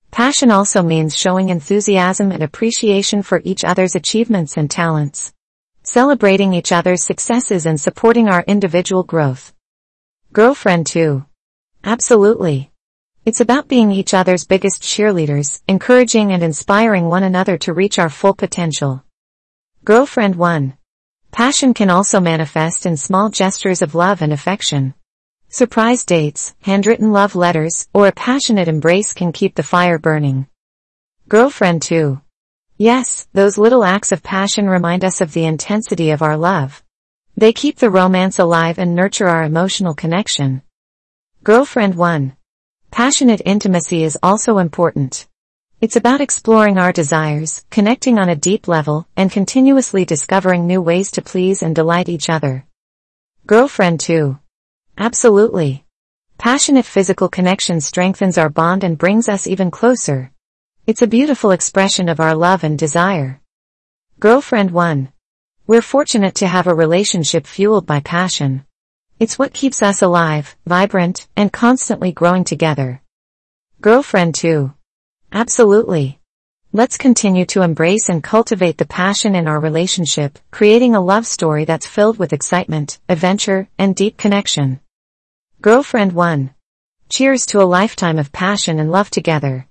Passion 0.09 0.49
also 0.49 0.81
means 0.81 1.15
showing 1.15 1.49
enthusiasm 1.49 2.31
and 2.31 2.41
appreciation 2.41 3.21
for 3.21 3.41
each 3.43 3.63
other's 3.63 3.95
achievements 3.95 4.57
and 4.57 4.71
talents. 4.71 5.34
Celebrating 5.87 6.51
each 6.51 6.71
other's 6.71 7.03
successes 7.03 7.67
and 7.67 7.79
supporting 7.79 8.27
our 8.27 8.43
individual 8.47 9.03
growth. 9.03 9.53
Girlfriend 10.33 10.87
2. 10.87 11.23
Absolutely. 11.83 12.71
It's 13.23 13.39
about 13.39 13.67
being 13.67 13.91
each 13.91 14.15
other's 14.15 14.45
biggest 14.45 14.81
cheerleaders, 14.81 15.61
encouraging 15.67 16.31
and 16.31 16.41
inspiring 16.41 17.05
one 17.05 17.21
another 17.21 17.59
to 17.59 17.73
reach 17.73 17.99
our 17.99 18.09
full 18.09 18.33
potential. 18.33 19.03
Girlfriend 19.83 20.37
1. 20.37 20.75
Passion 21.31 21.75
can 21.75 21.91
also 21.91 22.19
manifest 22.19 22.87
in 22.87 22.97
small 22.97 23.29
gestures 23.29 23.83
of 23.83 23.93
love 23.93 24.23
and 24.23 24.33
affection. 24.33 24.95
Surprise 25.49 26.03
dates, 26.03 26.55
handwritten 26.61 27.11
love 27.11 27.35
letters, 27.35 27.87
or 27.93 28.07
a 28.07 28.11
passionate 28.11 28.67
embrace 28.67 29.13
can 29.13 29.31
keep 29.31 29.53
the 29.53 29.61
fire 29.61 29.99
burning. 29.99 30.47
Girlfriend 31.29 31.83
2. 31.83 32.21
Yes, 32.77 33.25
those 33.31 33.57
little 33.57 33.85
acts 33.85 34.11
of 34.11 34.21
passion 34.21 34.67
remind 34.67 35.05
us 35.05 35.21
of 35.21 35.31
the 35.31 35.45
intensity 35.45 36.11
of 36.11 36.21
our 36.21 36.35
love. 36.35 36.83
They 37.37 37.53
keep 37.53 37.77
the 37.77 37.89
romance 37.89 38.37
alive 38.37 38.79
and 38.79 38.93
nurture 38.93 39.29
our 39.29 39.43
emotional 39.43 39.93
connection. 39.93 40.61
Girlfriend 41.41 41.95
1. 41.95 42.35
Passionate 42.91 43.41
intimacy 43.45 44.03
is 44.03 44.17
also 44.21 44.57
important. 44.57 45.25
It's 45.79 45.95
about 45.95 46.19
exploring 46.19 46.77
our 46.77 46.91
desires, 46.91 47.63
connecting 47.69 48.19
on 48.19 48.27
a 48.27 48.35
deep 48.35 48.67
level, 48.67 49.07
and 49.15 49.31
continuously 49.31 50.03
discovering 50.03 50.67
new 50.67 50.81
ways 50.81 51.11
to 51.11 51.21
please 51.21 51.63
and 51.63 51.73
delight 51.73 52.09
each 52.09 52.29
other. 52.29 52.65
Girlfriend 53.47 54.01
2. 54.01 54.37
Absolutely. 54.97 55.85
Passionate 56.37 56.85
physical 56.85 57.29
connection 57.29 57.79
strengthens 57.79 58.37
our 58.37 58.49
bond 58.49 58.83
and 58.83 58.97
brings 58.97 59.29
us 59.29 59.47
even 59.47 59.71
closer. 59.71 60.33
It's 60.87 61.01
a 61.01 61.07
beautiful 61.07 61.49
expression 61.49 62.09
of 62.09 62.19
our 62.19 62.35
love 62.35 62.63
and 62.63 62.77
desire. 62.77 63.41
Girlfriend 64.19 64.69
1. 64.69 65.09
We're 65.65 65.81
fortunate 65.81 66.35
to 66.35 66.47
have 66.47 66.67
a 66.67 66.75
relationship 66.75 67.47
fueled 67.47 67.87
by 67.87 68.01
passion. 68.01 68.65
It's 69.19 69.39
what 69.39 69.51
keeps 69.51 69.81
us 69.81 70.03
alive, 70.03 70.55
vibrant, 70.67 71.27
and 71.35 71.51
constantly 71.51 72.11
growing 72.11 72.43
together. 72.43 73.01
Girlfriend 73.81 74.35
2. 74.35 74.75
Absolutely. 75.31 76.19
Let's 76.71 76.97
continue 76.99 77.45
to 77.45 77.63
embrace 77.63 78.07
and 78.07 78.23
cultivate 78.23 78.77
the 78.77 78.85
passion 78.85 79.33
in 79.33 79.47
our 79.47 79.59
relationship, 79.59 80.37
creating 80.51 80.93
a 80.93 81.01
love 81.01 81.25
story 81.25 81.65
that's 81.65 81.87
filled 81.87 82.19
with 82.19 82.31
excitement, 82.31 82.99
adventure, 83.09 83.69
and 83.79 83.95
deep 83.95 84.17
connection. 84.17 84.81
Girlfriend 85.63 86.11
1. 86.11 86.53
Cheers 87.09 87.47
to 87.47 87.61
a 87.63 87.71
lifetime 87.79 88.19
of 88.19 88.31
passion 88.31 88.77
and 88.77 88.91
love 88.91 89.09
together. 89.09 89.67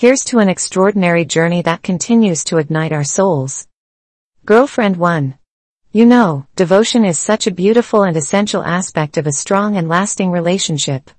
Here's 0.00 0.24
to 0.28 0.38
an 0.38 0.48
extraordinary 0.48 1.26
journey 1.26 1.60
that 1.60 1.82
continues 1.82 2.42
to 2.44 2.56
ignite 2.56 2.90
our 2.90 3.04
souls. 3.04 3.68
Girlfriend 4.46 4.96
1. 4.96 5.38
You 5.92 6.06
know, 6.06 6.46
devotion 6.56 7.04
is 7.04 7.18
such 7.18 7.46
a 7.46 7.50
beautiful 7.50 8.04
and 8.04 8.16
essential 8.16 8.64
aspect 8.64 9.18
of 9.18 9.26
a 9.26 9.32
strong 9.32 9.76
and 9.76 9.90
lasting 9.90 10.30
relationship. 10.30 11.10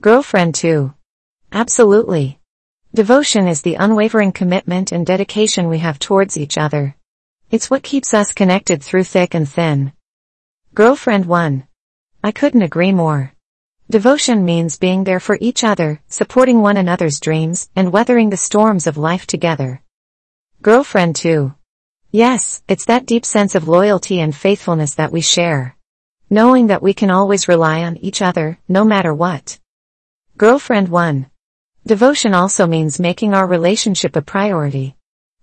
Girlfriend 0.00 0.54
2. 0.54 0.94
Absolutely. 1.50 2.38
Devotion 2.94 3.48
is 3.48 3.62
the 3.62 3.74
unwavering 3.74 4.30
commitment 4.30 4.92
and 4.92 5.04
dedication 5.04 5.66
we 5.66 5.78
have 5.78 5.98
towards 5.98 6.38
each 6.38 6.56
other. 6.56 6.94
It's 7.50 7.70
what 7.70 7.82
keeps 7.82 8.14
us 8.14 8.32
connected 8.32 8.84
through 8.84 9.02
thick 9.02 9.34
and 9.34 9.48
thin. 9.48 9.92
Girlfriend 10.74 11.26
1. 11.26 11.66
I 12.22 12.30
couldn't 12.30 12.62
agree 12.62 12.92
more. 12.92 13.32
Devotion 13.88 14.44
means 14.44 14.78
being 14.78 15.04
there 15.04 15.20
for 15.20 15.38
each 15.40 15.62
other, 15.62 16.00
supporting 16.08 16.60
one 16.60 16.76
another's 16.76 17.20
dreams, 17.20 17.70
and 17.76 17.92
weathering 17.92 18.30
the 18.30 18.36
storms 18.36 18.88
of 18.88 18.96
life 18.98 19.28
together. 19.28 19.80
Girlfriend 20.60 21.14
2. 21.14 21.54
Yes, 22.10 22.64
it's 22.66 22.86
that 22.86 23.06
deep 23.06 23.24
sense 23.24 23.54
of 23.54 23.68
loyalty 23.68 24.18
and 24.18 24.34
faithfulness 24.34 24.96
that 24.96 25.12
we 25.12 25.20
share. 25.20 25.76
Knowing 26.28 26.66
that 26.66 26.82
we 26.82 26.94
can 26.94 27.12
always 27.12 27.46
rely 27.46 27.84
on 27.84 27.96
each 27.98 28.22
other, 28.22 28.58
no 28.66 28.84
matter 28.84 29.14
what. 29.14 29.60
Girlfriend 30.36 30.88
1. 30.88 31.30
Devotion 31.86 32.34
also 32.34 32.66
means 32.66 32.98
making 32.98 33.34
our 33.34 33.46
relationship 33.46 34.16
a 34.16 34.20
priority. 34.20 34.96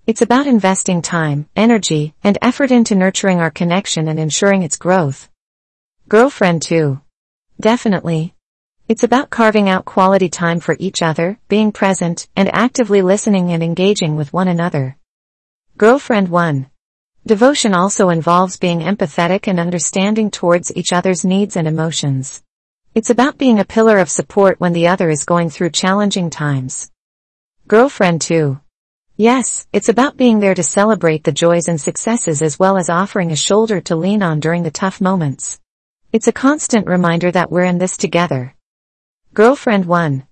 It's 0.06 0.22
about 0.22 0.48
investing 0.48 1.02
time, 1.02 1.48
energy, 1.56 2.14
and 2.22 2.38
effort 2.42 2.72
into 2.72 2.94
nurturing 2.94 3.40
our 3.40 3.52
connection 3.52 4.10
and 4.10 4.20
ensuring 4.20 4.64
its 4.64 4.76
growth. 4.76 5.30
Girlfriend 6.10 6.62
2. 6.64 7.00
Definitely. 7.60 8.34
It's 8.88 9.04
about 9.04 9.30
carving 9.30 9.70
out 9.70 9.86
quality 9.86 10.28
time 10.28 10.60
for 10.60 10.76
each 10.80 11.02
other, 11.02 11.40
being 11.48 11.72
present, 11.72 12.28
and 12.36 12.54
actively 12.54 13.02
listening 13.02 13.52
and 13.52 13.64
engaging 13.64 14.16
with 14.16 14.34
one 14.34 14.48
another. 14.48 14.98
Girlfriend 15.78 16.30
1. 16.30 16.68
Devotion 17.26 17.74
also 17.74 18.10
involves 18.10 18.58
being 18.58 18.82
empathetic 18.82 19.48
and 19.48 19.60
understanding 19.60 20.30
towards 20.30 20.76
each 20.76 20.92
other's 20.92 21.24
needs 21.24 21.56
and 21.56 21.68
emotions. 21.68 22.44
It's 22.94 23.10
about 23.10 23.38
being 23.38 23.60
a 23.60 23.66
pillar 23.66 24.00
of 24.00 24.10
support 24.10 24.60
when 24.60 24.74
the 24.74 24.88
other 24.88 25.10
is 25.10 25.24
going 25.24 25.50
through 25.50 25.70
challenging 25.70 26.30
times. 26.30 26.92
Girlfriend 27.68 28.22
2. 28.22 28.60
Yes, 29.16 29.66
it's 29.72 29.90
about 29.90 30.18
being 30.18 30.42
there 30.42 30.56
to 30.56 30.64
celebrate 30.64 31.24
the 31.24 31.32
joys 31.32 31.70
and 31.70 31.80
successes 31.80 32.42
as 32.42 32.60
well 32.60 32.78
as 32.78 32.90
offering 32.90 33.32
a 33.32 33.38
shoulder 33.38 33.80
to 33.82 33.96
lean 33.96 34.22
on 34.22 34.42
during 34.42 34.64
the 34.64 34.72
tough 34.72 35.00
moments. 35.00 35.60
It's 36.14 36.28
a 36.28 36.32
constant 36.32 36.86
reminder 36.86 37.32
that 37.32 37.50
we're 37.50 37.64
in 37.64 37.80
this 37.80 37.98
together. 37.98 38.54
Girlfriend 39.34 39.86
1. 39.88 40.28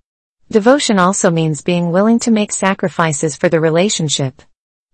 Devotion 0.52 1.00
also 1.00 1.32
means 1.32 1.64
being 1.64 1.92
willing 1.92 2.20
to 2.20 2.30
make 2.30 2.52
sacrifices 2.52 3.36
for 3.36 3.50
the 3.50 3.60
relationship. 3.60 4.44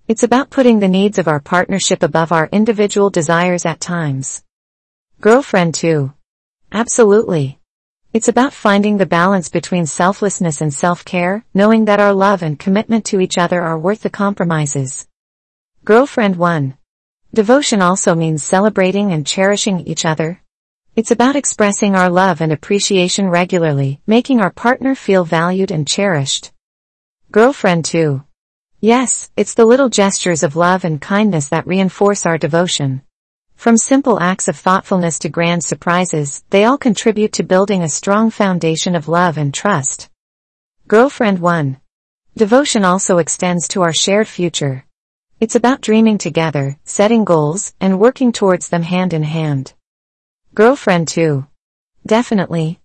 It's 0.08 0.24
about 0.24 0.50
putting 0.50 0.80
the 0.80 0.88
needs 0.88 1.18
of 1.18 1.28
our 1.28 1.42
partnership 1.42 2.04
above 2.04 2.32
our 2.32 2.48
individual 2.54 3.10
desires 3.10 3.66
at 3.66 3.82
times. 3.82 4.46
Girlfriend 5.20 5.76
2. 5.76 6.14
Absolutely. 6.72 7.60
It's 8.14 8.30
about 8.30 8.54
finding 8.54 8.96
the 8.96 9.06
balance 9.06 9.50
between 9.50 9.88
selflessness 9.88 10.62
and 10.62 10.74
self-care, 10.74 11.44
knowing 11.54 11.84
that 11.84 12.00
our 12.00 12.14
love 12.14 12.42
and 12.42 12.58
commitment 12.58 13.04
to 13.08 13.20
each 13.20 13.38
other 13.38 13.62
are 13.62 13.78
worth 13.78 14.04
the 14.04 14.10
compromises. 14.10 15.06
Girlfriend 15.84 16.38
1. 16.38 16.78
Devotion 17.34 17.82
also 17.82 18.16
means 18.16 18.42
celebrating 18.42 19.12
and 19.12 19.28
cherishing 19.28 19.82
each 19.82 20.06
other. 20.06 20.42
It's 20.98 21.12
about 21.12 21.36
expressing 21.36 21.94
our 21.94 22.10
love 22.10 22.42
and 22.42 22.52
appreciation 22.52 23.30
regularly, 23.30 24.02
making 24.08 24.40
our 24.40 24.50
partner 24.50 24.96
feel 24.96 25.24
valued 25.24 25.70
and 25.70 25.88
cherished. 25.88 26.52
Girlfriend 27.32 27.86
2. 27.86 28.24
Yes, 28.80 29.30
it's 29.38 29.54
the 29.54 29.66
little 29.66 29.90
gestures 29.90 30.42
of 30.42 30.56
love 30.56 30.84
and 30.84 31.00
kindness 31.00 31.50
that 31.50 31.68
reinforce 31.68 32.26
our 32.26 32.40
devotion. 32.40 33.04
From 33.56 33.78
simple 33.78 34.20
acts 34.20 34.48
of 34.48 34.58
thoughtfulness 34.58 35.20
to 35.20 35.30
grand 35.30 35.64
surprises, 35.64 36.44
they 36.50 36.64
all 36.64 36.80
contribute 36.80 37.34
to 37.34 37.44
building 37.44 37.84
a 37.84 37.90
strong 37.90 38.32
foundation 38.32 38.96
of 38.96 39.08
love 39.08 39.38
and 39.38 39.54
trust. 39.54 40.10
Girlfriend 40.88 41.38
1. 41.38 41.78
Devotion 42.36 42.84
also 42.84 43.20
extends 43.20 43.68
to 43.68 43.84
our 43.84 43.94
shared 43.94 44.28
future. 44.28 44.84
It's 45.40 45.54
about 45.54 45.82
dreaming 45.82 46.18
together, 46.18 46.80
setting 46.86 47.24
goals, 47.24 47.76
and 47.80 48.00
working 48.00 48.32
towards 48.32 48.70
them 48.70 48.82
hand 48.82 49.14
in 49.14 49.22
hand. 49.22 49.76
Girlfriend 50.58 51.08
2. 51.10 51.46
Definitely. 52.08 52.80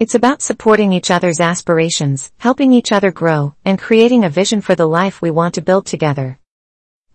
It's 0.00 0.16
about 0.16 0.42
supporting 0.42 0.92
each 0.92 1.08
other's 1.08 1.38
aspirations, 1.38 2.32
helping 2.38 2.72
each 2.72 2.90
other 2.90 3.12
grow, 3.12 3.54
and 3.64 3.78
creating 3.78 4.24
a 4.24 4.28
vision 4.28 4.60
for 4.60 4.74
the 4.74 4.88
life 4.88 5.22
we 5.22 5.30
want 5.30 5.54
to 5.54 5.62
build 5.62 5.86
together. 5.86 6.40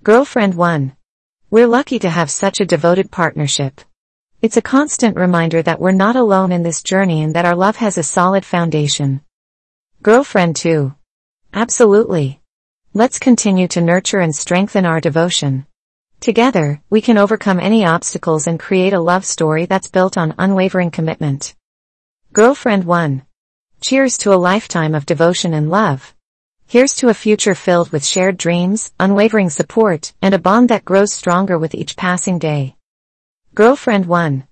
Girlfriend 0.04 0.56
1. 0.56 0.96
We're 1.50 1.68
lucky 1.68 2.00
to 2.00 2.10
have 2.10 2.32
such 2.32 2.62
a 2.62 2.66
devoted 2.66 3.12
partnership. 3.12 3.82
It's 4.42 4.56
a 4.56 4.62
constant 4.62 5.18
reminder 5.18 5.62
that 5.62 5.82
we're 5.82 5.92
not 5.92 6.16
alone 6.16 6.54
in 6.54 6.64
this 6.64 6.82
journey 6.82 7.22
and 7.22 7.36
that 7.36 7.44
our 7.44 7.58
love 7.58 7.76
has 7.76 7.98
a 7.98 8.02
solid 8.02 8.46
foundation. 8.46 9.20
Girlfriend 10.02 10.56
2. 10.56 10.96
Absolutely. 11.54 12.40
Let's 12.94 13.20
continue 13.20 13.68
to 13.68 13.82
nurture 13.82 14.20
and 14.20 14.34
strengthen 14.34 14.86
our 14.86 15.02
devotion. 15.02 15.66
Together, 16.20 16.82
we 16.90 17.00
can 17.00 17.18
overcome 17.18 17.60
any 17.60 17.86
obstacles 17.86 18.48
and 18.48 18.60
create 18.60 18.94
a 18.94 19.00
love 19.00 19.24
story 19.24 19.66
that's 19.66 19.90
built 19.90 20.18
on 20.18 20.34
unwavering 20.38 20.92
commitment. 20.92 21.56
Girlfriend 22.34 22.84
1. 22.84 23.24
Cheers 23.82 24.18
to 24.20 24.34
a 24.34 24.36
lifetime 24.36 24.96
of 24.96 25.06
devotion 25.06 25.54
and 25.54 25.70
love. 25.70 26.14
Here's 26.66 26.94
to 26.96 27.10
a 27.10 27.14
future 27.14 27.56
filled 27.56 27.92
with 27.92 28.06
shared 28.06 28.36
dreams, 28.36 28.92
unwavering 29.00 29.50
support, 29.50 30.14
and 30.22 30.34
a 30.34 30.40
bond 30.40 30.70
that 30.70 30.84
grows 30.84 31.14
stronger 31.14 31.58
with 31.58 31.74
each 31.76 31.96
passing 31.96 32.40
day. 32.40 32.76
Girlfriend 33.56 34.06
1. 34.08 34.48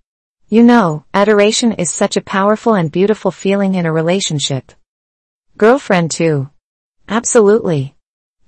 You 0.47 0.63
know, 0.63 1.03
adoration 1.13 1.73
is 1.73 1.89
such 1.89 2.15
a 2.15 2.21
powerful 2.21 2.75
and 2.75 2.91
beautiful 2.91 3.31
feeling 3.31 3.75
in 3.75 3.85
a 3.85 3.91
relationship. 3.91 4.71
Girlfriend 5.57 6.11
2. 6.11 6.49
Absolutely. 7.09 7.94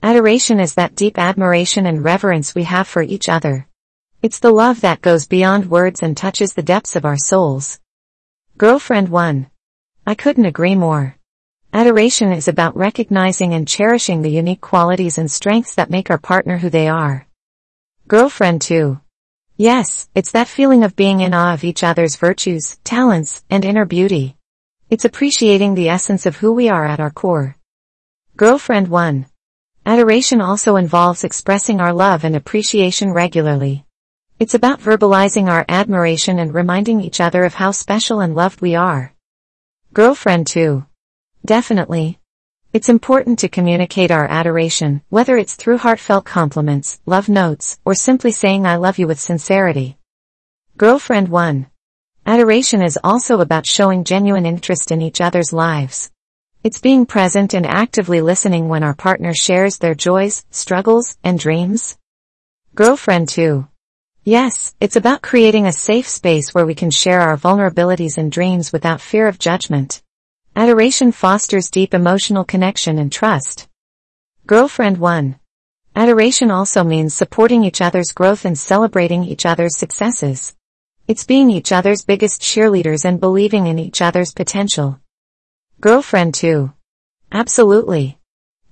Adoration 0.04 0.60
is 0.60 0.76
that 0.76 0.96
deep 0.96 1.18
admiration 1.18 1.88
and 1.88 2.04
reverence 2.04 2.54
we 2.54 2.64
have 2.64 2.88
for 2.88 3.02
each 3.02 3.28
other. 3.28 3.68
It's 4.22 4.40
the 4.40 4.52
love 4.52 4.82
that 4.82 5.02
goes 5.02 5.26
beyond 5.26 5.72
words 5.72 6.04
and 6.04 6.16
touches 6.16 6.54
the 6.54 6.62
depths 6.62 6.96
of 6.96 7.04
our 7.04 7.18
souls. 7.18 7.80
Girlfriend 8.58 9.10
1. 9.10 9.48
I 10.06 10.14
couldn't 10.14 10.46
agree 10.46 10.76
more. 10.76 11.18
Adoration 11.74 12.32
is 12.32 12.48
about 12.48 12.78
recognizing 12.78 13.54
and 13.54 13.68
cherishing 13.68 14.22
the 14.22 14.30
unique 14.32 14.62
qualities 14.62 15.18
and 15.18 15.30
strengths 15.30 15.74
that 15.76 15.90
make 15.90 16.12
our 16.12 16.20
partner 16.20 16.60
who 16.60 16.70
they 16.70 16.88
are. 16.88 17.28
Girlfriend 18.08 18.62
2. 18.62 19.00
Yes, 19.58 20.10
it's 20.14 20.32
that 20.32 20.48
feeling 20.48 20.84
of 20.84 20.96
being 20.96 21.22
in 21.22 21.34
awe 21.34 21.56
of 21.56 21.64
each 21.64 21.84
other's 21.84 22.18
virtues, 22.18 22.78
talents, 22.84 23.44
and 23.50 23.66
inner 23.66 23.86
beauty. 23.86 24.38
It's 24.92 25.06
appreciating 25.06 25.74
the 25.74 25.90
essence 25.90 26.28
of 26.28 26.38
who 26.38 26.54
we 26.54 26.70
are 26.70 26.86
at 26.86 27.00
our 27.00 27.12
core. 27.12 27.58
Girlfriend 28.36 28.90
1. 28.90 29.26
Adoration 29.88 30.42
also 30.42 30.76
involves 30.76 31.24
expressing 31.24 31.80
our 31.80 31.94
love 31.94 32.26
and 32.26 32.36
appreciation 32.36 33.14
regularly. 33.14 33.86
It's 34.38 34.54
about 34.54 34.82
verbalizing 34.82 35.48
our 35.48 35.64
admiration 35.70 36.40
and 36.40 36.54
reminding 36.54 37.00
each 37.00 37.22
other 37.22 37.46
of 37.46 37.54
how 37.54 37.72
special 37.72 38.20
and 38.20 38.36
loved 38.36 38.60
we 38.60 38.76
are. 38.76 39.14
Girlfriend 39.94 40.46
2. 40.48 40.86
Definitely. 41.46 42.20
It's 42.74 42.90
important 42.90 43.40
to 43.40 43.48
communicate 43.48 44.12
our 44.12 44.28
adoration, 44.28 45.04
whether 45.08 45.38
it's 45.38 45.56
through 45.56 45.78
heartfelt 45.78 46.26
compliments, 46.26 47.00
love 47.06 47.30
notes, 47.30 47.80
or 47.86 47.96
simply 47.96 48.32
saying 48.32 48.66
I 48.66 48.76
love 48.76 49.00
you 49.00 49.08
with 49.08 49.22
sincerity. 49.22 49.98
Girlfriend 50.76 51.30
1. 51.30 51.66
Adoration 52.26 52.82
is 52.82 53.00
also 53.06 53.40
about 53.40 53.66
showing 53.66 54.04
genuine 54.04 54.46
interest 54.46 54.92
in 54.92 55.02
each 55.02 55.22
other's 55.22 55.54
lives. 55.54 56.12
It's 56.68 56.82
being 56.82 57.06
present 57.06 57.54
and 57.54 57.66
actively 57.66 58.20
listening 58.20 58.68
when 58.68 58.84
our 58.84 58.94
partner 58.94 59.34
shares 59.34 59.78
their 59.78 59.96
joys, 59.96 60.46
struggles, 60.52 61.18
and 61.24 61.40
dreams. 61.40 61.98
Girlfriend 62.76 63.30
2. 63.30 63.66
Yes, 64.26 64.76
it's 64.82 64.98
about 64.98 65.22
creating 65.22 65.66
a 65.66 65.72
safe 65.72 66.10
space 66.10 66.54
where 66.54 66.66
we 66.66 66.76
can 66.76 66.92
share 66.92 67.22
our 67.22 67.38
vulnerabilities 67.38 68.18
and 68.18 68.30
dreams 68.30 68.74
without 68.74 69.00
fear 69.00 69.30
of 69.30 69.40
judgment. 69.40 70.04
Adoration 70.58 71.14
fosters 71.14 71.72
deep 71.72 71.94
emotional 71.94 72.44
connection 72.44 73.00
and 73.00 73.14
trust. 73.14 73.70
Girlfriend 74.46 74.98
1. 74.98 75.40
Adoration 75.96 76.52
also 76.52 76.84
means 76.84 77.14
supporting 77.14 77.64
each 77.64 77.80
other's 77.80 78.12
growth 78.12 78.44
and 78.44 78.60
celebrating 78.60 79.24
each 79.24 79.46
other's 79.46 79.78
successes. 79.78 80.54
It's 81.08 81.24
being 81.24 81.50
each 81.50 81.72
other's 81.72 82.04
biggest 82.04 82.42
cheerleaders 82.42 83.06
and 83.06 83.22
believing 83.22 83.68
in 83.68 83.80
each 83.80 84.02
other's 84.02 84.34
potential. 84.34 85.00
Girlfriend 85.80 86.34
2. 86.34 86.74
Absolutely. 87.32 88.18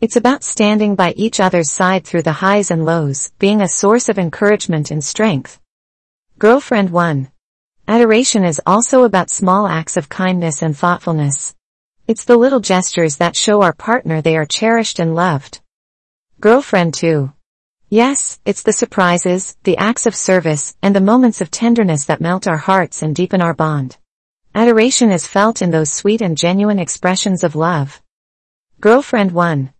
It's 0.02 0.16
about 0.16 0.44
standing 0.44 0.96
by 0.96 1.12
each 1.12 1.40
other's 1.40 1.70
side 1.70 2.04
through 2.04 2.24
the 2.24 2.32
highs 2.32 2.72
and 2.72 2.84
lows, 2.84 3.32
being 3.38 3.62
a 3.62 3.68
source 3.68 4.10
of 4.10 4.18
encouragement 4.18 4.90
and 4.90 5.04
strength. 5.04 5.60
Girlfriend 6.40 6.90
1. 6.90 7.30
Adoration 7.88 8.44
is 8.44 8.60
also 8.66 9.04
about 9.04 9.30
small 9.30 9.68
acts 9.68 9.98
of 9.98 10.10
kindness 10.10 10.64
and 10.64 10.76
thoughtfulness. 10.76 11.54
It's 12.08 12.26
the 12.26 12.38
little 12.38 12.60
gestures 12.60 13.18
that 13.18 13.36
show 13.36 13.62
our 13.62 13.74
partner 13.74 14.20
they 14.20 14.36
are 14.36 14.48
cherished 14.48 14.98
and 14.98 15.14
loved. 15.14 15.62
Girlfriend 16.40 16.96
2. 16.96 17.32
Yes, 17.88 18.40
it's 18.46 18.64
the 18.64 18.74
surprises, 18.74 19.56
the 19.62 19.78
acts 19.78 20.08
of 20.08 20.16
service, 20.16 20.76
and 20.82 20.96
the 20.96 21.02
moments 21.02 21.40
of 21.40 21.52
tenderness 21.52 22.06
that 22.06 22.20
melt 22.20 22.48
our 22.48 22.58
hearts 22.58 23.04
and 23.04 23.16
deepen 23.16 23.44
our 23.44 23.54
bond. 23.54 23.98
Adoration 24.58 25.12
is 25.12 25.28
felt 25.28 25.62
in 25.62 25.72
those 25.72 25.92
sweet 25.92 26.22
and 26.22 26.38
genuine 26.38 26.80
expressions 26.80 27.44
of 27.44 27.58
love. 27.58 28.02
Girlfriend 28.80 29.34
1. 29.34 29.74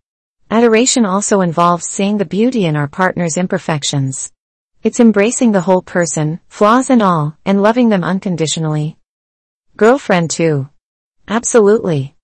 Adoration 0.50 1.06
also 1.06 1.40
involves 1.40 1.86
seeing 1.86 2.18
the 2.18 2.26
beauty 2.26 2.66
in 2.66 2.76
our 2.76 2.86
partner's 2.86 3.38
imperfections. 3.38 4.34
It's 4.82 5.00
embracing 5.00 5.52
the 5.52 5.62
whole 5.62 5.80
person, 5.80 6.40
flaws 6.48 6.90
and 6.90 7.00
all, 7.00 7.38
and 7.46 7.62
loving 7.62 7.88
them 7.88 8.04
unconditionally. 8.04 8.98
Girlfriend 9.78 10.30
2. 10.30 10.68
Absolutely. 11.26 12.14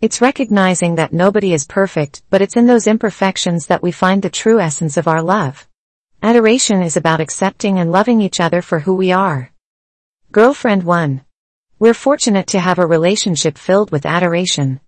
It's 0.00 0.22
recognizing 0.22 0.94
that 0.94 1.12
nobody 1.12 1.52
is 1.52 1.66
perfect, 1.66 2.22
but 2.30 2.40
it's 2.40 2.56
in 2.56 2.66
those 2.66 2.86
imperfections 2.86 3.66
that 3.66 3.82
we 3.82 3.92
find 3.92 4.22
the 4.22 4.30
true 4.30 4.60
essence 4.60 4.96
of 4.96 5.08
our 5.08 5.20
love. 5.20 5.68
Adoration 6.22 6.80
is 6.80 6.96
about 6.96 7.20
accepting 7.20 7.78
and 7.78 7.92
loving 7.92 8.22
each 8.22 8.40
other 8.40 8.62
for 8.62 8.78
who 8.78 8.94
we 8.94 9.12
are. 9.12 9.52
Girlfriend 10.32 10.84
1. 10.84 11.20
We're 11.80 11.94
fortunate 11.94 12.48
to 12.48 12.58
have 12.58 12.80
a 12.80 12.86
relationship 12.86 13.56
filled 13.56 13.92
with 13.92 14.04
adoration. 14.04 14.80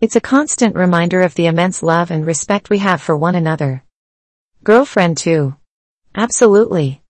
It's 0.00 0.16
a 0.16 0.20
constant 0.20 0.74
reminder 0.74 1.22
of 1.22 1.36
the 1.36 1.46
immense 1.46 1.84
love 1.84 2.10
and 2.10 2.26
respect 2.26 2.68
we 2.68 2.78
have 2.78 3.00
for 3.00 3.16
one 3.16 3.36
another. 3.36 3.84
Girlfriend 4.64 5.18
2. 5.18 5.54
Absolutely. 6.16 7.00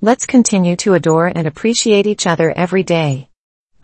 Let's 0.00 0.24
continue 0.24 0.74
to 0.76 0.94
adore 0.94 1.26
and 1.26 1.46
appreciate 1.46 2.06
each 2.06 2.26
other 2.26 2.50
every 2.50 2.82
day. 2.82 3.28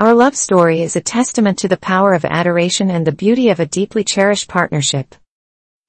Our 0.01 0.15
love 0.15 0.37
story 0.37 0.81
is 0.81 0.97
a 0.97 1.03
testament 1.03 1.59
to 1.59 1.69
the 1.69 1.77
power 1.77 2.15
of 2.15 2.25
adoration 2.25 2.91
and 2.91 3.07
the 3.07 3.13
beauty 3.13 3.51
of 3.51 3.61
a 3.61 3.67
deeply 3.67 4.05
cherished 4.05 4.49
partnership. 4.49 5.15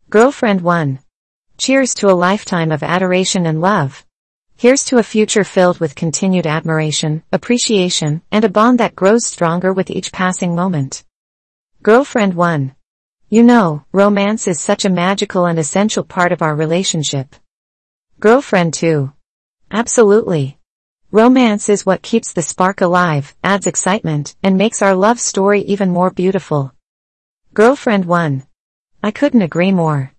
Girlfriend 0.10 0.60
1. 0.60 1.00
Cheers 1.58 1.94
to 1.96 2.10
a 2.10 2.20
lifetime 2.28 2.70
of 2.70 2.84
adoration 2.84 3.46
and 3.46 3.62
love. 3.62 4.06
Here's 4.58 4.86
to 4.86 5.00
a 5.00 5.04
future 5.04 5.44
filled 5.44 5.82
with 5.82 5.96
continued 5.96 6.48
admiration, 6.48 7.24
appreciation, 7.34 8.22
and 8.32 8.46
a 8.46 8.50
bond 8.50 8.80
that 8.80 8.96
grows 8.96 9.26
stronger 9.26 9.74
with 9.74 9.90
each 9.90 10.14
passing 10.14 10.56
moment. 10.56 11.04
Girlfriend 11.84 12.36
1. 12.36 12.74
You 13.28 13.44
know, 13.44 13.84
romance 13.92 14.48
is 14.48 14.62
such 14.62 14.86
a 14.86 14.90
magical 14.90 15.46
and 15.46 15.60
essential 15.60 16.06
part 16.06 16.32
of 16.32 16.42
our 16.42 16.56
relationship. 16.56 17.36
Girlfriend 18.22 18.74
2. 18.76 19.12
Absolutely. 19.72 20.58
Romance 21.12 21.68
is 21.68 21.86
what 21.86 22.02
keeps 22.02 22.32
the 22.32 22.42
spark 22.42 22.80
alive, 22.80 23.36
adds 23.44 23.68
excitement, 23.68 24.38
and 24.42 24.58
makes 24.58 24.82
our 24.82 24.96
love 24.96 25.20
story 25.20 25.64
even 25.64 25.90
more 25.90 26.12
beautiful. 26.12 26.74
Girlfriend 27.54 28.06
1. 28.06 28.44
I 29.04 29.12
couldn't 29.12 29.42
agree 29.42 29.74
more. 29.74 30.15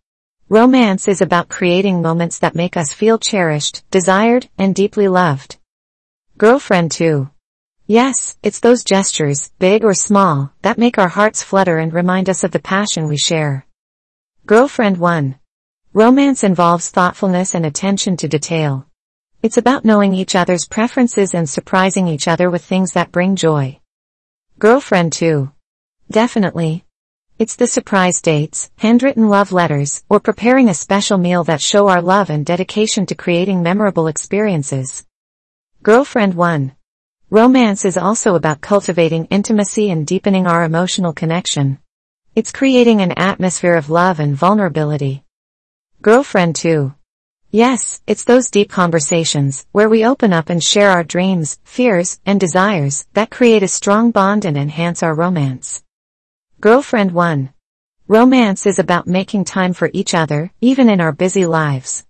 Romance 0.48 1.08
is 1.08 1.20
about 1.20 1.48
creating 1.48 2.00
moments 2.00 2.38
that 2.38 2.54
make 2.54 2.76
us 2.76 2.92
feel 2.92 3.18
cherished, 3.18 3.82
desired, 3.90 4.48
and 4.56 4.76
deeply 4.76 5.08
loved. 5.08 5.56
Girlfriend 6.38 6.92
2. 6.92 7.28
Yes, 7.88 8.38
it's 8.44 8.60
those 8.60 8.84
gestures, 8.84 9.50
big 9.58 9.82
or 9.82 9.92
small, 9.92 10.52
that 10.62 10.78
make 10.78 10.98
our 10.98 11.08
hearts 11.08 11.42
flutter 11.42 11.78
and 11.78 11.92
remind 11.92 12.30
us 12.30 12.44
of 12.44 12.52
the 12.52 12.60
passion 12.60 13.08
we 13.08 13.16
share. 13.16 13.66
Girlfriend 14.46 14.98
1. 14.98 15.34
Romance 15.92 16.44
involves 16.44 16.90
thoughtfulness 16.90 17.56
and 17.56 17.66
attention 17.66 18.16
to 18.18 18.28
detail. 18.28 18.86
It's 19.42 19.56
about 19.56 19.84
knowing 19.84 20.14
each 20.14 20.36
other's 20.36 20.64
preferences 20.64 21.34
and 21.34 21.50
surprising 21.50 22.06
each 22.06 22.28
other 22.28 22.50
with 22.50 22.64
things 22.64 22.92
that 22.92 23.10
bring 23.10 23.34
joy. 23.34 23.80
Girlfriend 24.60 25.12
2. 25.12 25.50
Definitely. 26.08 26.85
It's 27.38 27.56
the 27.56 27.66
surprise 27.66 28.22
dates, 28.22 28.70
handwritten 28.78 29.28
love 29.28 29.52
letters, 29.52 30.02
or 30.08 30.20
preparing 30.20 30.70
a 30.70 30.74
special 30.74 31.18
meal 31.18 31.44
that 31.44 31.60
show 31.60 31.88
our 31.88 32.00
love 32.00 32.30
and 32.30 32.46
dedication 32.46 33.04
to 33.04 33.14
creating 33.14 33.62
memorable 33.62 34.06
experiences. 34.06 35.04
Girlfriend 35.82 36.32
1. 36.32 36.72
Romance 37.28 37.84
is 37.84 37.98
also 37.98 38.36
about 38.36 38.62
cultivating 38.62 39.26
intimacy 39.26 39.90
and 39.90 40.06
deepening 40.06 40.46
our 40.46 40.64
emotional 40.64 41.12
connection. 41.12 41.78
It's 42.34 42.52
creating 42.52 43.02
an 43.02 43.12
atmosphere 43.12 43.74
of 43.74 43.90
love 43.90 44.18
and 44.18 44.34
vulnerability. 44.34 45.22
Girlfriend 46.00 46.56
2. 46.56 46.94
Yes, 47.50 48.00
it's 48.06 48.24
those 48.24 48.48
deep 48.48 48.70
conversations, 48.70 49.66
where 49.72 49.90
we 49.90 50.06
open 50.06 50.32
up 50.32 50.48
and 50.48 50.64
share 50.64 50.90
our 50.90 51.04
dreams, 51.04 51.58
fears, 51.64 52.18
and 52.24 52.40
desires, 52.40 53.04
that 53.12 53.28
create 53.28 53.62
a 53.62 53.68
strong 53.68 54.10
bond 54.10 54.46
and 54.46 54.56
enhance 54.56 55.02
our 55.02 55.14
romance. 55.14 55.82
Girlfriend 56.66 57.12
1. 57.12 57.50
Romance 58.08 58.66
is 58.66 58.80
about 58.80 59.06
making 59.06 59.44
time 59.44 59.72
for 59.72 59.88
each 59.92 60.14
other, 60.14 60.50
even 60.60 60.90
in 60.90 61.00
our 61.00 61.12
busy 61.12 61.46
lives. 61.46 62.04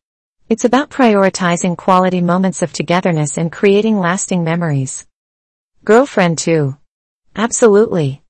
It's 0.49 0.65
about 0.65 0.89
prioritizing 0.89 1.77
quality 1.77 2.23
moments 2.23 2.63
of 2.63 2.73
togetherness 2.73 3.37
and 3.37 3.53
creating 3.53 3.99
lasting 3.99 4.45
memories. 4.45 5.07
Girlfriend 5.85 6.39
2. 6.39 6.75
Absolutely. 7.37 8.23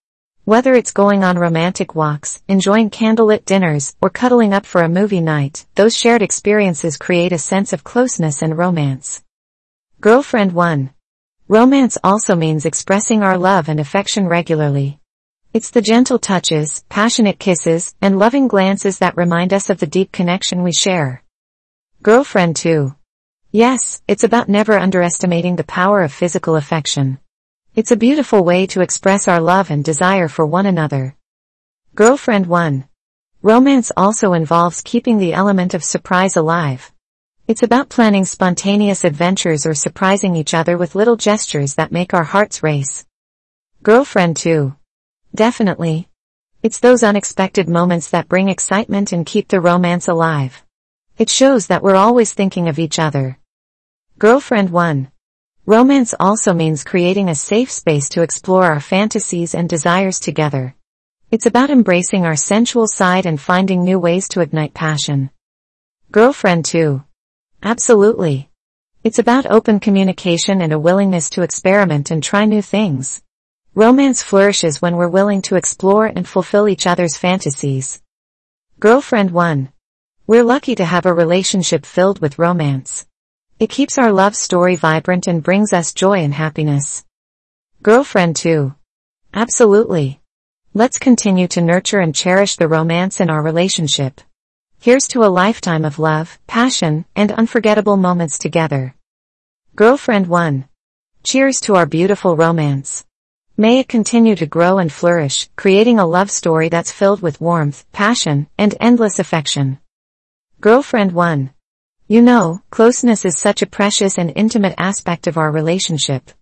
Whether 0.44 0.74
it's 0.74 0.90
going 0.90 1.22
on 1.22 1.38
romantic 1.38 1.94
walks, 1.94 2.42
enjoying 2.48 2.90
candlelit 2.90 3.44
dinners, 3.44 3.94
or 4.02 4.10
cuddling 4.10 4.52
up 4.52 4.66
for 4.66 4.82
a 4.82 4.88
movie 4.88 5.20
night, 5.20 5.64
those 5.76 5.96
shared 5.96 6.22
experiences 6.22 6.96
create 6.96 7.30
a 7.30 7.38
sense 7.38 7.72
of 7.72 7.84
closeness 7.84 8.42
and 8.42 8.58
romance. 8.58 9.22
Girlfriend 10.00 10.54
1. 10.54 10.90
Romance 11.46 11.96
also 12.02 12.34
means 12.34 12.66
expressing 12.66 13.22
our 13.22 13.38
love 13.38 13.68
and 13.68 13.78
affection 13.78 14.26
regularly. 14.26 14.98
It's 15.57 15.70
the 15.70 15.80
gentle 15.80 16.18
touches, 16.18 16.84
passionate 16.90 17.38
kisses, 17.38 17.94
and 18.02 18.18
loving 18.18 18.46
glances 18.46 18.98
that 18.98 19.16
remind 19.16 19.54
us 19.54 19.70
of 19.70 19.78
the 19.78 19.86
deep 19.86 20.12
connection 20.12 20.62
we 20.62 20.70
share. 20.70 21.22
Girlfriend 22.02 22.57
2. 22.57 22.94
Yes, 23.52 24.02
it's 24.07 24.22
about 24.22 24.50
never 24.50 24.78
underestimating 24.78 25.57
the 25.57 25.64
power 25.64 26.02
of 26.02 26.12
physical 26.12 26.57
affection. 26.57 27.20
It's 27.74 27.90
a 27.90 27.96
beautiful 27.96 28.44
way 28.44 28.66
to 28.66 28.82
express 28.82 29.28
our 29.28 29.40
love 29.40 29.70
and 29.70 29.82
desire 29.82 30.28
for 30.28 30.44
one 30.44 30.66
another. 30.66 31.16
Girlfriend 31.94 32.48
1. 32.48 32.84
Romance 33.40 33.90
also 33.96 34.34
involves 34.34 34.82
keeping 34.82 35.16
the 35.16 35.32
element 35.32 35.72
of 35.72 35.82
surprise 35.82 36.36
alive. 36.36 36.92
It's 37.48 37.62
about 37.62 37.88
planning 37.88 38.26
spontaneous 38.26 39.04
adventures 39.04 39.64
or 39.64 39.72
surprising 39.72 40.36
each 40.36 40.52
other 40.52 40.76
with 40.76 40.94
little 40.94 41.16
gestures 41.16 41.76
that 41.76 41.92
make 41.92 42.12
our 42.12 42.24
hearts 42.24 42.62
race. 42.62 43.07
Girlfriend 43.82 44.36
2. 44.36 44.76
Definitely. 45.37 46.09
It's 46.62 46.80
those 46.80 47.03
unexpected 47.03 47.68
moments 47.68 48.09
that 48.09 48.26
bring 48.26 48.49
excitement 48.49 49.12
and 49.12 49.26
keep 49.26 49.49
the 49.49 49.61
romance 49.61 50.09
alive. 50.09 50.64
It 51.18 51.28
shows 51.28 51.66
that 51.66 51.82
we're 51.82 51.95
always 51.95 52.32
thinking 52.32 52.68
of 52.68 52.78
each 52.78 52.99
other. 52.99 53.39
Girlfriend 54.18 54.70
1. 54.70 55.11
Romance 55.66 56.14
also 56.18 56.55
means 56.55 56.84
creating 56.84 57.28
a 57.28 57.34
safe 57.34 57.70
space 57.70 58.09
to 58.09 58.22
explore 58.22 58.64
our 58.64 58.80
fantasies 58.80 59.55
and 59.55 59.68
desires 59.68 60.18
together. 60.18 60.74
It's 61.30 61.45
about 61.45 61.68
embracing 61.68 62.24
our 62.24 62.37
sensual 62.37 62.87
side 62.87 63.26
and 63.26 63.39
finding 63.39 63.84
new 63.84 63.99
ways 63.99 64.28
to 64.28 64.41
ignite 64.41 64.72
passion. 64.72 65.28
Girlfriend 66.11 66.64
2. 66.64 67.05
Absolutely. 67.62 68.49
It's 69.05 69.18
about 69.18 69.45
open 69.45 69.80
communication 69.80 70.62
and 70.62 70.72
a 70.72 70.78
willingness 70.78 71.28
to 71.30 71.43
experiment 71.43 72.11
and 72.11 72.22
try 72.22 72.47
new 72.47 72.62
things. 72.62 73.22
Romance 73.78 74.22
flourishes 74.22 74.80
when 74.80 74.96
we're 74.96 75.06
willing 75.06 75.42
to 75.42 75.56
explore 75.56 76.06
and 76.06 76.26
fulfill 76.26 76.66
each 76.66 76.86
other's 76.86 77.18
fantasies. 77.18 78.00
Girlfriend 78.80 79.32
1. 79.32 79.68
We're 80.26 80.44
lucky 80.44 80.74
to 80.76 80.84
have 80.86 81.04
a 81.04 81.12
relationship 81.12 81.84
filled 81.84 82.18
with 82.20 82.38
romance. 82.38 83.06
It 83.60 83.68
keeps 83.68 83.98
our 83.98 84.12
love 84.12 84.34
story 84.34 84.76
vibrant 84.76 85.26
and 85.26 85.42
brings 85.42 85.74
us 85.74 85.92
joy 85.92 86.20
and 86.20 86.32
happiness. 86.32 87.04
Girlfriend 87.82 88.36
2. 88.36 88.74
Absolutely. 89.34 90.22
Let's 90.72 90.98
continue 90.98 91.46
to 91.48 91.60
nurture 91.60 92.00
and 92.00 92.14
cherish 92.14 92.56
the 92.56 92.68
romance 92.68 93.20
in 93.20 93.28
our 93.28 93.42
relationship. 93.42 94.22
Here's 94.80 95.06
to 95.08 95.22
a 95.22 95.28
lifetime 95.28 95.84
of 95.84 95.98
love, 95.98 96.38
passion, 96.46 97.04
and 97.14 97.30
unforgettable 97.30 97.98
moments 97.98 98.38
together. 98.38 98.94
Girlfriend 99.74 100.28
1. 100.28 100.66
Cheers 101.24 101.60
to 101.60 101.74
our 101.74 101.84
beautiful 101.84 102.36
romance. 102.36 103.05
May 103.59 103.78
it 103.78 103.88
continue 103.88 104.36
to 104.36 104.44
grow 104.44 104.76
and 104.76 104.92
flourish, 104.92 105.48
creating 105.57 105.98
a 105.98 106.07
love 106.07 106.30
story 106.30 106.68
that's 106.68 106.92
filled 106.92 107.22
with 107.22 107.40
warmth, 107.40 107.90
passion, 107.90 108.48
and 108.59 108.74
endless 108.80 109.18
affection. 109.18 109.78
Girlfriend 110.61 111.12
1. 111.12 111.54
You 112.07 112.20
know, 112.20 112.61
closeness 112.68 113.24
is 113.24 113.38
such 113.38 113.62
a 113.62 113.66
precious 113.66 114.18
and 114.18 114.30
intimate 114.36 114.74
aspect 114.76 115.26
of 115.26 115.38
our 115.38 115.50
relationship. 115.50 116.32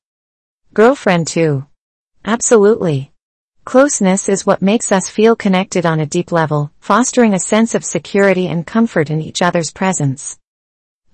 Girlfriend 0.72 1.28
2. 1.28 1.64
Absolutely. 2.24 3.12
Closeness 3.64 4.28
is 4.28 4.44
what 4.44 4.60
makes 4.60 4.90
us 4.90 5.08
feel 5.08 5.36
connected 5.36 5.86
on 5.86 6.00
a 6.00 6.06
deep 6.06 6.32
level, 6.32 6.72
fostering 6.80 7.32
a 7.32 7.38
sense 7.38 7.76
of 7.76 7.84
security 7.84 8.48
and 8.48 8.66
comfort 8.66 9.08
in 9.08 9.22
each 9.22 9.40
other's 9.40 9.70
presence. 9.70 10.36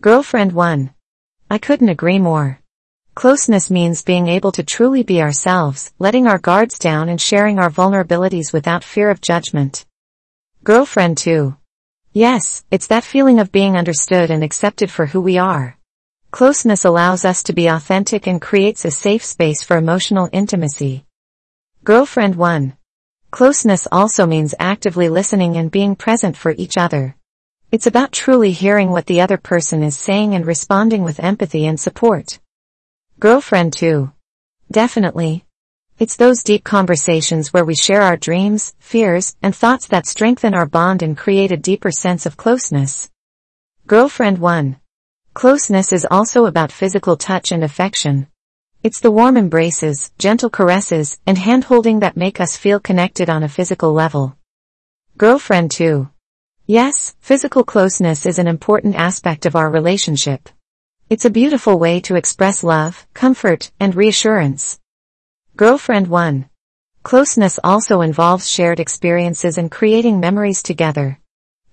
Girlfriend 0.00 0.52
1. 0.52 0.94
I 1.50 1.58
couldn't 1.58 1.90
agree 1.90 2.18
more. 2.18 2.59
Closeness 3.20 3.70
means 3.70 4.02
being 4.02 4.28
able 4.28 4.50
to 4.52 4.62
truly 4.62 5.02
be 5.02 5.20
ourselves, 5.20 5.92
letting 5.98 6.26
our 6.26 6.38
guards 6.38 6.78
down 6.78 7.10
and 7.10 7.20
sharing 7.20 7.58
our 7.58 7.68
vulnerabilities 7.68 8.50
without 8.50 8.82
fear 8.82 9.10
of 9.10 9.20
judgment. 9.20 9.84
Girlfriend 10.64 11.18
2. 11.18 11.54
Yes, 12.14 12.64
it's 12.70 12.86
that 12.86 13.04
feeling 13.04 13.38
of 13.38 13.52
being 13.52 13.76
understood 13.76 14.30
and 14.30 14.42
accepted 14.42 14.90
for 14.90 15.04
who 15.04 15.20
we 15.20 15.36
are. 15.36 15.76
Closeness 16.30 16.86
allows 16.86 17.26
us 17.26 17.42
to 17.42 17.52
be 17.52 17.66
authentic 17.66 18.26
and 18.26 18.40
creates 18.40 18.86
a 18.86 18.90
safe 18.90 19.22
space 19.22 19.62
for 19.62 19.76
emotional 19.76 20.30
intimacy. 20.32 21.04
Girlfriend 21.84 22.36
1. 22.36 22.72
Closeness 23.30 23.86
also 23.92 24.24
means 24.24 24.54
actively 24.58 25.10
listening 25.10 25.58
and 25.58 25.70
being 25.70 25.94
present 25.94 26.38
for 26.38 26.52
each 26.52 26.78
other. 26.78 27.16
It's 27.70 27.86
about 27.86 28.12
truly 28.12 28.52
hearing 28.52 28.88
what 28.88 29.04
the 29.04 29.20
other 29.20 29.36
person 29.36 29.82
is 29.82 29.94
saying 29.94 30.34
and 30.34 30.46
responding 30.46 31.02
with 31.02 31.20
empathy 31.20 31.66
and 31.66 31.78
support. 31.78 32.38
Girlfriend 33.20 33.74
2. 33.74 34.10
Definitely. 34.70 35.44
It's 35.98 36.16
those 36.16 36.42
deep 36.42 36.64
conversations 36.64 37.52
where 37.52 37.66
we 37.66 37.74
share 37.74 38.00
our 38.00 38.16
dreams, 38.16 38.72
fears, 38.78 39.36
and 39.42 39.54
thoughts 39.54 39.88
that 39.88 40.06
strengthen 40.06 40.54
our 40.54 40.64
bond 40.64 41.02
and 41.02 41.18
create 41.18 41.52
a 41.52 41.58
deeper 41.58 41.90
sense 41.90 42.24
of 42.24 42.38
closeness. 42.38 43.10
Girlfriend 43.86 44.38
1. 44.38 44.78
Closeness 45.34 45.92
is 45.92 46.06
also 46.10 46.46
about 46.46 46.72
physical 46.72 47.18
touch 47.18 47.52
and 47.52 47.62
affection. 47.62 48.26
It's 48.82 49.00
the 49.00 49.10
warm 49.10 49.36
embraces, 49.36 50.12
gentle 50.16 50.48
caresses, 50.48 51.20
and 51.26 51.36
hand-holding 51.36 52.00
that 52.00 52.16
make 52.16 52.40
us 52.40 52.56
feel 52.56 52.80
connected 52.80 53.28
on 53.28 53.42
a 53.42 53.50
physical 53.50 53.92
level. 53.92 54.38
Girlfriend 55.18 55.72
2. 55.72 56.08
Yes, 56.64 57.16
physical 57.20 57.64
closeness 57.64 58.24
is 58.24 58.38
an 58.38 58.46
important 58.46 58.96
aspect 58.96 59.44
of 59.44 59.56
our 59.56 59.70
relationship. 59.70 60.48
It's 61.10 61.24
a 61.24 61.30
beautiful 61.30 61.76
way 61.76 61.98
to 62.02 62.14
express 62.14 62.62
love, 62.62 63.04
comfort, 63.14 63.72
and 63.80 63.96
reassurance. 63.96 64.78
Girlfriend 65.56 66.06
1. 66.06 66.48
Closeness 67.02 67.58
also 67.64 68.00
involves 68.00 68.48
shared 68.48 68.78
experiences 68.78 69.58
and 69.58 69.72
creating 69.72 70.20
memories 70.20 70.62
together. 70.62 71.18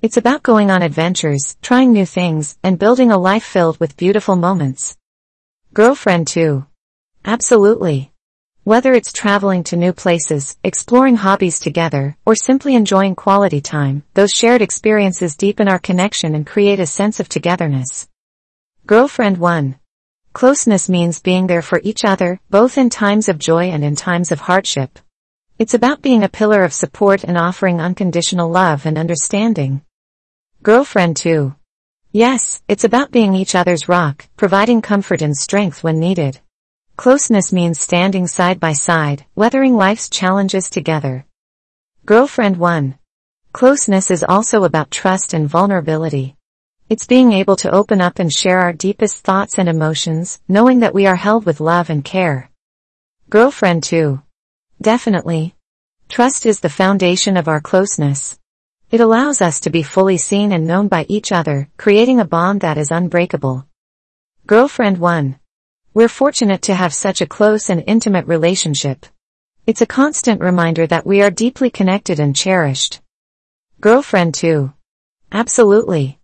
It's 0.02 0.18
about 0.18 0.42
going 0.42 0.72
on 0.72 0.82
adventures, 0.82 1.56
trying 1.62 1.94
new 1.94 2.08
things, 2.08 2.58
and 2.64 2.80
building 2.80 3.12
a 3.12 3.20
life 3.20 3.44
filled 3.44 3.80
with 3.80 3.96
beautiful 3.96 4.36
moments. 4.36 4.98
Girlfriend 5.72 6.26
2. 6.30 6.66
Absolutely. 7.24 8.12
Whether 8.64 8.96
it's 8.96 9.14
traveling 9.14 9.64
to 9.66 9.78
new 9.78 9.94
places, 9.94 10.58
exploring 10.64 11.18
hobbies 11.18 11.60
together, 11.60 12.18
or 12.26 12.34
simply 12.34 12.74
enjoying 12.74 13.14
quality 13.14 13.62
time, 13.62 14.02
those 14.16 14.32
shared 14.32 14.64
experiences 14.64 15.36
deepen 15.36 15.68
our 15.68 15.78
connection 15.78 16.34
and 16.34 16.48
create 16.48 16.80
a 16.80 16.88
sense 16.88 17.20
of 17.20 17.30
togetherness. 17.30 18.08
Girlfriend 18.88 19.38
1. 19.38 19.76
Closeness 20.32 20.88
means 20.88 21.20
being 21.20 21.48
there 21.48 21.62
for 21.62 21.82
each 21.84 22.06
other, 22.06 22.40
both 22.50 22.78
in 22.78 22.90
times 22.90 23.28
of 23.28 23.38
joy 23.38 23.66
and 23.66 23.84
in 23.84 23.98
times 23.98 24.32
of 24.32 24.40
hardship. 24.40 24.98
It's 25.60 25.74
about 25.74 26.02
being 26.02 26.24
a 26.24 26.30
pillar 26.30 26.64
of 26.64 26.72
support 26.72 27.26
and 27.26 27.38
offering 27.38 27.82
unconditional 27.82 28.50
love 28.50 28.86
and 28.86 28.98
understanding. 28.98 29.82
Girlfriend 30.64 31.18
2. 31.18 31.54
Yes, 32.14 32.64
it's 32.70 32.86
about 32.86 33.12
being 33.12 33.36
each 33.36 33.56
other's 33.56 33.90
rock, 33.90 34.30
providing 34.38 34.82
comfort 34.82 35.22
and 35.22 35.36
strength 35.36 35.84
when 35.84 36.00
needed. 36.00 36.40
Closeness 36.96 37.52
means 37.52 37.82
standing 37.82 38.26
side 38.26 38.58
by 38.58 38.72
side, 38.72 39.26
weathering 39.36 39.76
life's 39.76 40.08
challenges 40.10 40.70
together. 40.70 41.26
Girlfriend 42.06 42.56
1. 42.56 42.98
Closeness 43.52 44.10
is 44.10 44.24
also 44.24 44.64
about 44.64 44.92
trust 44.92 45.34
and 45.34 45.50
vulnerability. 45.50 46.37
It's 46.90 47.06
being 47.06 47.34
able 47.34 47.58
to 47.58 47.72
open 47.72 48.00
up 48.00 48.18
and 48.18 48.32
share 48.32 48.60
our 48.60 48.72
deepest 48.72 49.26
thoughts 49.26 49.60
and 49.60 49.68
emotions, 49.68 50.40
knowing 50.48 50.80
that 50.80 50.94
we 50.94 51.06
are 51.06 51.18
held 51.18 51.46
with 51.46 51.60
love 51.60 51.90
and 51.90 52.02
care. 52.02 52.50
Girlfriend 53.30 53.84
2. 53.84 54.22
Definitely. 54.82 55.54
Trust 56.08 56.46
is 56.46 56.62
the 56.62 56.70
foundation 56.70 57.36
of 57.36 57.50
our 57.50 57.60
closeness. 57.60 58.40
It 58.90 59.02
allows 59.02 59.42
us 59.42 59.60
to 59.62 59.70
be 59.70 59.84
fully 59.84 60.16
seen 60.16 60.54
and 60.54 60.66
known 60.66 60.88
by 60.88 61.06
each 61.10 61.34
other, 61.34 61.68
creating 61.76 62.22
a 62.22 62.26
bond 62.26 62.62
that 62.62 62.78
is 62.78 62.90
unbreakable. 62.90 63.68
Girlfriend 64.46 64.98
1. 64.98 65.38
We're 65.94 66.08
fortunate 66.08 66.62
to 66.64 66.74
have 66.76 66.94
such 66.94 67.20
a 67.20 67.28
close 67.28 67.70
and 67.70 67.84
intimate 67.86 68.28
relationship. 68.28 69.06
It's 69.66 69.82
a 69.82 69.86
constant 69.86 70.40
reminder 70.40 70.88
that 70.88 71.06
we 71.06 71.22
are 71.22 71.32
deeply 71.32 71.70
connected 71.70 72.22
and 72.22 72.34
cherished. 72.34 73.02
Girlfriend 73.82 74.36
2. 74.36 74.72
Absolutely. 75.34 76.18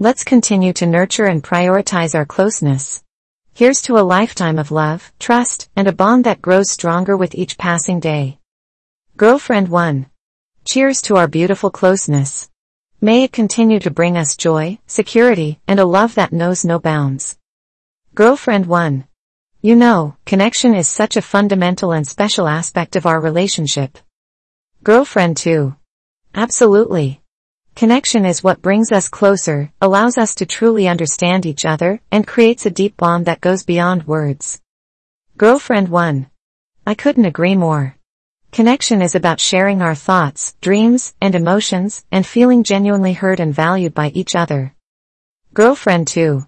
Let's 0.00 0.24
continue 0.24 0.72
to 0.74 0.86
nurture 0.86 1.26
and 1.26 1.40
prioritize 1.40 2.16
our 2.16 2.26
closeness. 2.26 3.04
Here's 3.54 3.80
to 3.82 3.96
a 3.96 4.02
lifetime 4.02 4.58
of 4.58 4.72
love, 4.72 5.12
trust, 5.20 5.68
and 5.76 5.86
a 5.86 5.92
bond 5.92 6.24
that 6.24 6.42
grows 6.42 6.68
stronger 6.68 7.16
with 7.16 7.32
each 7.36 7.56
passing 7.56 8.00
day. 8.00 8.40
Girlfriend 9.16 9.68
1. 9.68 10.06
Cheers 10.64 11.00
to 11.02 11.14
our 11.14 11.28
beautiful 11.28 11.70
closeness. 11.70 12.50
May 13.00 13.22
it 13.22 13.32
continue 13.32 13.78
to 13.78 13.90
bring 13.92 14.16
us 14.16 14.36
joy, 14.36 14.78
security, 14.88 15.60
and 15.68 15.78
a 15.78 15.86
love 15.86 16.16
that 16.16 16.32
knows 16.32 16.64
no 16.64 16.80
bounds. 16.80 17.38
Girlfriend 18.16 18.66
1. 18.66 19.04
You 19.62 19.76
know, 19.76 20.16
connection 20.26 20.74
is 20.74 20.88
such 20.88 21.16
a 21.16 21.22
fundamental 21.22 21.92
and 21.92 22.04
special 22.04 22.48
aspect 22.48 22.96
of 22.96 23.06
our 23.06 23.20
relationship. 23.20 23.98
Girlfriend 24.82 25.36
2. 25.36 25.76
Absolutely. 26.34 27.20
Connection 27.76 28.24
is 28.24 28.44
what 28.44 28.62
brings 28.62 28.92
us 28.92 29.08
closer, 29.08 29.72
allows 29.80 30.16
us 30.16 30.36
to 30.36 30.46
truly 30.46 30.86
understand 30.86 31.44
each 31.44 31.64
other, 31.64 32.00
and 32.12 32.24
creates 32.24 32.64
a 32.64 32.70
deep 32.70 32.96
bond 32.96 33.26
that 33.26 33.40
goes 33.40 33.64
beyond 33.64 34.06
words. 34.06 34.60
Girlfriend 35.36 35.88
1. 35.88 36.28
I 36.86 36.94
couldn't 36.94 37.24
agree 37.24 37.56
more. 37.56 37.96
Connection 38.52 39.02
is 39.02 39.16
about 39.16 39.40
sharing 39.40 39.82
our 39.82 39.96
thoughts, 39.96 40.54
dreams, 40.60 41.14
and 41.20 41.34
emotions, 41.34 42.04
and 42.12 42.24
feeling 42.24 42.62
genuinely 42.62 43.12
heard 43.12 43.40
and 43.40 43.52
valued 43.52 43.92
by 43.92 44.10
each 44.10 44.36
other. 44.36 44.72
Girlfriend 45.52 46.06
2. 46.06 46.46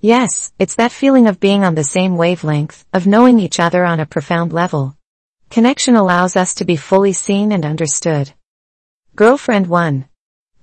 Yes, 0.00 0.54
it's 0.58 0.76
that 0.76 0.90
feeling 0.90 1.26
of 1.26 1.38
being 1.38 1.64
on 1.64 1.74
the 1.74 1.84
same 1.84 2.16
wavelength, 2.16 2.86
of 2.94 3.06
knowing 3.06 3.38
each 3.38 3.60
other 3.60 3.84
on 3.84 4.00
a 4.00 4.06
profound 4.06 4.54
level. 4.54 4.96
Connection 5.50 5.96
allows 5.96 6.34
us 6.34 6.54
to 6.54 6.64
be 6.64 6.76
fully 6.76 7.12
seen 7.12 7.52
and 7.52 7.66
understood. 7.66 8.32
Girlfriend 9.14 9.66
1. 9.66 10.06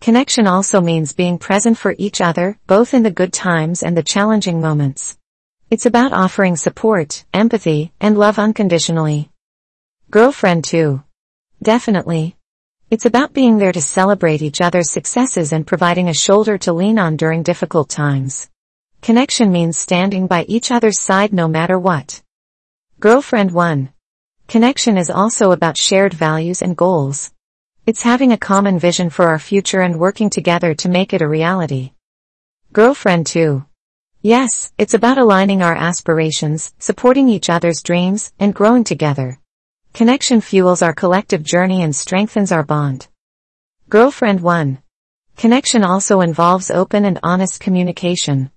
Connection 0.01 0.47
also 0.47 0.79
means 0.79 1.11
being 1.11 1.37
present 1.37 1.77
for 1.77 1.93
each 1.97 2.21
other, 2.21 2.57
both 2.67 2.93
in 2.93 3.03
the 3.03 3.11
good 3.11 3.33
times 3.33 3.83
and 3.83 3.97
the 3.97 4.03
challenging 4.03 4.61
moments. 4.61 5.17
It's 5.69 5.85
about 5.85 6.13
offering 6.13 6.55
support, 6.55 7.25
empathy, 7.33 7.91
and 7.99 8.17
love 8.17 8.39
unconditionally. 8.39 9.29
Girlfriend 10.09 10.63
2. 10.63 11.03
Definitely. 11.61 12.37
It's 12.89 13.05
about 13.05 13.33
being 13.33 13.57
there 13.57 13.73
to 13.73 13.81
celebrate 13.81 14.41
each 14.41 14.61
other's 14.61 14.89
successes 14.89 15.51
and 15.51 15.67
providing 15.67 16.07
a 16.07 16.13
shoulder 16.13 16.57
to 16.59 16.71
lean 16.73 16.97
on 16.97 17.17
during 17.17 17.43
difficult 17.43 17.89
times. 17.89 18.49
Connection 19.01 19.51
means 19.51 19.77
standing 19.77 20.27
by 20.27 20.45
each 20.45 20.71
other's 20.71 20.99
side 20.99 21.33
no 21.33 21.49
matter 21.49 21.77
what. 21.77 22.21
Girlfriend 23.01 23.51
1. 23.51 23.89
Connection 24.47 24.97
is 24.97 25.09
also 25.09 25.51
about 25.51 25.77
shared 25.77 26.13
values 26.13 26.61
and 26.61 26.77
goals. 26.77 27.31
It's 27.85 28.03
having 28.03 28.31
a 28.31 28.37
common 28.37 28.77
vision 28.77 29.09
for 29.09 29.27
our 29.27 29.39
future 29.39 29.81
and 29.81 29.99
working 29.99 30.29
together 30.29 30.75
to 30.75 30.89
make 30.89 31.13
it 31.13 31.21
a 31.21 31.27
reality. 31.27 31.93
Girlfriend 32.71 33.25
2. 33.27 33.65
Yes, 34.21 34.71
it's 34.77 34.93
about 34.93 35.17
aligning 35.17 35.61
our 35.61 35.75
aspirations, 35.75 36.73
supporting 36.77 37.29
each 37.29 37.49
other's 37.49 37.81
dreams, 37.81 38.31
and 38.39 38.53
growing 38.53 38.83
together. 38.83 39.39
Connection 39.93 40.41
fuels 40.41 40.81
our 40.81 40.93
collective 40.93 41.41
journey 41.41 41.81
and 41.81 41.95
strengthens 41.95 42.51
our 42.51 42.63
bond. 42.63 43.07
Girlfriend 43.89 44.41
1. 44.41 44.79
Connection 45.37 45.83
also 45.83 46.21
involves 46.21 46.69
open 46.69 47.05
and 47.05 47.19
honest 47.23 47.59
communication. 47.59 48.51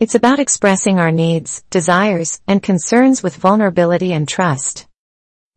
It's 0.00 0.16
about 0.16 0.40
expressing 0.40 0.98
our 0.98 1.12
needs, 1.12 1.62
desires, 1.70 2.40
and 2.48 2.62
concerns 2.62 3.22
with 3.22 3.36
vulnerability 3.36 4.12
and 4.12 4.26
trust. 4.26 4.86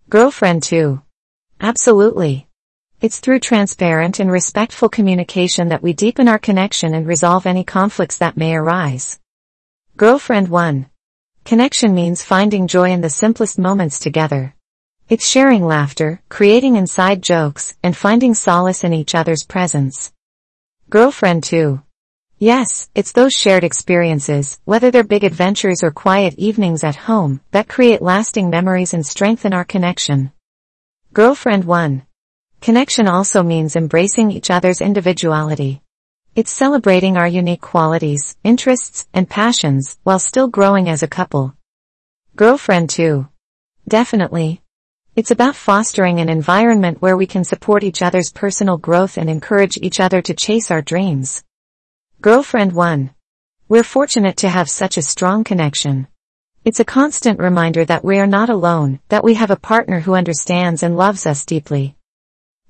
Girlfriend 0.09 0.61
2. 0.63 1.01
Absolutely. 1.59 2.47
It's 3.01 3.19
through 3.19 3.39
transparent 3.39 4.21
and 4.21 4.31
respectful 4.31 4.87
communication 4.87 5.67
that 5.67 5.83
we 5.83 5.91
deepen 5.91 6.29
our 6.29 6.39
connection 6.39 6.93
and 6.93 7.05
resolve 7.05 7.45
any 7.45 7.65
conflicts 7.65 8.17
that 8.19 8.37
may 8.37 8.55
arise. 8.55 9.19
Girlfriend 9.97 10.47
1. 10.47 10.85
Connection 11.43 11.93
means 11.93 12.23
finding 12.23 12.67
joy 12.67 12.91
in 12.91 13.01
the 13.01 13.09
simplest 13.09 13.59
moments 13.59 13.99
together. 13.99 14.55
It's 15.09 15.27
sharing 15.27 15.65
laughter, 15.65 16.21
creating 16.29 16.77
inside 16.77 17.21
jokes, 17.21 17.75
and 17.83 17.97
finding 17.97 18.33
solace 18.33 18.85
in 18.85 18.93
each 18.93 19.13
other's 19.13 19.43
presence. 19.43 20.13
Girlfriend 20.89 21.43
2. 21.43 21.81
Yes, 22.39 22.89
it's 22.95 23.11
those 23.11 23.33
shared 23.33 23.65
experiences, 23.65 24.57
whether 24.63 24.89
they're 24.89 25.03
big 25.03 25.25
adventures 25.25 25.83
or 25.83 25.91
quiet 25.91 26.33
evenings 26.37 26.83
at 26.83 26.95
home, 26.95 27.41
that 27.51 27.67
create 27.67 28.01
lasting 28.01 28.49
memories 28.49 28.93
and 28.93 29.05
strengthen 29.05 29.51
our 29.51 29.65
connection. 29.65 30.31
Girlfriend 31.11 31.65
1. 31.65 32.03
Connection 32.65 33.07
also 33.07 33.43
means 33.43 33.75
embracing 33.75 34.31
each 34.31 34.49
other's 34.49 34.81
individuality. 34.81 35.83
It's 36.35 36.49
celebrating 36.49 37.15
our 37.15 37.27
unique 37.27 37.61
qualities, 37.61 38.37
interests, 38.43 39.07
and 39.13 39.29
passions, 39.29 39.99
while 40.01 40.17
still 40.17 40.47
growing 40.47 40.89
as 40.89 41.03
a 41.03 41.07
couple. 41.07 41.53
Girlfriend 42.35 42.89
2. 42.89 43.27
Definitely. 43.87 44.63
It's 45.15 45.29
about 45.29 45.55
fostering 45.55 46.19
an 46.19 46.27
environment 46.27 47.03
where 47.03 47.15
we 47.15 47.27
can 47.27 47.43
support 47.43 47.83
each 47.83 48.01
other's 48.01 48.31
personal 48.31 48.77
growth 48.79 49.19
and 49.19 49.29
encourage 49.29 49.77
each 49.77 49.99
other 49.99 50.23
to 50.23 50.33
chase 50.33 50.71
our 50.71 50.81
dreams. 50.81 51.43
Girlfriend 52.19 52.73
1. 52.73 53.11
We're 53.69 53.83
fortunate 53.83 54.37
to 54.37 54.49
have 54.49 54.71
such 54.71 54.97
a 54.97 55.03
strong 55.03 55.43
connection. 55.43 56.07
It's 56.63 56.79
a 56.79 56.91
constant 56.99 57.37
reminder 57.37 57.85
that 57.85 58.03
we 58.03 58.17
are 58.17 58.25
not 58.25 58.49
alone, 58.49 59.01
that 59.09 59.23
we 59.23 59.35
have 59.35 59.51
a 59.51 59.55
partner 59.55 59.99
who 59.99 60.15
understands 60.15 60.81
and 60.81 60.97
loves 60.97 61.27
us 61.27 61.45
deeply. 61.45 61.94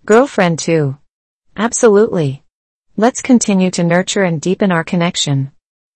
Girlfriend 0.06 0.60
2. 0.60 0.96
Absolutely. 1.58 2.44
Let's 2.96 3.24
continue 3.24 3.72
to 3.72 3.84
nurture 3.84 4.22
and 4.22 4.40
deepen 4.40 4.72
our 4.72 4.84
connection. 4.84 5.52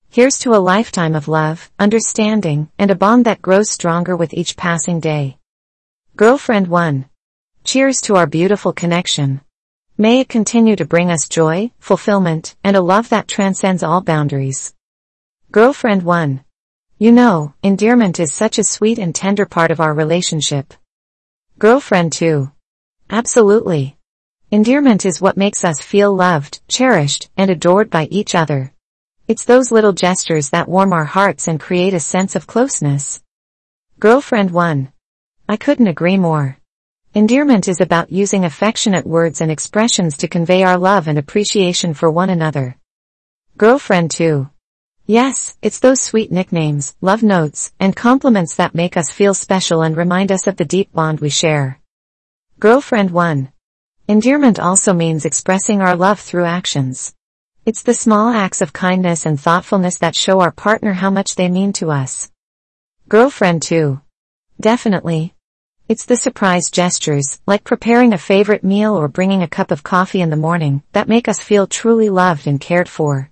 Here's 0.10 0.39
to 0.39 0.55
a 0.55 0.66
lifetime 0.74 1.14
of 1.14 1.28
love, 1.28 1.70
understanding, 1.78 2.72
and 2.80 2.89
a 2.89 2.95
bond 2.95 3.26
that 3.26 3.43
grows 3.43 3.70
stronger 3.70 4.16
with 4.16 4.34
each 4.34 4.57
passing 4.57 4.99
day. 4.99 5.38
Girlfriend 6.16 6.70
1. 6.70 7.05
Cheers 7.64 8.01
to 8.01 8.16
our 8.16 8.26
beautiful 8.26 8.74
connection. 8.74 9.41
May 9.95 10.22
it 10.22 10.28
continue 10.28 10.76
to 10.78 10.86
bring 10.86 11.12
us 11.12 11.30
joy, 11.30 11.70
fulfillment, 11.78 12.55
and 12.64 12.76
a 12.76 12.82
love 12.82 13.10
that 13.10 13.28
transcends 13.28 13.84
all 13.84 14.01
boundaries. 14.01 14.74
Girlfriend 15.51 16.01
1. 16.01 16.43
You 16.97 17.12
know, 17.12 17.53
endearment 17.62 18.20
is 18.20 18.34
such 18.34 18.57
a 18.57 18.64
sweet 18.64 18.97
and 18.97 19.14
tender 19.14 19.45
part 19.45 19.70
of 19.70 19.80
our 19.80 19.93
relationship. 19.93 20.74
Girlfriend 21.60 22.12
2. 22.14 22.51
Absolutely. 23.12 23.99
Endearment 24.52 25.06
is 25.06 25.22
what 25.22 25.38
makes 25.38 25.64
us 25.64 25.80
feel 25.80 26.12
loved, 26.12 26.60
cherished, 26.68 27.30
and 27.38 27.52
adored 27.52 27.91
by 27.91 28.06
each 28.06 28.34
other. 28.34 28.74
It's 29.28 29.45
those 29.45 29.72
little 29.72 29.93
gestures 29.93 30.50
that 30.50 30.68
warm 30.68 30.91
our 30.91 31.06
hearts 31.06 31.47
and 31.47 31.60
create 31.60 31.93
a 31.93 32.00
sense 32.00 32.36
of 32.36 32.47
closeness. 32.47 33.22
Girlfriend 34.00 34.50
1. 34.50 34.91
I 35.47 35.56
couldn't 35.56 35.86
agree 35.86 36.18
more. 36.18 36.58
Endearment 37.14 37.68
is 37.68 37.80
about 37.80 38.12
using 38.12 38.43
affectionate 38.43 39.06
words 39.06 39.39
and 39.39 39.52
expressions 39.52 40.18
to 40.18 40.28
convey 40.28 40.64
our 40.64 40.80
love 40.80 41.08
and 41.08 41.20
appreciation 41.20 41.93
for 41.93 42.10
one 42.10 42.32
another. 42.32 42.76
Girlfriend 43.56 44.10
2. 44.10 44.50
Yes, 45.06 45.58
it's 45.62 45.80
those 45.80 46.02
sweet 46.02 46.32
nicknames, 46.32 46.95
love 47.02 47.22
notes, 47.22 47.72
and 47.80 47.95
compliments 47.95 48.56
that 48.56 48.74
make 48.74 48.97
us 48.97 49.12
feel 49.12 49.36
special 49.36 49.84
and 49.84 49.95
remind 49.95 50.32
us 50.32 50.47
of 50.47 50.58
the 50.58 50.66
deep 50.66 50.91
bond 50.91 51.20
we 51.20 51.30
share. 51.30 51.80
Girlfriend 52.60 53.12
1. 53.12 53.52
Endearment 54.10 54.60
also 54.60 54.91
means 54.91 55.24
expressing 55.24 55.82
our 55.82 55.95
love 55.95 56.20
through 56.20 56.45
actions. 56.45 57.14
It's 57.64 57.84
the 57.84 57.93
small 57.93 58.30
acts 58.30 58.60
of 58.60 58.74
kindness 58.74 59.28
and 59.28 59.39
thoughtfulness 59.39 59.99
that 59.99 60.16
show 60.16 60.39
our 60.39 60.49
partner 60.51 60.93
how 60.93 61.12
much 61.12 61.36
they 61.36 61.47
mean 61.47 61.74
to 61.74 61.91
us. 61.91 62.32
Girlfriend 63.07 63.62
2. 63.62 64.01
Definitely. 64.60 65.36
It's 65.88 66.05
the 66.05 66.16
surprise 66.16 66.72
gestures, 66.72 67.39
like 67.45 67.64
preparing 67.64 68.12
a 68.12 68.18
favorite 68.18 68.64
meal 68.64 68.95
or 68.95 69.07
bringing 69.07 69.43
a 69.43 69.47
cup 69.47 69.70
of 69.70 69.84
coffee 69.84 70.22
in 70.22 70.32
the 70.32 70.36
morning, 70.36 70.82
that 70.93 71.07
make 71.07 71.28
us 71.28 71.39
feel 71.39 71.68
truly 71.68 72.10
loved 72.10 72.47
and 72.47 72.60
cared 72.60 72.89
for. 72.89 73.30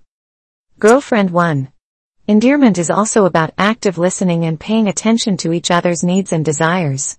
Girlfriend 0.78 1.32
1. 1.32 1.70
Endearment 2.28 2.78
is 2.78 2.92
also 2.92 3.26
about 3.26 3.52
active 3.58 3.98
listening 3.98 4.46
and 4.46 4.60
paying 4.60 4.88
attention 4.88 5.38
to 5.38 5.54
each 5.54 5.72
other's 5.72 6.04
needs 6.04 6.32
and 6.32 6.46
desires. 6.46 7.18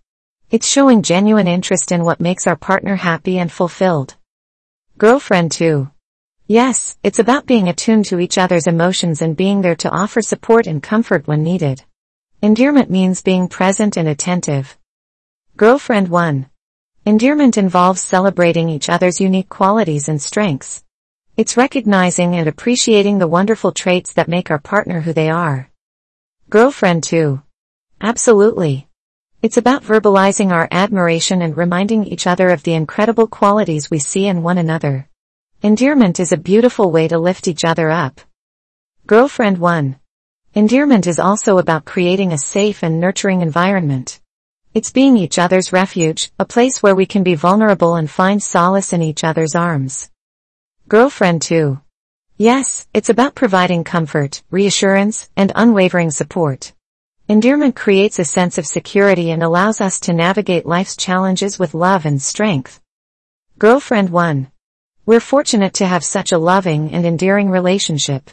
It's 0.51 0.67
showing 0.67 1.03
genuine 1.03 1.47
interest 1.47 1.93
in 1.93 2.05
what 2.05 2.23
makes 2.23 2.47
our 2.47 2.57
partner 2.57 2.97
happy 2.97 3.39
and 3.39 3.53
fulfilled. 3.53 4.17
Girlfriend 4.97 5.53
2. 5.53 5.91
Yes, 6.47 6.97
it's 7.03 7.19
about 7.19 7.45
being 7.45 7.69
attuned 7.69 8.07
to 8.07 8.19
each 8.19 8.39
other's 8.39 8.67
emotions 8.67 9.21
and 9.21 9.37
being 9.37 9.61
there 9.61 9.77
to 9.77 9.91
offer 9.91 10.23
support 10.23 10.67
and 10.67 10.83
comfort 10.83 11.29
when 11.29 11.43
needed. 11.43 11.85
Endearment 12.41 12.89
means 12.89 13.21
being 13.21 13.49
present 13.49 13.99
and 13.99 14.09
attentive. 14.09 14.79
Girlfriend 15.59 16.09
1. 16.09 16.47
Endearment 17.05 17.59
involves 17.59 18.01
celebrating 18.01 18.71
each 18.71 18.89
other's 18.89 19.21
unique 19.21 19.51
qualities 19.51 20.09
and 20.09 20.23
strengths. 20.23 20.83
It's 21.37 21.59
recognizing 21.59 22.35
and 22.37 22.49
appreciating 22.49 23.19
the 23.19 23.29
wonderful 23.29 23.73
traits 23.73 24.15
that 24.15 24.29
make 24.29 24.51
our 24.51 24.59
partner 24.59 25.03
who 25.03 25.13
they 25.13 25.29
are. 25.29 25.69
Girlfriend 26.49 27.05
2. 27.05 27.43
Absolutely. 28.01 28.88
It's 29.41 29.57
about 29.57 29.85
verbalizing 29.85 30.51
our 30.51 30.67
admiration 30.73 31.43
and 31.43 31.57
reminding 31.57 32.05
each 32.05 32.27
other 32.27 32.49
of 32.49 32.65
the 32.65 32.75
incredible 32.75 33.29
qualities 33.29 33.89
we 33.89 34.01
see 34.01 34.27
in 34.27 34.43
one 34.43 34.59
another. 34.59 35.09
Endearment 35.63 36.19
is 36.19 36.33
a 36.33 36.37
beautiful 36.37 36.91
way 36.91 37.07
to 37.07 37.21
lift 37.21 37.47
each 37.47 37.65
other 37.65 37.89
up. 37.89 38.21
Girlfriend 39.07 39.59
1. 39.59 39.97
Endearment 40.55 41.07
is 41.07 41.21
also 41.21 41.59
about 41.59 41.85
creating 41.85 42.33
a 42.33 42.39
safe 42.39 42.83
and 42.83 42.99
nurturing 42.99 43.41
environment. 43.41 44.19
It's 44.75 44.91
being 44.91 45.17
each 45.17 45.39
other's 45.39 45.73
refuge, 45.73 46.33
a 46.41 46.45
place 46.45 46.83
where 46.83 46.97
we 46.97 47.07
can 47.07 47.23
be 47.23 47.37
vulnerable 47.37 47.95
and 47.95 48.11
find 48.11 48.43
solace 48.43 48.93
in 48.93 49.03
each 49.03 49.23
other's 49.23 49.55
arms. 49.55 50.11
Girlfriend 50.89 51.43
2. 51.43 51.81
Yes, 52.39 52.89
it's 52.93 53.09
about 53.09 53.37
providing 53.37 53.85
comfort, 53.85 54.43
reassurance, 54.51 55.31
and 55.37 55.53
unwavering 55.55 56.11
support. 56.11 56.73
Endearment 57.31 57.77
creates 57.77 58.19
a 58.19 58.25
sense 58.25 58.57
of 58.57 58.67
security 58.67 59.31
and 59.31 59.43
allows 59.43 59.83
us 59.83 60.01
to 60.01 60.15
navigate 60.15 60.65
life's 60.65 60.97
challenges 60.97 61.59
with 61.59 61.75
love 61.75 62.07
and 62.07 62.23
strength. 62.23 62.81
Girlfriend 63.59 64.09
1. 64.09 64.51
We're 65.05 65.21
fortunate 65.21 65.75
to 65.75 65.87
have 65.87 66.03
such 66.03 66.33
a 66.33 66.39
loving 66.39 66.91
and 66.95 67.05
endearing 67.05 67.51
relationship. 67.51 68.31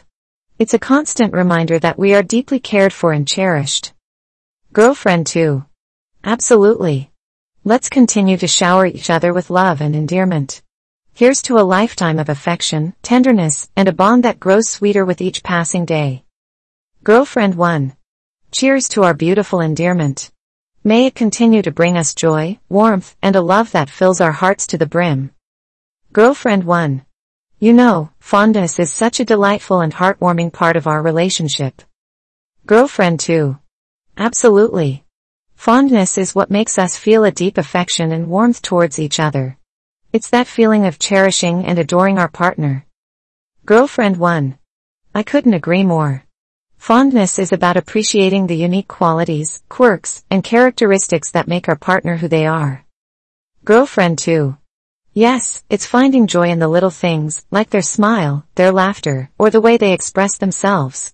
It's 0.58 0.72
a 0.72 0.78
constant 0.78 1.34
reminder 1.34 1.78
that 1.78 1.98
we 1.98 2.14
are 2.14 2.22
deeply 2.22 2.58
cared 2.58 2.94
for 2.94 3.12
and 3.12 3.28
cherished. 3.28 3.92
Girlfriend 4.72 5.26
2. 5.26 5.62
Absolutely. 6.24 7.10
Let's 7.64 7.90
continue 7.90 8.38
to 8.38 8.48
shower 8.48 8.86
each 8.86 9.10
other 9.10 9.34
with 9.34 9.50
love 9.50 9.82
and 9.82 9.94
endearment. 9.94 10.62
Here's 11.12 11.42
to 11.42 11.58
a 11.58 11.68
lifetime 11.76 12.18
of 12.18 12.30
affection, 12.30 12.94
tenderness, 13.02 13.68
and 13.76 13.88
a 13.88 13.92
bond 13.92 14.24
that 14.24 14.40
grows 14.40 14.70
sweeter 14.70 15.04
with 15.04 15.20
each 15.20 15.42
passing 15.42 15.84
day. 15.84 16.24
Girlfriend 17.04 17.56
1. 17.56 17.95
Cheers 18.58 18.88
to 18.88 19.04
our 19.04 19.12
beautiful 19.12 19.60
endearment. 19.60 20.30
May 20.82 21.04
it 21.04 21.14
continue 21.14 21.60
to 21.60 21.70
bring 21.70 21.98
us 21.98 22.14
joy, 22.14 22.58
warmth, 22.70 23.14
and 23.20 23.36
a 23.36 23.42
love 23.42 23.70
that 23.72 23.90
fills 23.90 24.18
our 24.22 24.32
hearts 24.32 24.66
to 24.68 24.78
the 24.78 24.86
brim. 24.86 25.32
Girlfriend 26.14 26.64
1. 26.64 27.04
You 27.58 27.72
know, 27.74 28.12
fondness 28.18 28.78
is 28.78 28.90
such 28.90 29.20
a 29.20 29.26
delightful 29.26 29.82
and 29.82 29.92
heartwarming 29.92 30.54
part 30.54 30.78
of 30.78 30.86
our 30.86 31.02
relationship. 31.02 31.82
Girlfriend 32.64 33.20
2. 33.20 33.58
Absolutely. 34.16 35.04
Fondness 35.54 36.16
is 36.16 36.34
what 36.34 36.50
makes 36.50 36.78
us 36.78 36.96
feel 36.96 37.24
a 37.24 37.30
deep 37.30 37.58
affection 37.58 38.10
and 38.10 38.26
warmth 38.26 38.62
towards 38.62 38.98
each 38.98 39.20
other. 39.20 39.58
It's 40.14 40.30
that 40.30 40.46
feeling 40.46 40.86
of 40.86 40.98
cherishing 40.98 41.66
and 41.66 41.78
adoring 41.78 42.16
our 42.18 42.30
partner. 42.30 42.86
Girlfriend 43.66 44.16
1. 44.16 44.56
I 45.14 45.22
couldn't 45.22 45.52
agree 45.52 45.84
more. 45.84 46.25
Fondness 46.86 47.40
is 47.40 47.52
about 47.52 47.76
appreciating 47.76 48.46
the 48.46 48.54
unique 48.54 48.86
qualities, 48.86 49.60
quirks, 49.68 50.24
and 50.30 50.44
characteristics 50.44 51.32
that 51.32 51.48
make 51.48 51.68
our 51.68 51.74
partner 51.74 52.18
who 52.18 52.28
they 52.28 52.46
are. 52.46 52.84
Girlfriend 53.64 54.20
2. 54.20 54.56
Yes, 55.12 55.64
it's 55.68 55.84
finding 55.84 56.28
joy 56.28 56.48
in 56.48 56.60
the 56.60 56.68
little 56.68 56.90
things, 56.90 57.44
like 57.50 57.70
their 57.70 57.82
smile, 57.82 58.46
their 58.54 58.70
laughter, 58.70 59.30
or 59.36 59.50
the 59.50 59.60
way 59.60 59.76
they 59.76 59.92
express 59.92 60.38
themselves. 60.38 61.12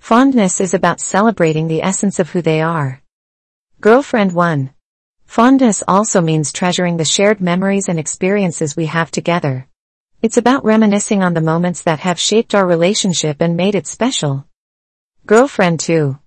Fondness 0.00 0.60
is 0.60 0.74
about 0.74 0.98
celebrating 1.00 1.68
the 1.68 1.84
essence 1.84 2.18
of 2.18 2.30
who 2.30 2.42
they 2.42 2.60
are. 2.60 3.00
Girlfriend 3.80 4.32
1. 4.32 4.70
Fondness 5.24 5.84
also 5.86 6.20
means 6.20 6.50
treasuring 6.52 6.96
the 6.96 7.04
shared 7.04 7.40
memories 7.40 7.88
and 7.88 7.96
experiences 7.96 8.74
we 8.74 8.86
have 8.86 9.12
together. 9.12 9.68
It's 10.20 10.36
about 10.36 10.64
reminiscing 10.64 11.22
on 11.22 11.34
the 11.34 11.40
moments 11.40 11.82
that 11.82 12.00
have 12.00 12.18
shaped 12.18 12.56
our 12.56 12.66
relationship 12.66 13.36
and 13.38 13.56
made 13.56 13.76
it 13.76 13.86
special. 13.86 14.46
Girlfriend 15.24 15.78
2. 15.78 16.18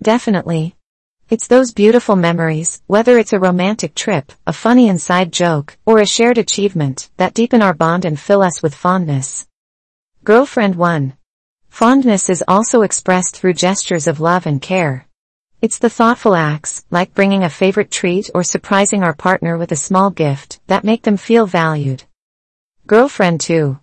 Definitely. 0.00 0.76
It's 1.28 1.48
those 1.48 1.72
beautiful 1.72 2.14
memories, 2.14 2.80
whether 2.86 3.18
it's 3.18 3.32
a 3.32 3.40
romantic 3.40 3.96
trip, 3.96 4.30
a 4.46 4.52
funny 4.52 4.86
inside 4.86 5.32
joke, 5.32 5.76
or 5.84 5.98
a 5.98 6.06
shared 6.06 6.38
achievement, 6.38 7.10
that 7.16 7.34
deepen 7.34 7.60
our 7.60 7.74
bond 7.74 8.04
and 8.04 8.20
fill 8.20 8.42
us 8.42 8.62
with 8.62 8.72
fondness. 8.72 9.48
Girlfriend 10.22 10.76
1. 10.76 11.14
Fondness 11.70 12.30
is 12.30 12.44
also 12.46 12.82
expressed 12.82 13.36
through 13.36 13.54
gestures 13.54 14.06
of 14.06 14.20
love 14.20 14.46
and 14.46 14.62
care. 14.62 15.08
It's 15.60 15.80
the 15.80 15.90
thoughtful 15.90 16.36
acts, 16.36 16.84
like 16.88 17.14
bringing 17.14 17.42
a 17.42 17.50
favorite 17.50 17.90
treat 17.90 18.30
or 18.32 18.44
surprising 18.44 19.02
our 19.02 19.14
partner 19.14 19.58
with 19.58 19.72
a 19.72 19.76
small 19.76 20.10
gift, 20.10 20.60
that 20.68 20.84
make 20.84 21.02
them 21.02 21.16
feel 21.16 21.46
valued. 21.46 22.04
Girlfriend 22.86 23.40
2. 23.40 23.76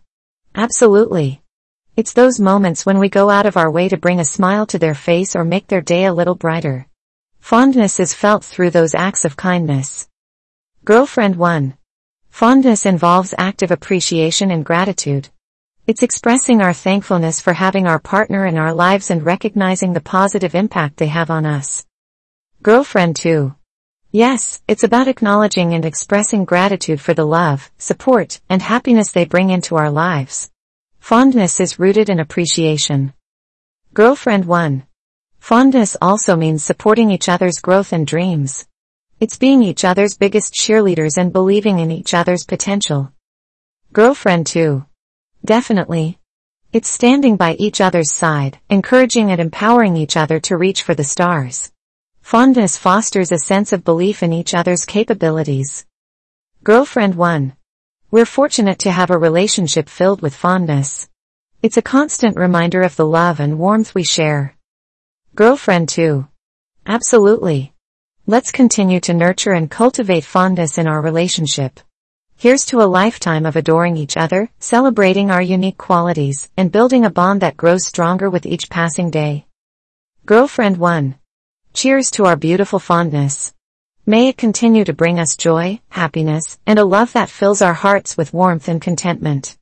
Absolutely. 0.55 1.43
It's 1.96 2.14
those 2.14 2.39
moments 2.39 2.88
when 2.88 2.98
we 2.98 3.08
go 3.08 3.30
out 3.30 3.46
of 3.46 3.56
our 3.56 3.70
way 3.70 3.88
to 3.88 3.98
bring 3.98 4.20
a 4.20 4.26
smile 4.26 4.66
to 4.68 4.80
their 4.80 4.96
face 4.96 5.36
or 5.36 5.44
make 5.44 5.68
their 5.68 5.80
day 5.80 6.06
a 6.06 6.14
little 6.14 6.34
brighter. 6.34 6.88
Fondness 7.39 8.00
is 8.00 8.16
felt 8.16 8.44
through 8.44 8.72
those 8.72 8.96
acts 8.96 9.26
of 9.26 9.38
kindness. 9.38 10.10
Girlfriend 10.86 11.36
1. 11.36 11.76
Fondness 12.32 12.88
involves 12.88 13.36
active 13.38 13.70
appreciation 13.70 14.50
and 14.50 14.66
gratitude. 14.66 15.30
It's 15.86 16.02
expressing 16.02 16.64
our 16.64 16.74
thankfulness 16.74 17.39
for 17.39 17.54
having 17.54 17.86
our 17.86 18.00
partner 18.00 18.48
in 18.48 18.58
our 18.58 18.74
lives 18.74 19.12
and 19.12 19.24
recognizing 19.24 19.94
the 19.94 20.02
positive 20.02 20.56
impact 20.56 20.98
they 20.98 21.10
have 21.10 21.30
on 21.30 21.46
us. 21.46 21.86
Girlfriend 22.64 23.18
2. 23.18 23.54
Yes, 24.12 24.64
it's 24.68 24.84
about 24.84 25.08
acknowledging 25.08 25.76
and 25.76 25.86
expressing 25.86 26.44
gratitude 26.44 27.02
for 27.02 27.14
the 27.14 27.26
love, 27.26 27.70
support, 27.78 28.41
and 28.50 28.64
happiness 28.64 29.12
they 29.12 29.26
bring 29.26 29.52
into 29.52 29.76
our 29.76 29.91
lives. 29.91 30.50
Fondness 31.04 31.60
is 31.60 31.80
rooted 31.80 32.10
in 32.10 32.22
appreciation. 32.22 33.12
Girlfriend 33.93 34.45
1. 34.45 34.84
Fondness 35.38 35.97
also 36.01 36.38
means 36.38 36.64
supporting 36.64 37.12
each 37.12 37.28
other's 37.28 37.60
growth 37.60 37.91
and 37.91 38.08
dreams. 38.08 38.66
It's 39.20 39.38
being 39.38 39.62
each 39.62 39.84
other's 39.84 40.16
biggest 40.16 40.54
cheerleaders 40.54 41.18
and 41.18 41.34
believing 41.34 41.80
in 41.80 41.91
each 41.91 42.14
other's 42.14 42.45
potential. 42.45 43.12
Girlfriend 43.91 44.47
2. 44.47 44.86
Definitely. 45.43 46.20
It's 46.72 46.88
standing 46.88 47.36
by 47.36 47.56
each 47.56 47.82
other's 47.82 48.14
side, 48.14 48.60
encouraging 48.70 49.30
and 49.30 49.41
empowering 49.41 49.97
each 49.97 50.16
other 50.16 50.39
to 50.39 50.56
reach 50.56 50.84
for 50.84 50.95
the 50.95 51.04
stars. 51.04 51.70
Fondness 52.22 52.78
fosters 52.78 53.34
a 53.34 53.39
sense 53.39 53.74
of 53.74 53.84
belief 53.84 54.24
in 54.24 54.32
each 54.32 54.54
other's 54.54 54.86
capabilities. 54.86 55.86
Girlfriend 56.64 57.16
1. 57.16 57.58
We're 58.14 58.26
fortunate 58.26 58.78
to 58.82 58.91
have 58.91 59.09
a 59.09 59.18
relationship 59.18 59.89
filled 59.89 60.22
with 60.22 60.36
fondness. 60.36 61.09
It's 61.64 61.78
a 61.78 61.82
constant 61.82 62.38
reminder 62.38 62.84
of 62.84 62.95
the 62.95 63.07
love 63.07 63.39
and 63.39 63.57
warmth 63.57 63.95
we 63.95 64.03
share. 64.03 64.55
Girlfriend 65.34 65.89
2. 65.89 66.28
Absolutely. 66.86 67.74
Let's 68.28 68.51
continue 68.51 68.99
to 68.99 69.16
nurture 69.16 69.53
and 69.53 69.68
cultivate 69.68 70.26
fondness 70.26 70.78
in 70.78 70.86
our 70.86 71.01
relationship. 71.01 71.80
Here's 72.36 72.66
to 72.66 72.84
a 72.84 72.91
lifetime 73.01 73.47
of 73.47 73.55
adoring 73.55 73.97
each 73.97 74.16
other, 74.16 74.51
celebrating 74.59 75.32
our 75.32 75.41
unique 75.41 75.80
qualities, 75.80 76.51
and 76.55 76.72
building 76.72 77.05
a 77.05 77.09
bond 77.09 77.41
that 77.41 77.57
grows 77.57 77.88
stronger 77.88 78.30
with 78.30 78.45
each 78.45 78.70
passing 78.70 79.09
day. 79.09 79.47
Girlfriend 80.28 80.78
1. 80.78 81.16
Cheers 81.74 82.11
to 82.11 82.26
our 82.26 82.36
beautiful 82.36 82.78
fondness. 82.78 83.55
May 84.06 84.28
it 84.28 84.38
continue 84.38 84.84
to 84.84 84.91
bring 84.91 85.18
us 85.18 85.38
joy, 85.38 85.80
happiness, 85.88 86.60
and 86.68 86.78
a 86.78 86.84
love 86.84 87.14
that 87.14 87.30
fills 87.30 87.62
our 87.62 87.74
hearts 87.74 88.18
with 88.18 88.34
warmth 88.34 88.68
and 88.68 88.82
contentment. 88.82 89.56